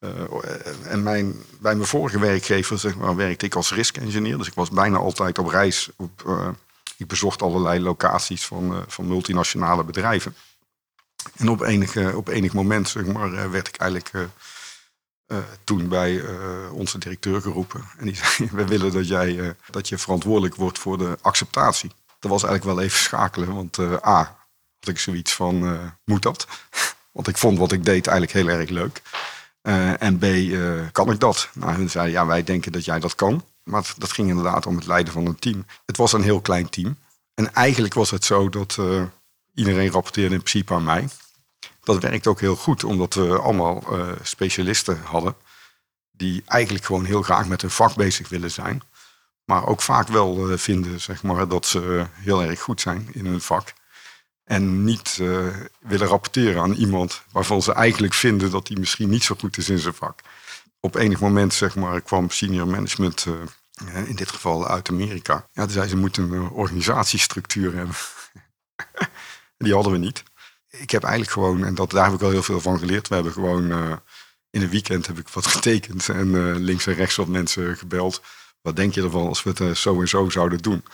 uh, 0.00 0.92
en 0.92 1.02
mijn, 1.02 1.34
bij 1.60 1.74
mijn 1.74 1.88
vorige 1.88 2.18
werkgever 2.18 2.78
zeg 2.78 2.96
maar, 2.96 3.16
werkte 3.16 3.46
ik 3.46 3.54
als 3.54 3.72
risk 3.72 3.96
engineer. 3.96 4.38
Dus 4.38 4.46
ik 4.46 4.54
was 4.54 4.70
bijna 4.70 4.96
altijd 4.96 5.38
op 5.38 5.46
reis. 5.46 5.90
Op, 5.96 6.22
uh, 6.26 6.48
ik 6.96 7.06
bezocht 7.06 7.42
allerlei 7.42 7.80
locaties 7.80 8.46
van, 8.46 8.72
uh, 8.72 8.78
van 8.86 9.06
multinationale 9.06 9.84
bedrijven. 9.84 10.34
En 11.36 11.48
op 11.48 11.60
enig, 11.60 12.14
op 12.14 12.28
enig 12.28 12.52
moment 12.52 12.88
zeg 12.88 13.06
maar, 13.06 13.50
werd 13.50 13.68
ik 13.68 13.76
eigenlijk 13.76 14.30
toen 15.64 15.88
bij 15.88 16.22
onze 16.70 16.98
directeur 16.98 17.40
geroepen. 17.40 17.84
En 17.98 18.06
die 18.06 18.16
zei, 18.24 18.48
we 18.52 18.66
willen 18.66 18.92
dat, 18.92 19.08
jij, 19.08 19.56
dat 19.70 19.88
je 19.88 19.98
verantwoordelijk 19.98 20.54
wordt 20.54 20.78
voor 20.78 20.98
de 20.98 21.18
acceptatie. 21.20 21.90
Dat 22.18 22.30
was 22.30 22.42
eigenlijk 22.42 22.76
wel 22.76 22.84
even 22.84 22.98
schakelen. 22.98 23.54
Want 23.54 23.78
A, 24.06 24.36
had 24.78 24.88
ik 24.88 24.98
zoiets 24.98 25.34
van, 25.34 25.80
moet 26.04 26.22
dat? 26.22 26.46
Want 27.12 27.28
ik 27.28 27.38
vond 27.38 27.58
wat 27.58 27.72
ik 27.72 27.84
deed 27.84 28.06
eigenlijk 28.06 28.38
heel 28.38 28.58
erg 28.58 28.70
leuk. 28.70 29.02
En 29.98 30.18
B, 30.18 30.24
kan 30.92 31.10
ik 31.10 31.20
dat? 31.20 31.48
Nou, 31.52 31.72
hun 31.72 31.90
zeiden, 31.90 32.14
ja, 32.14 32.26
wij 32.26 32.44
denken 32.44 32.72
dat 32.72 32.84
jij 32.84 33.00
dat 33.00 33.14
kan. 33.14 33.44
Maar 33.64 33.92
dat 33.98 34.12
ging 34.12 34.28
inderdaad 34.28 34.66
om 34.66 34.76
het 34.76 34.86
leiden 34.86 35.12
van 35.12 35.26
een 35.26 35.38
team. 35.38 35.66
Het 35.86 35.96
was 35.96 36.12
een 36.12 36.22
heel 36.22 36.40
klein 36.40 36.68
team. 36.68 36.98
En 37.34 37.54
eigenlijk 37.54 37.94
was 37.94 38.10
het 38.10 38.24
zo 38.24 38.48
dat 38.48 38.76
uh, 38.80 39.02
iedereen 39.54 39.90
rapporteerde 39.90 40.34
in 40.34 40.42
principe 40.42 40.74
aan 40.74 40.84
mij. 40.84 41.08
Dat 41.82 42.02
werkt 42.02 42.26
ook 42.26 42.40
heel 42.40 42.56
goed, 42.56 42.84
omdat 42.84 43.14
we 43.14 43.38
allemaal 43.38 43.84
uh, 43.90 44.12
specialisten 44.22 45.00
hadden. 45.04 45.36
Die 46.10 46.42
eigenlijk 46.46 46.84
gewoon 46.84 47.04
heel 47.04 47.22
graag 47.22 47.46
met 47.46 47.60
hun 47.60 47.70
vak 47.70 47.94
bezig 47.94 48.28
willen 48.28 48.50
zijn. 48.50 48.82
Maar 49.44 49.66
ook 49.66 49.82
vaak 49.82 50.08
wel 50.08 50.50
uh, 50.50 50.58
vinden 50.58 51.00
zeg 51.00 51.22
maar, 51.22 51.48
dat 51.48 51.66
ze 51.66 52.06
heel 52.12 52.42
erg 52.42 52.60
goed 52.60 52.80
zijn 52.80 53.08
in 53.12 53.26
hun 53.26 53.40
vak. 53.40 53.72
En 54.44 54.84
niet 54.84 55.16
willen 55.78 56.06
rapporteren 56.06 56.62
aan 56.62 56.72
iemand 56.72 57.22
waarvan 57.30 57.62
ze 57.62 57.72
eigenlijk 57.72 58.14
vinden 58.14 58.50
dat 58.50 58.68
hij 58.68 58.76
misschien 58.76 59.08
niet 59.08 59.24
zo 59.24 59.34
goed 59.38 59.56
is 59.56 59.68
in 59.68 59.78
zijn 59.78 59.94
vak. 59.94 60.20
Op 60.84 60.94
enig 60.94 61.20
moment 61.20 61.54
zeg 61.54 61.74
maar, 61.76 62.00
kwam 62.00 62.30
senior 62.30 62.66
management 62.66 63.26
in 64.06 64.14
dit 64.14 64.28
geval 64.28 64.68
uit 64.68 64.88
Amerika. 64.88 65.48
Ja, 65.52 65.62
toen 65.62 65.72
zei 65.72 65.88
ze 65.88 65.96
moeten 65.96 66.32
een 66.32 66.48
organisatiestructuur 66.48 67.74
hebben. 67.74 67.94
Die 69.64 69.74
hadden 69.74 69.92
we 69.92 69.98
niet. 69.98 70.22
Ik 70.70 70.90
heb 70.90 71.02
eigenlijk 71.02 71.32
gewoon, 71.32 71.64
en 71.64 71.74
dat, 71.74 71.90
daar 71.90 72.04
heb 72.04 72.14
ik 72.14 72.22
al 72.22 72.30
heel 72.30 72.42
veel 72.42 72.60
van 72.60 72.78
geleerd. 72.78 73.08
We 73.08 73.14
hebben 73.14 73.32
gewoon 73.32 73.70
uh, 73.70 73.96
in 74.50 74.62
een 74.62 74.68
weekend 74.68 75.06
heb 75.06 75.18
ik 75.18 75.28
wat 75.28 75.46
getekend 75.56 76.08
en 76.08 76.26
uh, 76.26 76.54
links 76.56 76.86
en 76.86 76.94
rechts 76.94 77.16
wat 77.16 77.28
mensen 77.28 77.76
gebeld. 77.76 78.22
Wat 78.60 78.76
denk 78.76 78.94
je 78.94 79.02
ervan 79.02 79.26
als 79.26 79.42
we 79.42 79.52
het 79.54 79.78
zo 79.78 80.00
en 80.00 80.08
zo 80.08 80.28
zouden 80.28 80.58
doen? 80.58 80.84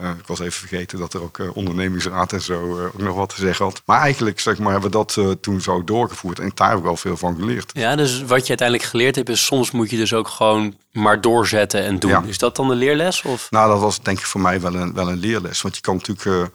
Uh, 0.00 0.10
ik 0.10 0.26
was 0.26 0.40
even 0.40 0.52
vergeten 0.52 0.98
dat 0.98 1.14
er 1.14 1.22
ook 1.22 1.38
uh, 1.38 1.56
ondernemingsraad 1.56 2.32
en 2.32 2.40
zo 2.40 2.78
uh, 2.78 2.84
ook 2.84 2.98
nog 2.98 3.16
wat 3.16 3.28
te 3.28 3.40
zeggen 3.40 3.64
had. 3.64 3.82
Maar 3.84 4.00
eigenlijk 4.00 4.40
zeg 4.40 4.58
maar, 4.58 4.72
hebben 4.72 4.90
we 4.90 4.96
dat 4.96 5.42
toen 5.42 5.60
zo 5.60 5.84
doorgevoerd. 5.84 6.38
En 6.38 6.50
daar 6.54 6.68
heb 6.68 6.78
ik 6.78 6.84
wel 6.84 6.96
veel 6.96 7.16
van 7.16 7.36
geleerd. 7.36 7.70
Ja, 7.74 7.96
dus 7.96 8.22
wat 8.22 8.42
je 8.42 8.48
uiteindelijk 8.48 8.88
geleerd 8.88 9.16
hebt 9.16 9.28
is 9.28 9.44
soms 9.44 9.70
moet 9.70 9.90
je 9.90 9.96
dus 9.96 10.12
ook 10.12 10.28
gewoon 10.28 10.76
maar 10.92 11.20
doorzetten 11.20 11.82
en 11.82 11.98
doen. 11.98 12.10
Ja. 12.10 12.22
Is 12.26 12.38
dat 12.38 12.56
dan 12.56 12.68
de 12.68 12.74
leerles? 12.74 13.22
Of? 13.22 13.50
Nou, 13.50 13.70
dat 13.70 13.80
was 13.80 14.02
denk 14.02 14.18
ik 14.18 14.24
voor 14.24 14.40
mij 14.40 14.60
wel 14.60 14.74
een, 14.74 14.94
wel 14.94 15.08
een 15.08 15.18
leerles. 15.18 15.62
Want 15.62 15.74
je 15.74 15.80
kan 15.80 15.94
natuurlijk 15.94 16.50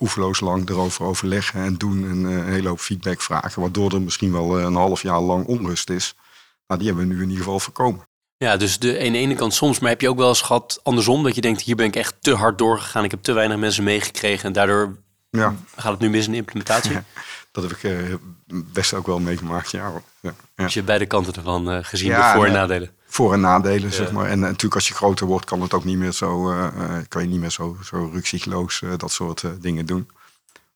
oeverloos 0.00 0.40
lang 0.40 0.68
erover 0.68 1.04
overleggen 1.04 1.60
en 1.60 1.74
doen. 1.74 2.04
En 2.04 2.24
een 2.24 2.52
hele 2.52 2.68
hoop 2.68 2.80
feedback 2.80 3.22
vragen. 3.22 3.60
Waardoor 3.60 3.92
er 3.92 4.02
misschien 4.02 4.32
wel 4.32 4.60
een 4.60 4.74
half 4.74 5.02
jaar 5.02 5.20
lang 5.20 5.46
onrust 5.46 5.90
is. 5.90 6.14
Nou, 6.66 6.80
die 6.80 6.88
hebben 6.88 7.08
we 7.08 7.14
nu 7.14 7.22
in 7.22 7.28
ieder 7.28 7.44
geval 7.44 7.60
voorkomen. 7.60 8.07
Ja, 8.38 8.56
dus 8.56 8.78
de, 8.78 8.88
aan 9.04 9.12
de 9.12 9.18
ene 9.18 9.34
kant 9.34 9.54
soms, 9.54 9.78
maar 9.78 9.90
heb 9.90 10.00
je 10.00 10.08
ook 10.08 10.16
wel 10.16 10.28
eens 10.28 10.40
gehad 10.40 10.80
andersom 10.82 11.22
dat 11.22 11.34
je 11.34 11.40
denkt, 11.40 11.62
hier 11.62 11.76
ben 11.76 11.86
ik 11.86 11.96
echt 11.96 12.14
te 12.20 12.34
hard 12.34 12.58
doorgegaan. 12.58 13.04
Ik 13.04 13.10
heb 13.10 13.22
te 13.22 13.32
weinig 13.32 13.56
mensen 13.56 13.84
meegekregen 13.84 14.44
en 14.44 14.52
daardoor 14.52 14.96
ja. 15.30 15.54
gaat 15.76 15.92
het 15.92 16.00
nu 16.00 16.10
mis 16.10 16.24
in 16.24 16.30
de 16.30 16.36
implementatie? 16.36 16.98
dat 17.52 17.62
heb 17.62 17.72
ik 17.72 17.82
uh, 17.82 18.14
best 18.46 18.94
ook 18.94 19.06
wel 19.06 19.18
meegemaakt, 19.18 19.70
ja. 19.70 19.92
ja. 20.20 20.34
Dus 20.54 20.72
je 20.72 20.74
hebt 20.74 20.86
beide 20.86 21.06
kanten 21.06 21.34
ervan 21.34 21.72
uh, 21.72 21.78
gezien, 21.82 22.08
de 22.08 22.30
voor- 22.34 22.46
en 22.46 22.52
nadelen? 22.52 22.90
Voor- 23.06 23.32
en 23.32 23.40
nadelen, 23.40 23.92
zeg 23.92 24.12
maar. 24.12 24.26
En, 24.26 24.38
natuurlijk 24.38 24.74
als 24.74 24.88
je 24.88 24.94
groter 24.94 25.26
wordt, 25.26 25.44
kan 25.44 25.62
het 25.62 25.74
ook 25.74 25.84
niet 25.84 25.98
meer 25.98 26.12
zo, 26.12 26.52
uh, 26.52 26.68
kan 27.08 27.22
je 27.22 27.28
niet 27.28 27.40
meer 27.40 27.50
zo, 27.50 27.76
zo 27.84 28.10
rukzichtloos 28.12 28.82
dat 28.96 29.12
soort 29.12 29.44
dingen 29.60 29.86
doen. 29.86 30.10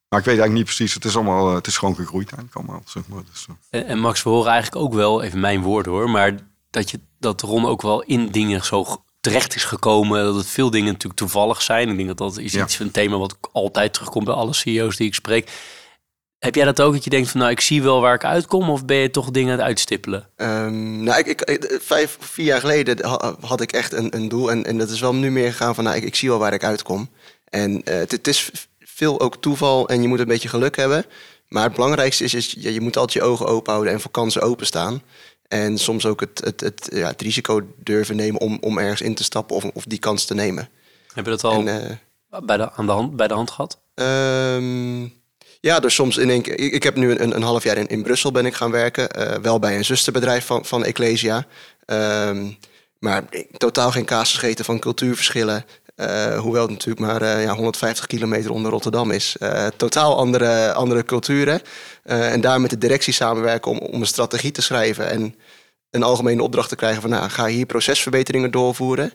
Maar 0.08 0.20
ik 0.20 0.26
weet 0.26 0.38
eigenlijk 0.38 0.52
niet 0.52 0.76
precies. 0.76 0.94
Het 0.94 1.04
is 1.04 1.14
allemaal, 1.14 1.54
het 1.54 1.66
is 1.66 1.76
gewoon 1.76 1.94
gegroeid 1.94 2.32
eigenlijk 2.32 2.56
allemaal. 2.56 2.82
Zeg 2.86 3.02
maar. 3.08 3.22
Dus, 3.30 3.46
en, 3.70 3.86
en 3.86 3.98
Max, 3.98 4.22
we 4.22 4.30
horen 4.30 4.50
eigenlijk 4.52 4.84
ook 4.84 4.94
wel, 4.94 5.22
even 5.22 5.40
mijn 5.40 5.62
woorden 5.62 5.92
hoor, 5.92 6.10
maar 6.10 6.34
dat, 6.72 6.90
je, 6.90 7.00
dat 7.18 7.40
Ron 7.40 7.66
ook 7.66 7.82
wel 7.82 8.02
in 8.02 8.28
dingen 8.30 8.64
zo 8.64 9.04
terecht 9.20 9.54
is 9.54 9.64
gekomen. 9.64 10.24
Dat 10.24 10.34
het 10.34 10.46
veel 10.46 10.70
dingen 10.70 10.92
natuurlijk 10.92 11.20
toevallig 11.20 11.62
zijn. 11.62 11.88
Ik 11.88 11.96
denk 11.96 12.08
dat 12.08 12.18
dat 12.18 12.38
is 12.38 12.54
iets 12.54 12.76
van 12.76 12.86
een 12.86 12.92
thema 12.92 13.16
wat 13.16 13.36
altijd 13.52 13.92
terugkomt 13.92 14.24
bij 14.24 14.34
alle 14.34 14.52
CEO's 14.52 14.96
die 14.96 15.06
ik 15.06 15.14
spreek. 15.14 15.50
Heb 16.38 16.54
jij 16.54 16.64
dat 16.64 16.80
ook, 16.80 16.92
dat 16.92 17.04
je 17.04 17.10
denkt 17.10 17.30
van 17.30 17.40
nou, 17.40 17.52
ik 17.52 17.60
zie 17.60 17.82
wel 17.82 18.00
waar 18.00 18.14
ik 18.14 18.24
uitkom, 18.24 18.70
of 18.70 18.84
ben 18.84 18.96
je 18.96 19.10
toch 19.10 19.30
dingen 19.30 19.52
aan 19.52 19.58
het 19.58 19.66
uitstippelen? 19.66 20.28
Um, 20.36 21.02
nou, 21.02 21.18
ik, 21.18 21.42
ik, 21.42 21.78
vijf, 21.82 22.16
vier 22.20 22.46
jaar 22.46 22.60
geleden 22.60 23.06
had 23.40 23.60
ik 23.60 23.72
echt 23.72 23.92
een, 23.92 24.16
een 24.16 24.28
doel. 24.28 24.50
En, 24.50 24.64
en 24.64 24.78
dat 24.78 24.90
is 24.90 25.00
wel 25.00 25.14
nu 25.14 25.30
meer 25.30 25.50
gegaan 25.50 25.74
van 25.74 25.84
nou, 25.84 25.96
ik, 25.96 26.02
ik 26.02 26.14
zie 26.14 26.28
wel 26.28 26.38
waar 26.38 26.52
ik 26.52 26.64
uitkom. 26.64 27.10
En 27.44 27.72
uh, 27.72 27.94
het, 27.94 28.10
het, 28.10 28.28
is 28.28 28.50
veel 28.78 29.20
ook 29.20 29.36
toeval 29.36 29.88
en 29.88 30.02
je 30.02 30.08
moet 30.08 30.18
een 30.18 30.26
beetje 30.26 30.48
geluk 30.48 30.76
hebben. 30.76 31.04
Maar 31.48 31.64
het 31.64 31.74
belangrijkste 31.74 32.24
is, 32.24 32.34
is 32.34 32.54
je, 32.58 32.72
je 32.72 32.80
moet 32.80 32.96
altijd 32.96 33.24
je 33.24 33.30
ogen 33.30 33.46
open 33.46 33.72
houden 33.72 33.92
en 33.92 34.00
voor 34.00 34.10
kansen 34.10 34.42
openstaan. 34.42 35.02
En 35.52 35.78
soms 35.78 36.06
ook 36.06 36.20
het, 36.20 36.40
het, 36.44 36.60
het, 36.60 36.88
ja, 36.92 37.08
het 37.08 37.20
risico 37.20 37.60
durven 37.76 38.16
nemen 38.16 38.40
om, 38.40 38.58
om 38.60 38.78
ergens 38.78 39.00
in 39.00 39.14
te 39.14 39.24
stappen 39.24 39.56
of, 39.56 39.64
of 39.64 39.84
die 39.84 39.98
kans 39.98 40.24
te 40.24 40.34
nemen. 40.34 40.68
Heb 41.14 41.24
je 41.24 41.30
dat 41.30 41.44
al 41.44 41.66
en, 41.66 41.98
uh, 42.30 42.40
bij, 42.40 42.56
de, 42.56 42.72
aan 42.72 42.86
de 42.86 42.92
hand, 42.92 43.16
bij 43.16 43.28
de 43.28 43.34
hand 43.34 43.50
gehad? 43.50 43.78
Um, 43.94 45.12
ja, 45.60 45.80
dus 45.80 45.94
soms 45.94 46.16
in 46.16 46.30
één 46.30 46.42
keer. 46.42 46.58
Ik, 46.58 46.72
ik 46.72 46.82
heb 46.82 46.96
nu 46.96 47.10
een, 47.10 47.34
een 47.34 47.42
half 47.42 47.62
jaar 47.62 47.76
in, 47.76 47.86
in 47.86 48.02
Brussel 48.02 48.32
ben 48.32 48.46
ik 48.46 48.54
gaan 48.54 48.70
werken. 48.70 49.08
Uh, 49.18 49.34
wel 49.42 49.58
bij 49.58 49.76
een 49.76 49.84
zusterbedrijf 49.84 50.46
van, 50.46 50.64
van 50.64 50.84
Ecclesia. 50.84 51.46
Um, 51.86 52.58
maar 52.98 53.24
totaal 53.56 53.90
geen 53.90 54.04
kaas 54.04 54.32
gegeten 54.32 54.64
van 54.64 54.78
cultuurverschillen. 54.78 55.64
Uh, 55.96 56.38
hoewel 56.38 56.62
het 56.62 56.70
natuurlijk 56.70 57.06
maar 57.06 57.22
uh, 57.22 57.42
ja, 57.42 57.54
150 57.54 58.06
kilometer 58.06 58.50
onder 58.50 58.70
Rotterdam 58.70 59.10
is. 59.10 59.36
Uh, 59.42 59.66
totaal 59.76 60.16
andere, 60.16 60.72
andere 60.72 61.04
culturen. 61.04 61.62
en 62.02 62.40
daar 62.40 62.60
met 62.60 62.70
de 62.70 62.78
directie 62.78 63.12
samenwerken 63.12 63.70
om, 63.70 63.78
om 63.78 64.00
een 64.00 64.06
strategie 64.06 64.50
te 64.50 64.62
schrijven. 64.62 65.10
En 65.10 65.34
een 65.90 66.02
algemene 66.02 66.42
opdracht 66.42 66.68
te 66.68 66.76
krijgen 66.76 67.00
van 67.00 67.10
nou, 67.10 67.28
ga 67.28 67.46
hier 67.46 67.66
procesverbeteringen 67.66 68.50
doorvoeren. 68.50 69.12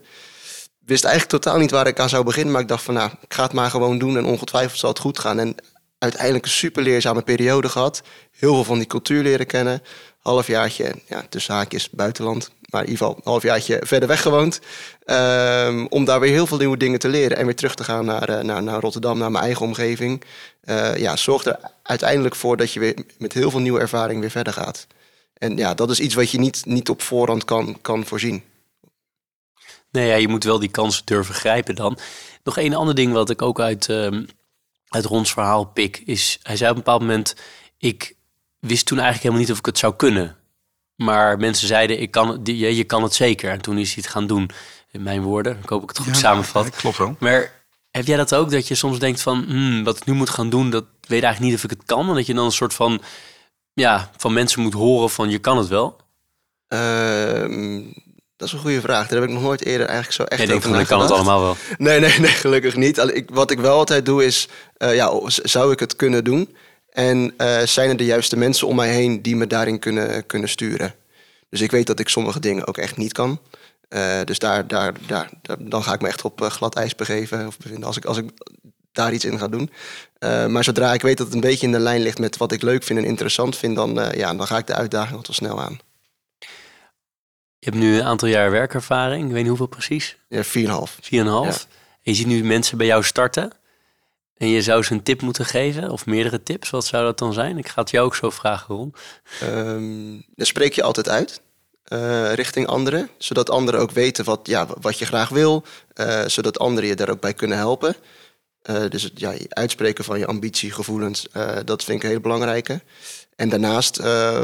Wist 0.86 1.04
eigenlijk 1.04 1.44
totaal 1.44 1.60
niet 1.60 1.72
waar 1.72 1.88
ik 1.88 2.00
aan 2.00 2.10
zou 2.10 2.24
beginnen. 2.24 2.52
Maar 2.52 2.62
ik 2.62 2.68
dacht 2.68 2.84
van 2.84 2.94
nou, 2.94 3.12
ik 3.22 3.34
ga 3.34 3.44
het 3.44 3.54
maar 3.54 3.70
gewoon 3.70 3.98
doen. 3.98 4.18
En 4.18 4.26
ongetwijfeld 4.26 4.80
zal 4.80 4.90
het 4.90 5.00
goed 5.00 5.20
gaan. 5.20 5.40
En 5.40 5.56
uiteindelijk 5.98 6.46
een 6.46 6.52
super 6.52 6.84
leerzame 6.84 7.22
periode 7.22 7.70
gehad. 7.70 8.02
Heel 8.32 8.54
veel 8.54 8.64
van 8.64 8.78
die 8.78 8.88
cultuur 8.88 9.24
leren 9.24 9.48
kennen. 9.48 9.82
Halfjaartje, 10.20 10.96
ja, 11.08 11.26
tussen 11.30 11.54
haakjes, 11.54 11.90
buitenland 11.90 12.52
maar 12.68 12.84
in 12.84 12.90
ieder 12.90 13.06
geval 13.06 13.16
een 13.16 13.32
halfjaartje 13.32 13.82
verder 13.86 14.08
weg 14.08 14.22
gewoond. 14.22 14.60
Um, 15.06 15.88
om 15.88 16.06
daar 16.06 16.20
weer 16.20 16.32
heel 16.32 16.48
veel 16.48 16.58
nieuwe 16.58 16.78
dingen 16.78 17.00
te 17.00 17.08
leren 17.08 17.38
en 17.38 17.46
weer 17.46 17.56
terug 17.56 17.76
te 17.76 17.84
gaan 17.84 18.06
naar, 18.06 18.30
uh, 18.30 18.40
naar, 18.40 18.64
naar 18.64 18.80
Rotterdam, 18.80 19.18
naar 19.18 19.32
mijn 19.32 19.44
eigen 19.44 19.66
omgeving. 19.66 20.24
Uh, 20.64 20.98
ja, 20.98 21.16
zorgt 21.16 21.46
er 21.46 21.60
uiteindelijk 21.84 22.36
voor 22.36 22.58
dat 22.58 22.72
je 22.72 22.80
weer 22.80 22.96
met 23.18 23.34
heel 23.34 23.52
veel 23.52 23.60
nieuwe 23.60 23.80
ervaring 23.80 24.20
weer 24.20 24.32
verder 24.32 24.54
gaat. 24.54 24.88
En 25.34 25.58
ja, 25.58 25.74
dat 25.74 25.90
is 25.90 26.00
iets 26.00 26.16
wat 26.16 26.32
je 26.32 26.40
niet, 26.40 26.66
niet 26.66 26.90
op 26.90 27.02
voorhand 27.02 27.46
kan, 27.46 27.78
kan 27.82 28.06
voorzien. 28.06 28.44
Nee, 29.92 30.08
ja, 30.08 30.16
je 30.16 30.28
moet 30.28 30.44
wel 30.44 30.60
die 30.60 30.70
kansen 30.70 31.06
durven 31.06 31.36
grijpen 31.36 31.76
dan. 31.76 31.98
Nog 32.44 32.58
één 32.58 32.74
ander 32.74 32.96
ding 32.96 33.14
wat 33.14 33.30
ik 33.30 33.42
ook 33.42 33.60
uit, 33.60 33.88
uh, 33.88 34.22
uit 34.88 35.06
Rons 35.06 35.34
verhaal 35.34 35.66
pik, 35.66 36.02
is 36.06 36.40
hij 36.44 36.58
zei 36.58 36.70
op 36.70 36.78
een 36.78 36.84
bepaald 36.84 37.02
moment, 37.02 37.36
ik 37.78 38.16
wist 38.60 38.86
toen 38.86 39.00
eigenlijk 39.00 39.24
helemaal 39.24 39.44
niet 39.44 39.52
of 39.52 39.60
ik 39.60 39.66
het 39.66 39.78
zou 39.78 39.96
kunnen. 39.96 40.36
Maar 40.98 41.38
mensen 41.38 41.68
zeiden, 41.68 42.00
ik 42.00 42.12
kan, 42.12 42.40
je, 42.44 42.76
je 42.76 42.84
kan 42.84 43.04
het 43.04 43.14
zeker. 43.14 43.52
En 43.52 43.62
toen 43.62 43.78
is 43.78 43.94
hij 43.94 44.04
het 44.04 44.12
gaan 44.12 44.28
doen. 44.28 44.50
In 44.92 45.04
mijn 45.04 45.22
woorden, 45.22 45.60
ik 45.64 45.70
hoop 45.70 45.84
ik 45.84 45.90
het 45.90 45.98
goed 45.98 46.14
ja, 46.14 46.20
samenvat. 46.20 46.66
Ja, 46.66 46.70
klopt 46.70 46.98
wel. 46.98 47.16
Maar 47.20 47.52
heb 47.92 48.06
jij 48.06 48.18
dat 48.18 48.36
ook, 48.36 48.52
dat 48.52 48.68
je 48.68 48.76
soms 48.76 49.00
denkt 49.00 49.22
van... 49.22 49.44
Hmm, 49.48 49.84
wat 49.84 49.98
ik 49.98 50.06
nu 50.06 50.14
moet 50.14 50.30
gaan 50.30 50.50
doen, 50.50 50.70
dat 50.70 50.86
weet 51.02 51.24
eigenlijk 51.24 51.40
niet 51.40 51.56
of 51.56 51.64
ik 51.64 51.70
het 51.70 51.86
kan. 51.86 52.10
En 52.10 52.16
dat 52.16 52.26
je 52.26 52.34
dan 52.34 52.46
een 52.46 52.52
soort 52.52 52.74
van, 52.74 53.02
ja, 53.74 54.12
van 54.18 54.34
mensen 54.34 54.62
moet 54.62 54.74
horen 54.74 55.10
van 55.10 55.30
je 55.30 55.40
kan 55.40 55.58
het 55.58 55.68
wel? 55.68 56.00
Uh, 56.74 57.90
dat 58.38 58.48
is 58.48 58.54
een 58.54 58.60
goede 58.60 58.82
vraag. 58.82 59.08
Daar 59.08 59.20
heb 59.20 59.28
ik 59.28 59.34
nog 59.36 59.44
nooit 59.44 59.66
eerder 59.66 59.88
eigenlijk 59.88 60.16
zo 60.16 60.24
echt 60.24 60.42
over 60.42 60.54
nagedacht. 60.54 60.82
Ik 60.82 60.88
kan 60.88 61.02
het 61.02 61.12
allemaal 61.12 61.42
wel. 61.42 61.58
Nee, 61.78 62.00
nee, 62.00 62.20
nee, 62.20 62.32
gelukkig 62.32 62.76
niet. 62.76 62.98
Ik, 62.98 63.30
wat 63.34 63.52
ik 63.52 63.60
wel 63.60 63.78
altijd 63.78 64.06
doe 64.06 64.26
is, 64.26 64.48
uh, 64.78 64.96
ja, 64.96 65.20
zou 65.26 65.72
ik 65.72 65.80
het 65.80 65.96
kunnen 65.96 66.24
doen? 66.24 66.56
En 66.98 67.34
uh, 67.38 67.62
zijn 67.62 67.90
er 67.90 67.98
de 67.98 68.06
juiste 68.06 68.38
mensen 68.38 68.68
om 68.68 68.76
mij 68.76 68.90
heen 68.90 69.22
die 69.22 69.36
me 69.36 69.48
daarin 69.48 69.80
kunnen, 69.80 70.26
kunnen 70.26 70.50
sturen? 70.50 70.94
Dus 71.50 71.62
ik 71.62 71.72
weet 71.72 71.88
dat 71.88 72.00
ik 72.00 72.10
sommige 72.10 72.40
dingen 72.40 72.68
ook 72.68 72.78
echt 72.78 72.98
niet 72.98 73.12
kan. 73.12 73.40
Uh, 73.90 74.22
dus 74.24 74.40
daar, 74.40 74.68
daar, 74.68 74.94
daar, 75.08 75.30
dan 75.60 75.84
ga 75.84 75.94
ik 75.94 76.02
me 76.02 76.08
echt 76.08 76.22
op 76.22 76.42
uh, 76.42 76.50
glad 76.50 76.76
ijs 76.76 76.96
begeven 76.96 77.48
of 77.48 77.58
bevinden 77.58 77.84
als 77.88 77.98
ik, 77.98 78.06
als 78.06 78.18
ik 78.18 78.30
daar 78.92 79.14
iets 79.14 79.26
in 79.26 79.40
ga 79.40 79.48
doen. 79.48 79.72
maar 80.52 80.64
zodra 80.64 80.94
ik 80.94 81.02
weet 81.02 81.18
dat 81.18 81.26
het 81.26 81.36
een 81.36 81.42
beetje 81.42 81.66
in 81.66 81.72
de 81.72 81.80
lijn 81.80 82.02
ligt 82.02 82.20
met 82.20 82.38
wat 82.38 82.52
ik 82.52 82.62
leuk 82.62 82.84
vind 82.84 83.00
en 83.00 83.06
interessant 83.06 83.58
vind, 83.58 83.76
dan, 83.76 84.12
ja, 84.16 84.34
dan 84.34 84.48
ga 84.48 84.58
ik 84.58 84.68
de 84.68 84.76
uitdaging 84.76 85.16
wat 85.16 85.36
snel 85.36 85.62
aan. 85.62 85.80
Je 87.60 87.70
hebt 87.70 87.76
nu 87.76 87.96
een 87.96 88.06
aantal 88.06 88.28
jaar 88.28 88.52
werkervaring. 88.52 89.26
Ik 89.26 89.32
weet 89.32 89.40
niet 89.40 89.48
hoeveel 89.48 89.68
precies. 89.68 90.18
Ja, 90.30 90.44
4,5. 90.44 90.50
4,5. 90.50 91.10
Ja. 91.10 91.44
En 91.44 91.54
je 92.02 92.14
ziet 92.14 92.28
nu 92.28 92.44
mensen 92.44 92.78
bij 92.78 92.88
jou 92.88 93.04
starten. 93.04 93.52
En 94.38 94.48
je 94.48 94.62
zou 94.62 94.84
ze 94.84 94.94
een 94.94 95.04
tip 95.04 95.22
moeten 95.22 95.46
geven, 95.46 95.92
of 95.92 96.06
meerdere 96.06 96.44
tips, 96.44 96.70
wat 96.70 96.86
zou 96.86 97.04
dat 97.04 97.18
dan 97.18 97.34
zijn? 97.34 97.58
Ik 97.58 97.68
ga 97.68 97.82
het 97.82 97.90
jou 97.90 98.06
ook 98.06 98.16
zo 98.16 98.30
vragen, 98.30 98.76
Ron. 98.76 98.96
Um, 99.44 100.26
dan 100.36 100.46
spreek 100.46 100.74
je 100.74 100.84
altijd 100.84 101.10
uit 101.10 101.42
uh, 101.94 102.34
richting 102.34 102.68
anderen, 102.68 103.10
zodat 103.18 103.50
anderen 103.50 103.80
ook 103.80 103.92
weten 103.92 104.26
wat, 104.26 104.40
ja, 104.44 104.68
wat 104.82 105.00
je 105.00 105.06
graag 105.06 105.30
wil, 105.30 105.64
uh, 105.96 106.26
zodat 106.26 106.60
anderen 106.60 106.90
je 106.90 106.96
daar 106.96 107.10
ook 107.10 107.20
bij 107.20 107.34
kunnen 107.34 107.58
helpen. 107.58 107.96
Uh, 108.70 108.90
dus 108.90 109.04
het 109.04 109.20
ja, 109.20 109.34
uitspreken 109.50 110.04
van 110.04 110.20
je 110.20 110.26
ambitiegevoelens, 110.26 111.28
dat 111.66 111.84
vind 111.84 111.98
ik 111.98 112.04
een 112.04 112.10
hele 112.10 112.22
belangrijke. 112.22 112.82
En 113.36 113.50
daarnaast, 113.50 113.98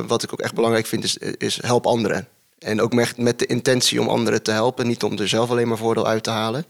wat 0.08 0.24
ik 0.24 0.34
ook 0.34 0.42
echt 0.42 0.54
belangrijk 0.54 0.86
vind, 0.86 1.04
is, 1.04 1.18
is 1.18 1.62
help 1.62 1.86
anderen. 1.86 2.28
En 2.60 2.82
ook 2.82 2.94
met, 2.94 3.18
met 3.18 3.40
de 3.40 3.46
intentie 3.46 4.02
om 4.02 4.08
anderen 4.08 4.44
te 4.44 4.52
helpen, 4.52 4.88
niet 4.88 5.04
om 5.04 5.20
er 5.20 5.28
zelf 5.28 5.50
alleen 5.50 5.68
maar 5.68 5.78
voordeel 5.78 6.08
uit 6.08 6.24
te 6.24 6.30
halen. 6.30 6.66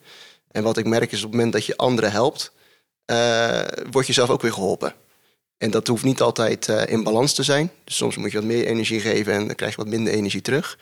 En 0.51 0.63
wat 0.63 0.77
ik 0.77 0.85
merk 0.85 1.11
is 1.11 1.17
op 1.17 1.23
het 1.23 1.31
moment 1.31 1.53
dat 1.53 1.65
je 1.65 1.77
anderen 1.77 2.11
helpt, 2.11 2.51
word 3.91 4.07
je 4.07 4.13
zelf 4.13 4.29
ook 4.29 4.41
weer 4.41 4.53
geholpen. 4.53 4.93
En 5.57 5.71
dat 5.71 5.87
hoeft 5.87 6.03
niet 6.03 6.21
altijd 6.21 6.67
uh, 6.67 6.85
in 6.85 7.03
balans 7.03 7.33
te 7.33 7.43
zijn. 7.43 7.71
Dus 7.83 7.95
soms 7.95 8.17
moet 8.17 8.31
je 8.31 8.37
wat 8.37 8.47
meer 8.47 8.65
energie 8.65 8.99
geven 8.99 9.33
en 9.33 9.47
dan 9.47 9.55
krijg 9.55 9.75
je 9.75 9.81
wat 9.83 9.91
minder 9.91 10.13
energie 10.13 10.41
terug. 10.41 10.77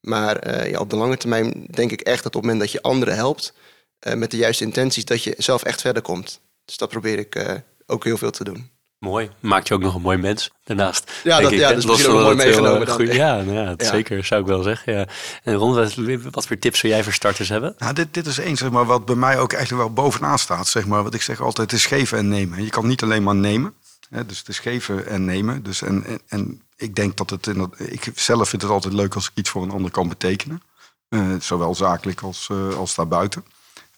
Maar 0.00 0.46
uh, 0.46 0.70
ja, 0.70 0.78
op 0.80 0.90
de 0.90 0.96
lange 0.96 1.16
termijn 1.16 1.66
denk 1.70 1.92
ik 1.92 2.00
echt 2.00 2.22
dat 2.22 2.34
op 2.34 2.42
het 2.42 2.42
moment 2.42 2.60
dat 2.60 2.72
je 2.72 2.82
anderen 2.82 3.14
helpt, 3.14 3.54
eh, 3.98 4.14
met 4.14 4.30
de 4.30 4.36
juiste 4.36 4.64
intenties, 4.64 5.04
dat 5.04 5.22
je 5.22 5.34
zelf 5.38 5.62
echt 5.62 5.80
verder 5.80 6.02
komt. 6.02 6.40
Dus 6.64 6.76
dat 6.76 6.88
probeer 6.88 7.18
ik 7.18 7.34
eh, 7.34 7.54
ook 7.86 8.04
heel 8.04 8.16
veel 8.16 8.30
te 8.30 8.44
doen. 8.44 8.70
Mooi. 9.04 9.30
Maakt 9.40 9.68
je 9.68 9.74
ook 9.74 9.80
nog 9.80 9.94
een 9.94 10.00
mooi 10.02 10.16
mens 10.18 10.50
daarnaast. 10.64 11.12
Ja, 11.24 11.30
denk 11.30 11.42
dat, 11.42 11.52
ik, 11.52 11.58
ja, 11.58 11.68
dat 11.68 11.78
is 11.78 11.86
misschien 11.86 12.12
ook 12.12 12.20
mooi 12.22 12.36
meegenomen. 12.36 12.86
eh, 12.86 12.92
goed- 12.94 13.12
Ja, 13.12 13.34
nou 13.36 13.52
ja, 13.52 13.74
Ja. 13.76 13.84
zeker 13.90 14.24
zou 14.24 14.40
ik 14.40 14.46
wel 14.46 14.62
zeggen. 14.62 14.92
Ja. 14.92 15.06
En 15.42 15.54
Ron, 15.54 15.74
wat, 15.74 15.94
wat 16.30 16.46
voor 16.46 16.58
tips 16.58 16.78
zou 16.78 16.92
jij 16.92 17.02
voor 17.04 17.12
starters 17.12 17.48
hebben? 17.48 17.74
Nou, 17.78 17.92
dit, 17.94 18.14
dit 18.14 18.26
is 18.26 18.38
één, 18.38 18.56
zeg 18.56 18.70
maar, 18.70 18.84
wat 18.84 19.04
bij 19.04 19.14
mij 19.14 19.38
ook 19.38 19.52
echt 19.52 19.70
wel 19.70 19.92
bovenaan 19.92 20.38
staat. 20.38 20.68
Zeg 20.68 20.86
maar, 20.86 21.02
wat 21.02 21.14
ik 21.14 21.22
zeg 21.22 21.40
altijd, 21.40 21.70
het 21.70 21.80
is 21.80 21.86
geven 21.86 22.18
en 22.18 22.28
nemen. 22.28 22.62
Je 22.64 22.70
kan 22.70 22.86
niet 22.86 23.02
alleen 23.02 23.22
maar 23.22 23.34
nemen. 23.34 23.74
Hè, 24.10 24.26
dus 24.26 24.38
het 24.38 24.48
is 24.48 24.58
geven 24.58 25.06
en 25.06 25.24
nemen. 25.24 25.62
Dus 25.62 25.82
en, 25.82 26.04
en, 26.06 26.20
en 26.28 26.62
ik 26.76 26.94
denk 26.94 27.16
dat 27.16 27.30
het... 27.30 27.46
In 27.46 27.58
dat, 27.58 27.70
ik 27.78 28.06
zelf 28.14 28.48
vind 28.48 28.62
het 28.62 28.70
altijd 28.70 28.94
leuk 28.94 29.14
als 29.14 29.24
ik 29.26 29.32
iets 29.34 29.50
voor 29.50 29.62
een 29.62 29.70
ander 29.70 29.90
kan 29.90 30.08
betekenen. 30.08 30.62
Eh, 31.08 31.20
zowel 31.40 31.74
zakelijk 31.74 32.20
als, 32.20 32.48
eh, 32.50 32.76
als 32.76 32.94
daarbuiten. 32.94 33.44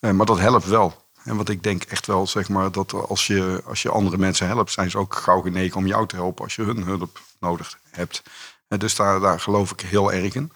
Eh, 0.00 0.10
maar 0.10 0.26
dat 0.26 0.38
helpt 0.38 0.66
wel. 0.66 1.04
En 1.26 1.36
wat 1.36 1.48
ik 1.48 1.62
denk 1.62 1.82
echt 1.82 2.06
wel, 2.06 2.26
zeg 2.26 2.48
maar, 2.48 2.72
dat 2.72 2.92
als 2.92 3.26
je, 3.26 3.62
als 3.64 3.82
je 3.82 3.90
andere 3.90 4.16
mensen 4.16 4.46
helpt... 4.46 4.72
zijn 4.72 4.90
ze 4.90 4.98
ook 4.98 5.14
gauw 5.14 5.40
genegen 5.40 5.76
om 5.76 5.86
jou 5.86 6.06
te 6.06 6.16
helpen 6.16 6.44
als 6.44 6.54
je 6.54 6.62
hun 6.62 6.82
hulp 6.82 7.20
nodig 7.40 7.78
hebt. 7.90 8.22
En 8.68 8.78
dus 8.78 8.94
daar, 8.94 9.20
daar 9.20 9.40
geloof 9.40 9.70
ik 9.70 9.80
heel 9.80 10.12
erg 10.12 10.34
in. 10.34 10.52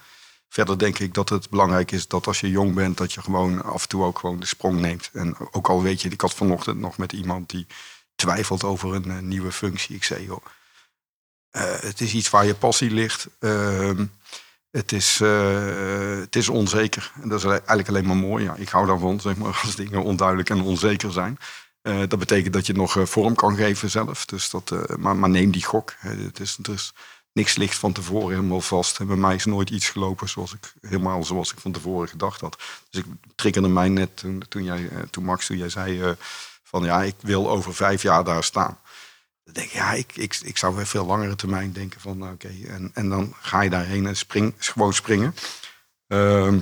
Verder 0.48 0.78
denk 0.78 0.98
ik 0.98 1.14
dat 1.14 1.28
het 1.28 1.50
belangrijk 1.50 1.90
is 1.90 2.08
dat 2.08 2.26
als 2.26 2.40
je 2.40 2.50
jong 2.50 2.74
bent, 2.74 2.96
dat 2.96 3.12
je 3.12 3.22
gewoon 3.22 3.62
af 3.62 3.82
en 3.82 3.88
toe 3.88 4.04
ook 4.04 4.18
gewoon 4.18 4.40
de 4.40 4.46
sprong 4.46 4.80
neemt. 4.80 5.10
En 5.12 5.36
ook 5.50 5.68
al 5.68 5.82
weet 5.82 6.02
je, 6.02 6.08
ik 6.08 6.20
had 6.20 6.34
vanochtend 6.34 6.78
nog 6.78 6.98
met 6.98 7.12
iemand 7.12 7.50
die 7.50 7.66
twijfelt 8.14 8.64
over 8.64 8.94
een 8.94 9.10
eh, 9.10 9.18
nieuwe 9.18 9.52
functie. 9.52 9.96
Ik 9.96 10.04
zei, 10.04 10.24
joh, 10.24 10.44
eh, 11.50 11.80
het 11.80 12.00
is 12.00 12.14
iets 12.14 12.30
waar 12.30 12.46
je 12.46 12.54
passie 12.54 12.90
ligt. 12.90 13.28
Ehm, 13.38 14.04
het, 14.70 14.92
is, 14.92 15.20
eh, 15.20 16.18
het 16.18 16.36
is 16.36 16.48
onzeker. 16.48 17.12
En 17.22 17.28
dat 17.28 17.38
is 17.38 17.44
eigenlijk 17.44 17.88
alleen 17.88 18.06
maar 18.06 18.16
mooi. 18.16 18.44
Ja, 18.44 18.54
ik 18.54 18.68
hou 18.68 18.86
daarvan, 18.86 19.20
zeg 19.20 19.36
maar, 19.36 19.60
als 19.64 19.76
dingen 19.76 20.02
onduidelijk 20.02 20.50
en 20.50 20.62
onzeker 20.62 21.12
zijn. 21.12 21.38
Eh, 21.82 21.98
dat 22.08 22.18
betekent 22.18 22.52
dat 22.52 22.66
je 22.66 22.72
nog 22.72 22.96
eh, 22.96 23.04
vorm 23.04 23.34
kan 23.34 23.56
geven 23.56 23.90
zelf. 23.90 24.24
Dus 24.24 24.50
dat, 24.50 24.70
eh, 24.70 24.96
maar, 24.96 25.16
maar 25.16 25.30
neem 25.30 25.50
die 25.50 25.64
gok. 25.64 25.94
Het 25.98 26.40
is, 26.40 26.58
is, 26.72 26.92
niks 27.32 27.56
ligt 27.56 27.78
van 27.78 27.92
tevoren 27.92 28.34
helemaal 28.34 28.60
vast. 28.60 29.06
Bij 29.06 29.16
mij 29.16 29.34
is 29.34 29.44
nooit 29.44 29.70
iets 29.70 29.88
gelopen 29.88 30.28
zoals 30.28 30.54
ik, 30.54 30.72
helemaal 30.80 31.24
zoals 31.24 31.52
ik 31.52 31.58
van 31.58 31.72
tevoren 31.72 32.08
gedacht 32.08 32.40
had. 32.40 32.62
Dus 32.90 33.00
ik 33.00 33.06
triggerde 33.34 33.68
mij 33.68 33.88
net 33.88 34.16
toen, 34.16 34.42
toen, 34.48 34.64
jij, 34.64 34.88
eh, 34.88 34.98
toen 35.10 35.24
Max, 35.24 35.46
toen 35.46 35.56
jij 35.56 35.68
zei 35.68 36.02
eh, 36.02 36.10
van 36.62 36.84
ja, 36.84 37.02
ik 37.02 37.14
wil 37.20 37.50
over 37.50 37.74
vijf 37.74 38.02
jaar 38.02 38.24
daar 38.24 38.44
staan. 38.44 38.78
Dan 39.52 39.62
denk 39.62 39.66
ik, 39.66 39.72
ja, 39.72 39.92
ik, 39.92 40.16
ik, 40.16 40.40
ik 40.44 40.56
zou 40.56 40.76
weer 40.76 40.86
veel 40.86 41.06
langere 41.06 41.34
termijn 41.36 41.72
denken 41.72 42.00
van 42.00 42.18
nou, 42.18 42.32
oké. 42.32 42.50
en, 42.68 42.90
en 42.94 43.08
dan 43.08 43.34
ga 43.40 43.60
je 43.60 43.70
daarheen 43.70 44.06
en 44.06 44.16
spring, 44.16 44.54
gewoon 44.58 44.94
springen. 44.94 45.34
Ehm, 46.06 46.58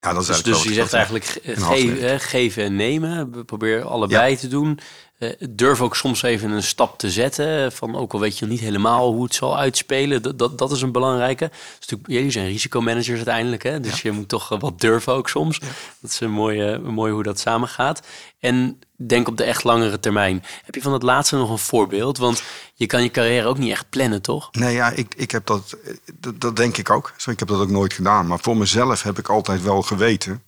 ja, 0.00 0.12
dat 0.12 0.22
is 0.22 0.26
Dus, 0.26 0.42
dus 0.42 0.62
je 0.62 0.72
zegt 0.72 0.92
eigenlijk 0.92 1.24
ge- 1.24 2.18
geven 2.20 2.64
en 2.64 2.76
nemen. 2.76 3.44
Probeer 3.44 3.82
allebei 3.84 4.36
te 4.36 4.48
doen. 4.48 4.78
Eh, 5.18 5.30
durf 5.50 5.80
ook 5.80 5.96
soms 5.96 6.22
even 6.22 6.50
een 6.50 6.62
stap 6.62 6.98
te 6.98 7.10
zetten. 7.10 7.72
Van 7.72 7.96
ook 7.96 8.12
al 8.12 8.20
weet 8.20 8.38
je 8.38 8.46
niet 8.46 8.60
helemaal 8.60 9.12
hoe 9.12 9.24
het 9.24 9.34
zal 9.34 9.58
uitspelen. 9.58 10.22
Dat, 10.22 10.38
dat, 10.38 10.58
dat 10.58 10.72
is 10.72 10.82
een 10.82 10.92
belangrijke. 10.92 11.48
Dus 11.50 11.78
natuurlijk, 11.80 12.08
jullie 12.08 12.30
zijn 12.30 12.46
risicomanagers 12.46 13.16
uiteindelijk. 13.16 13.62
Hè? 13.62 13.80
Dus 13.80 14.02
je 14.02 14.10
moet 14.12 14.28
toch 14.28 14.52
eh, 14.52 14.60
wat 14.60 14.80
durven 14.80 15.12
ook 15.12 15.28
soms. 15.28 15.58
Dat 16.00 16.10
is 16.10 16.20
een 16.20 16.30
mooie, 16.30 16.78
mooi 16.78 17.12
hoe 17.12 17.22
dat 17.22 17.38
samengaat. 17.38 18.06
En 18.38 18.78
denk 18.96 19.28
op 19.28 19.36
de 19.36 19.44
echt 19.44 19.64
langere 19.64 20.00
termijn. 20.00 20.44
Heb 20.64 20.74
je 20.74 20.82
van 20.82 20.92
dat 20.92 21.02
laatste 21.02 21.36
nog 21.36 21.50
een 21.50 21.58
voorbeeld? 21.58 22.18
Want 22.18 22.42
je 22.74 22.86
kan 22.86 23.02
je 23.02 23.10
carrière 23.10 23.48
ook 23.48 23.58
niet 23.58 23.70
echt 23.70 23.88
plannen, 23.88 24.22
toch? 24.22 24.48
Nee, 24.52 24.74
ja, 24.74 24.90
ik, 24.90 25.14
ik 25.16 25.30
heb 25.30 25.46
dat, 25.46 25.76
eh, 25.84 25.94
dat, 26.14 26.40
dat 26.40 26.56
denk 26.56 26.76
ik 26.76 26.90
ook. 26.90 27.14
Zo, 27.16 27.30
ik 27.30 27.38
heb 27.38 27.48
dat 27.48 27.60
ook 27.60 27.70
nooit 27.70 27.92
gedaan. 27.92 28.26
Maar 28.26 28.38
voor 28.40 28.56
mezelf 28.56 29.02
heb 29.02 29.18
ik 29.18 29.28
altijd 29.28 29.62
wel 29.62 29.82
geweten 29.82 30.42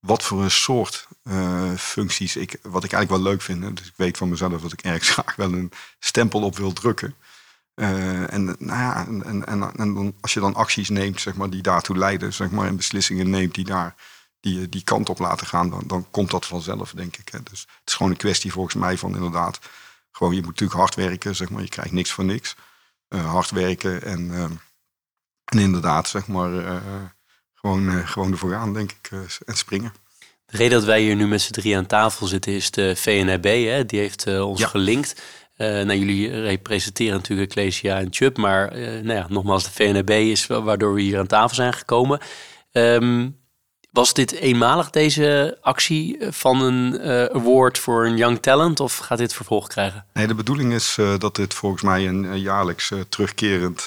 wat 0.00 0.22
voor 0.22 0.42
een 0.42 0.50
soort 0.50 1.07
eh, 1.28 1.74
functies 1.74 2.36
ik, 2.36 2.58
wat 2.62 2.84
ik 2.84 2.92
eigenlijk 2.92 3.22
wel 3.22 3.32
leuk 3.32 3.42
vind. 3.42 3.76
Dus 3.76 3.86
ik 3.86 3.96
weet 3.96 4.16
van 4.16 4.28
mezelf 4.28 4.62
dat 4.62 4.72
ik 4.72 4.82
ergens 4.82 5.10
graag 5.18 5.36
wel 5.36 5.52
een 5.52 5.72
stempel 5.98 6.42
op 6.42 6.56
wil 6.56 6.72
drukken. 6.72 7.14
Eh, 7.74 8.32
en, 8.32 8.44
nou 8.44 8.58
ja, 8.58 9.06
en, 9.06 9.46
en, 9.46 9.76
en, 9.76 10.14
als 10.20 10.34
je 10.34 10.40
dan 10.40 10.54
acties 10.54 10.88
neemt, 10.88 11.20
zeg 11.20 11.34
maar, 11.34 11.50
die 11.50 11.62
daartoe 11.62 11.96
leiden, 11.96 12.34
zeg 12.34 12.50
maar, 12.50 12.66
en 12.66 12.76
beslissingen 12.76 13.30
neemt 13.30 13.54
die 13.54 13.64
daar 13.64 13.94
die, 14.40 14.68
die 14.68 14.84
kant 14.84 15.08
op 15.08 15.18
laten 15.18 15.46
gaan, 15.46 15.70
dan, 15.70 15.82
dan 15.86 16.06
komt 16.10 16.30
dat 16.30 16.46
vanzelf, 16.46 16.92
denk 16.92 17.16
ik. 17.16 17.28
Hè. 17.28 17.42
Dus 17.42 17.60
het 17.60 17.88
is 17.88 17.94
gewoon 17.94 18.12
een 18.12 18.18
kwestie 18.18 18.52
volgens 18.52 18.74
mij 18.74 18.98
van 18.98 19.14
inderdaad, 19.14 19.58
gewoon 20.10 20.34
je 20.34 20.40
moet 20.40 20.50
natuurlijk 20.50 20.78
hard 20.78 20.94
werken, 20.94 21.36
zeg 21.36 21.50
maar, 21.50 21.62
je 21.62 21.68
krijgt 21.68 21.92
niks 21.92 22.12
voor 22.12 22.24
niks. 22.24 22.56
Eh, 23.08 23.30
hard 23.30 23.50
werken 23.50 24.02
en, 24.02 24.30
eh, 24.34 24.42
en 25.44 25.58
inderdaad, 25.58 26.08
zeg 26.08 26.26
maar, 26.26 26.58
eh, 26.66 26.76
gewoon, 27.60 27.88
eh, 27.88 28.06
gewoon 28.06 28.32
ervoor 28.32 28.72
denk 28.72 28.92
ik, 28.92 29.08
eh, 29.10 29.18
en 29.44 29.56
springen. 29.56 29.92
De 30.50 30.56
reden 30.56 30.78
dat 30.78 30.84
wij 30.86 31.00
hier 31.00 31.16
nu 31.16 31.26
met 31.26 31.42
z'n 31.42 31.52
drie 31.52 31.76
aan 31.76 31.86
tafel 31.86 32.26
zitten 32.26 32.52
is 32.52 32.70
de 32.70 32.96
VNRB. 32.96 33.44
Hè? 33.44 33.84
Die 33.86 34.00
heeft 34.00 34.26
eh, 34.26 34.48
ons 34.48 34.60
Ja. 34.60 34.66
gelinkt. 34.66 35.20
Eh 35.56 35.66
nou, 35.68 35.94
jullie 35.98 36.40
representeren 36.40 37.12
natuurlijk 37.16 37.48
Ecclesia 37.48 37.98
en 37.98 38.06
Chubb. 38.10 38.36
Maar 38.36 38.68
eh, 38.68 38.86
nou 38.86 39.12
ja, 39.18 39.26
nogmaals, 39.28 39.64
de 39.64 39.70
VNRB 39.72 40.10
is 40.10 40.46
wa- 40.46 40.62
waardoor 40.62 40.94
we 40.94 41.00
hier 41.00 41.18
aan 41.18 41.26
tafel 41.26 41.54
zijn 41.54 41.72
gekomen. 41.72 42.20
Ehm, 42.72 43.28
was 43.90 44.12
dit 44.14 44.32
eenmalig, 44.32 44.90
deze 44.90 45.58
actie 45.60 46.16
van 46.30 46.62
een 46.62 47.00
award 47.32 47.78
voor 47.78 48.06
een 48.06 48.16
young 48.16 48.38
talent? 48.42 48.80
Of 48.80 48.96
gaat 48.96 49.18
dit 49.18 49.32
vervolg 49.32 49.66
krijgen? 49.68 50.04
Nee, 50.12 50.26
de 50.26 50.34
bedoeling 50.34 50.72
is 50.72 50.96
dat 51.18 51.36
dit 51.36 51.54
volgens 51.54 51.82
mij 51.82 52.06
een, 52.08 52.40
jaarlijks 52.40 52.92
terugkerend 53.08 53.86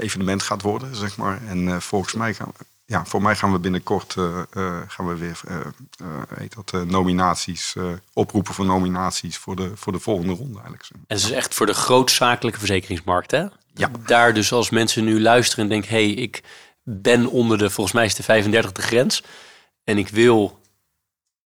evenement 0.00 0.42
gaat 0.42 0.62
worden, 0.62 0.96
zeg 0.96 1.16
maar. 1.16 1.40
En 1.46 1.82
volgens 1.82 2.14
mij 2.14 2.34
gaan 2.34 2.52
we, 2.58 2.64
ja, 2.86 3.04
voor 3.04 3.22
mij 3.22 3.36
gaan 3.36 3.52
we 3.52 3.58
binnenkort 3.58 4.14
eh, 4.16 4.38
eh, 4.38 4.80
gaan 4.86 5.06
we 5.06 5.16
weer 5.16 5.40
eh, 5.48 6.06
heet 6.34 6.54
dat, 6.54 6.86
nominaties, 6.86 7.74
oproepen 8.12 8.54
voor 8.54 8.64
nominaties 8.64 9.36
voor 9.36 9.56
de, 9.56 9.70
voor 9.74 9.92
de 9.92 9.98
volgende 9.98 10.32
ronde 10.32 10.54
eigenlijk. 10.54 10.88
En 10.92 11.00
het 11.06 11.18
is 11.18 11.30
echt 11.30 11.54
voor 11.54 11.66
de 11.66 11.74
grootzakelijke 11.74 12.58
verzekeringsmarkt, 12.58 13.30
hè? 13.30 13.44
Ja. 13.74 13.90
Daar 14.06 14.34
dus 14.34 14.52
als 14.52 14.70
mensen 14.70 15.04
nu 15.04 15.20
luisteren 15.20 15.64
en 15.64 15.70
denken... 15.70 15.90
hé, 15.90 16.04
hey, 16.04 16.14
ik 16.14 16.42
ben 16.82 17.26
onder 17.26 17.58
de, 17.58 17.70
volgens 17.70 17.96
mij 17.96 18.04
is 18.04 18.14
de 18.14 18.22
35 18.22 18.72
de 18.72 18.82
grens... 18.82 19.22
en 19.84 19.98
ik 19.98 20.08
wil 20.08 20.60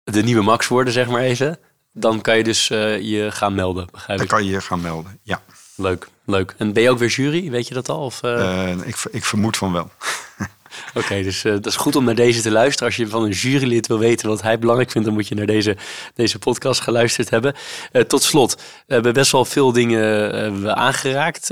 de 0.05 0.22
nieuwe 0.22 0.43
max 0.43 0.68
worden, 0.68 0.93
zeg 0.93 1.09
maar 1.09 1.22
even... 1.22 1.59
dan 1.93 2.20
kan 2.20 2.37
je 2.37 2.45
dus 2.45 2.66
je 2.66 3.28
gaan 3.30 3.55
melden, 3.55 3.89
begrijp 3.93 4.18
Dan 4.18 4.26
ik. 4.26 4.32
kan 4.32 4.45
je 4.45 4.51
je 4.51 4.61
gaan 4.61 4.80
melden, 4.80 5.18
ja. 5.22 5.43
Leuk, 5.74 6.09
leuk. 6.24 6.55
En 6.59 6.72
ben 6.72 6.82
je 6.82 6.91
ook 6.91 6.99
weer 6.99 7.09
jury, 7.09 7.51
weet 7.51 7.68
je 7.68 7.74
dat 7.74 7.89
al? 7.89 8.05
Of, 8.05 8.22
ik, 8.84 8.97
ik 9.11 9.24
vermoed 9.24 9.57
van 9.57 9.72
wel. 9.72 9.91
Oké, 10.95 11.22
dus 11.22 11.45
eh, 11.45 11.53
dat 11.53 11.66
is 11.66 11.77
goed 11.77 11.97
om 11.97 12.05
naar 12.05 12.14
deze 12.14 12.41
te 12.41 12.51
luisteren. 12.51 12.87
Als 12.87 12.97
je 12.97 13.09
van 13.09 13.22
een 13.22 13.31
jurylid 13.31 13.87
wil 13.87 13.99
weten 13.99 14.29
wat 14.29 14.43
hij 14.43 14.59
belangrijk 14.59 14.91
vindt, 14.91 15.07
dan 15.07 15.16
moet 15.16 15.29
je 15.29 15.35
naar 15.35 15.47
deze, 15.47 15.77
deze 16.14 16.39
podcast 16.39 16.81
geluisterd 16.81 17.31
hebben. 17.31 17.55
Eh, 17.93 18.03
tot 18.03 18.22
slot, 18.22 18.55
we 18.87 18.95
hebben 18.95 19.12
best 19.12 19.33
wel 19.33 19.45
veel 19.45 19.72
dingen 19.72 20.33
eh, 20.33 20.72
aangeraakt. 20.72 21.47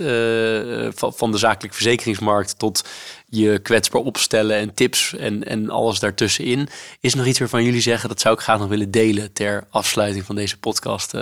van, 0.95 1.13
van 1.15 1.31
de 1.31 1.39
zakelijke 1.39 1.77
verzekeringsmarkt 1.77 2.59
tot 2.59 2.85
je 3.29 3.59
kwetsbaar 3.59 4.01
opstellen 4.01 4.57
en 4.57 4.75
tips 4.75 5.15
en, 5.15 5.45
en 5.45 5.71
alles 5.71 5.99
daartussenin. 5.99 6.69
Is 7.01 7.13
er 7.13 7.19
nog 7.19 7.27
iets 7.27 7.39
waarvan 7.39 7.65
jullie 7.65 7.81
zeggen, 7.81 8.09
dat 8.09 8.21
zou 8.21 8.35
ik 8.35 8.41
graag 8.41 8.59
nog 8.59 8.69
willen 8.69 8.91
delen 8.91 9.33
ter 9.33 9.67
afsluiting 9.71 10.25
van 10.25 10.37
deze 10.37 10.59
podcast, 10.59 11.13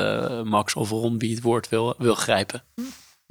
Max 0.45 0.75
of 0.75 0.91
Ron, 0.91 1.19
wie 1.19 1.35
het 1.35 1.43
woord 1.43 1.69
wil, 1.69 1.95
wil 1.99 2.15
grijpen? 2.15 2.63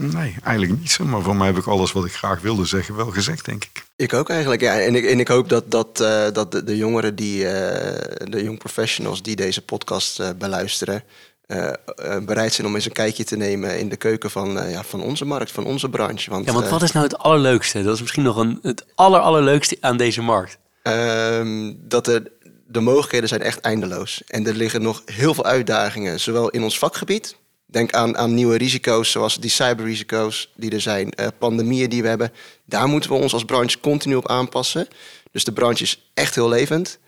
Nee, 0.02 0.36
eigenlijk 0.44 0.80
niet 0.80 0.92
zo. 0.92 1.06
Maar 1.06 1.22
voor 1.22 1.36
mij 1.36 1.48
heb 1.48 1.58
ik 1.58 1.68
alles 1.68 1.92
wat 1.92 2.06
ik 2.06 2.14
graag 2.14 2.42
wilde 2.42 2.66
zeggen 2.66 2.96
wel 2.96 3.10
gezegd, 3.12 3.46
denk 3.46 3.64
ik. 3.64 3.84
Ik 3.96 4.14
ook 4.14 4.30
eigenlijk, 4.30 4.62
ja. 4.62 4.80
En 4.80 4.96
ik, 4.96 5.06
en 5.06 5.20
ik 5.20 5.28
hoop 5.28 5.50
dat, 5.50 5.72
dat, 5.72 6.00
eh, 6.00 6.26
dat 6.34 6.52
de, 6.52 6.64
de 6.64 6.78
jongeren, 6.78 7.16
die, 7.16 7.48
eh, 7.48 8.28
de 8.30 8.44
young 8.44 8.58
professionals 8.58 9.22
die 9.22 9.36
deze 9.36 9.62
podcast 9.62 10.20
eh, 10.20 10.30
beluisteren, 10.38 11.04
eh, 11.52 11.68
eh, 11.68 12.24
bereid 12.24 12.54
zijn 12.54 12.68
om 12.68 12.76
eens 12.76 12.86
een 12.86 12.92
kijkje 12.92 13.24
te 13.24 13.36
nemen 13.38 13.80
in 13.80 13.90
de 13.90 13.96
keuken 13.96 14.32
van, 14.32 14.60
eh, 14.60 14.72
ja, 14.72 14.84
van 14.84 15.02
onze 15.02 15.26
markt, 15.26 15.52
van 15.52 15.66
onze 15.66 15.90
branche. 15.90 16.30
Want, 16.30 16.46
Ja, 16.46 16.54
want 16.54 16.70
wat 16.70 16.82
is 16.82 16.92
nou 16.92 17.06
het 17.06 17.18
allerleukste? 17.18 17.84
Dat 17.84 17.94
is 17.96 18.02
misschien 18.02 18.24
nog 18.24 18.38
een, 18.38 18.60
het 18.62 18.86
aller, 18.96 19.20
allerleukste 19.20 19.78
aan 19.80 19.98
deze 19.98 20.22
markt. 20.22 20.58
Ehm, 20.84 21.74
dat 21.78 22.08
er, 22.08 22.32
de 22.68 22.80
mogelijkheden 22.80 23.28
zijn 23.30 23.42
echt 23.42 23.60
eindeloos. 23.60 24.22
En 24.28 24.48
er 24.48 24.54
liggen 24.54 24.82
nog 24.82 25.02
heel 25.06 25.34
veel 25.34 25.46
uitdagingen, 25.46 26.20
zowel 26.20 26.50
in 26.50 26.64
ons 26.64 26.80
vakgebied. 26.80 27.36
Denk 27.72 27.92
aan, 27.92 28.18
aan 28.18 28.34
nieuwe 28.34 28.58
risico's, 28.58 29.12
zoals 29.12 29.40
die 29.40 29.50
cyberrisico's 29.50 30.52
die 30.56 30.72
er 30.72 30.82
zijn, 30.82 31.12
eh, 31.12 31.28
pandemieën 31.40 31.90
die 31.90 32.02
we 32.02 32.08
hebben. 32.08 32.32
Daar 32.66 32.88
moeten 32.88 33.10
we 33.10 33.16
ons 33.16 33.34
als 33.34 33.46
branche 33.46 33.80
continu 33.80 34.16
op 34.16 34.28
aanpassen. 34.28 34.88
Dus 35.32 35.44
de 35.44 35.54
branche 35.54 35.84
is 35.84 36.12
echt 36.14 36.36
heel 36.36 36.50
levend. 36.50 37.00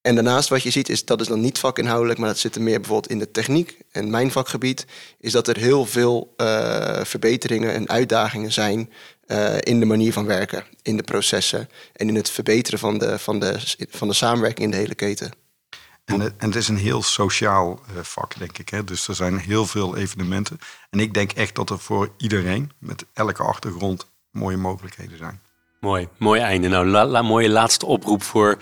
En 0.00 0.14
daarnaast 0.14 0.48
wat 0.48 0.62
je 0.62 0.70
ziet, 0.70 0.88
is 0.88 1.04
dat 1.04 1.20
is 1.20 1.26
dan 1.26 1.40
niet 1.40 1.58
vakinhoudelijk, 1.58 2.18
maar 2.18 2.28
dat 2.28 2.38
zit 2.38 2.54
er 2.54 2.62
meer 2.62 2.80
bijvoorbeeld 2.80 3.12
in 3.12 3.18
de 3.18 3.30
techniek. 3.30 3.78
En 3.92 4.10
mijn 4.10 4.30
vakgebied 4.30 4.86
is 5.20 5.32
dat 5.32 5.48
er 5.48 5.56
heel 5.56 5.86
veel 5.86 6.34
eh, 6.36 7.04
verbeteringen 7.04 7.74
en 7.74 7.88
uitdagingen 7.88 8.52
zijn 8.52 8.92
eh, 9.26 9.56
in 9.60 9.80
de 9.80 9.86
manier 9.86 10.12
van 10.12 10.26
werken, 10.26 10.64
in 10.82 10.96
de 10.96 11.02
processen 11.02 11.68
en 11.92 12.08
in 12.08 12.14
het 12.14 12.30
verbeteren 12.30 12.78
van 12.78 12.98
de, 12.98 13.18
van 13.18 13.38
de, 13.38 13.54
van 13.88 14.08
de 14.08 14.14
samenwerking 14.14 14.64
in 14.64 14.70
de 14.70 14.76
hele 14.76 14.94
keten. 14.94 15.32
En, 16.08 16.20
en 16.20 16.34
het 16.38 16.56
is 16.56 16.68
een 16.68 16.76
heel 16.76 17.02
sociaal 17.02 17.80
eh, 17.86 18.02
vak, 18.02 18.38
denk 18.38 18.58
ik. 18.58 18.68
Hè? 18.68 18.84
Dus 18.84 19.08
er 19.08 19.14
zijn 19.14 19.38
heel 19.38 19.66
veel 19.66 19.96
evenementen. 19.96 20.58
En 20.90 21.00
ik 21.00 21.14
denk 21.14 21.32
echt 21.32 21.54
dat 21.54 21.70
er 21.70 21.78
voor 21.78 22.10
iedereen, 22.16 22.70
met 22.78 23.06
elke 23.12 23.42
achtergrond, 23.42 24.06
mooie 24.30 24.56
mogelijkheden 24.56 25.18
zijn. 25.18 25.40
Mooi, 25.80 26.08
mooi 26.18 26.40
einde. 26.40 26.68
Nou, 26.68 26.86
la, 26.86 27.22
mooie 27.22 27.48
laatste 27.48 27.86
oproep 27.86 28.22
voor 28.22 28.58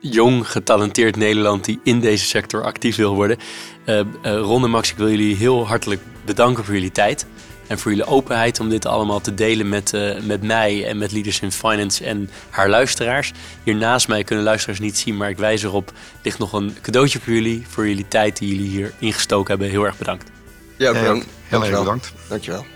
jong, 0.00 0.50
getalenteerd 0.50 1.16
Nederland 1.16 1.64
die 1.64 1.80
in 1.84 2.00
deze 2.00 2.24
sector 2.24 2.64
actief 2.64 2.96
wil 2.96 3.14
worden. 3.14 3.38
Uh, 3.86 4.00
Ron 4.22 4.64
en 4.64 4.70
Max, 4.70 4.90
ik 4.90 4.96
wil 4.96 5.10
jullie 5.10 5.36
heel 5.36 5.66
hartelijk 5.66 6.00
bedanken 6.24 6.64
voor 6.64 6.74
jullie 6.74 6.92
tijd. 6.92 7.26
En 7.70 7.78
voor 7.78 7.90
jullie 7.90 8.06
openheid 8.06 8.60
om 8.60 8.68
dit 8.68 8.86
allemaal 8.86 9.20
te 9.20 9.34
delen 9.34 9.68
met, 9.68 9.92
uh, 9.92 10.20
met 10.20 10.42
mij 10.42 10.86
en 10.86 10.98
met 10.98 11.12
Leaders 11.12 11.40
in 11.40 11.52
Finance 11.52 12.04
en 12.04 12.30
haar 12.50 12.68
luisteraars. 12.68 13.32
Hier 13.62 13.74
naast 13.74 14.08
mij 14.08 14.24
kunnen 14.24 14.44
luisteraars 14.44 14.80
niet 14.80 14.98
zien, 14.98 15.16
maar 15.16 15.28
ik 15.28 15.38
wijs 15.38 15.62
erop. 15.62 15.92
ligt 16.22 16.38
nog 16.38 16.52
een 16.52 16.76
cadeautje 16.80 17.20
voor 17.20 17.32
jullie, 17.32 17.64
voor 17.68 17.88
jullie 17.88 18.08
tijd 18.08 18.38
die 18.38 18.48
jullie 18.48 18.70
hier 18.70 18.92
ingestoken 18.98 19.50
hebben. 19.50 19.70
Heel 19.70 19.84
erg 19.84 19.98
bedankt. 19.98 20.30
Ja, 20.76 20.92
bedankt. 20.92 21.26
Heel, 21.26 21.60
heel 21.60 21.70
erg 21.70 21.78
bedankt. 21.78 22.12
Dankjewel. 22.28 22.66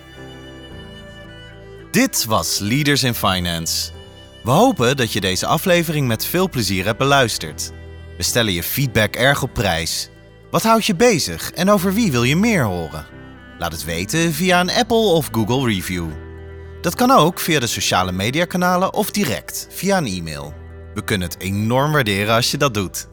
Dit 1.90 2.24
was 2.24 2.59
Leaders 2.59 3.03
in 3.03 3.14
Finance. 3.14 3.90
We 4.42 4.51
hopen 4.51 4.97
dat 4.97 5.12
je 5.12 5.20
deze 5.20 5.47
aflevering 5.47 6.07
met 6.07 6.24
veel 6.24 6.49
plezier 6.49 6.84
hebt 6.84 6.99
beluisterd. 6.99 7.72
We 8.16 8.22
stellen 8.22 8.53
je 8.53 8.62
feedback 8.62 9.14
erg 9.14 9.42
op 9.42 9.55
prijs. 9.55 10.09
Wat 10.51 10.62
houdt 10.62 10.86
je 10.86 10.95
bezig 10.95 11.51
en 11.51 11.70
over 11.70 11.95
wie 11.95 12.11
wil 12.11 12.22
je 12.22 12.36
meer 12.36 12.64
horen? 12.64 13.13
Laat 13.64 13.72
het 13.72 13.84
weten 13.84 14.32
via 14.32 14.60
een 14.60 14.70
Apple 14.70 14.96
of 14.96 15.28
Google 15.32 15.66
review. 15.66 16.06
Dat 16.80 16.94
kan 16.94 17.10
ook 17.10 17.40
via 17.40 17.60
de 17.60 17.66
sociale 17.66 18.12
mediakanalen 18.12 18.92
of 18.92 19.10
direct 19.10 19.66
via 19.70 19.96
een 19.96 20.06
e-mail. 20.06 20.54
We 20.94 21.04
kunnen 21.04 21.28
het 21.28 21.40
enorm 21.40 21.92
waarderen 21.92 22.34
als 22.34 22.50
je 22.50 22.56
dat 22.56 22.74
doet. 22.74 23.08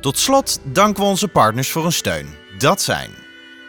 Tot 0.00 0.18
slot 0.18 0.60
danken 0.62 1.02
we 1.02 1.08
onze 1.08 1.28
partners 1.28 1.70
voor 1.70 1.82
hun 1.82 1.92
steun. 1.92 2.34
Dat 2.58 2.82
zijn 2.82 3.10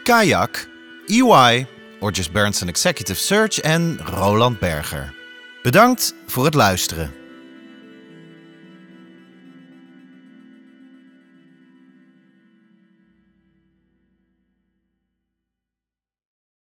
Kayak, 0.03 0.70
EY, 1.05 1.68
Orges 1.99 2.32
Berndsen 2.32 2.68
Executive 2.68 3.20
Search 3.20 3.59
en 3.59 3.99
Roland 4.03 4.59
Berger. 4.59 5.13
Bedankt 5.61 6.13
voor 6.28 6.45
het 6.45 6.53
luisteren. 6.53 7.11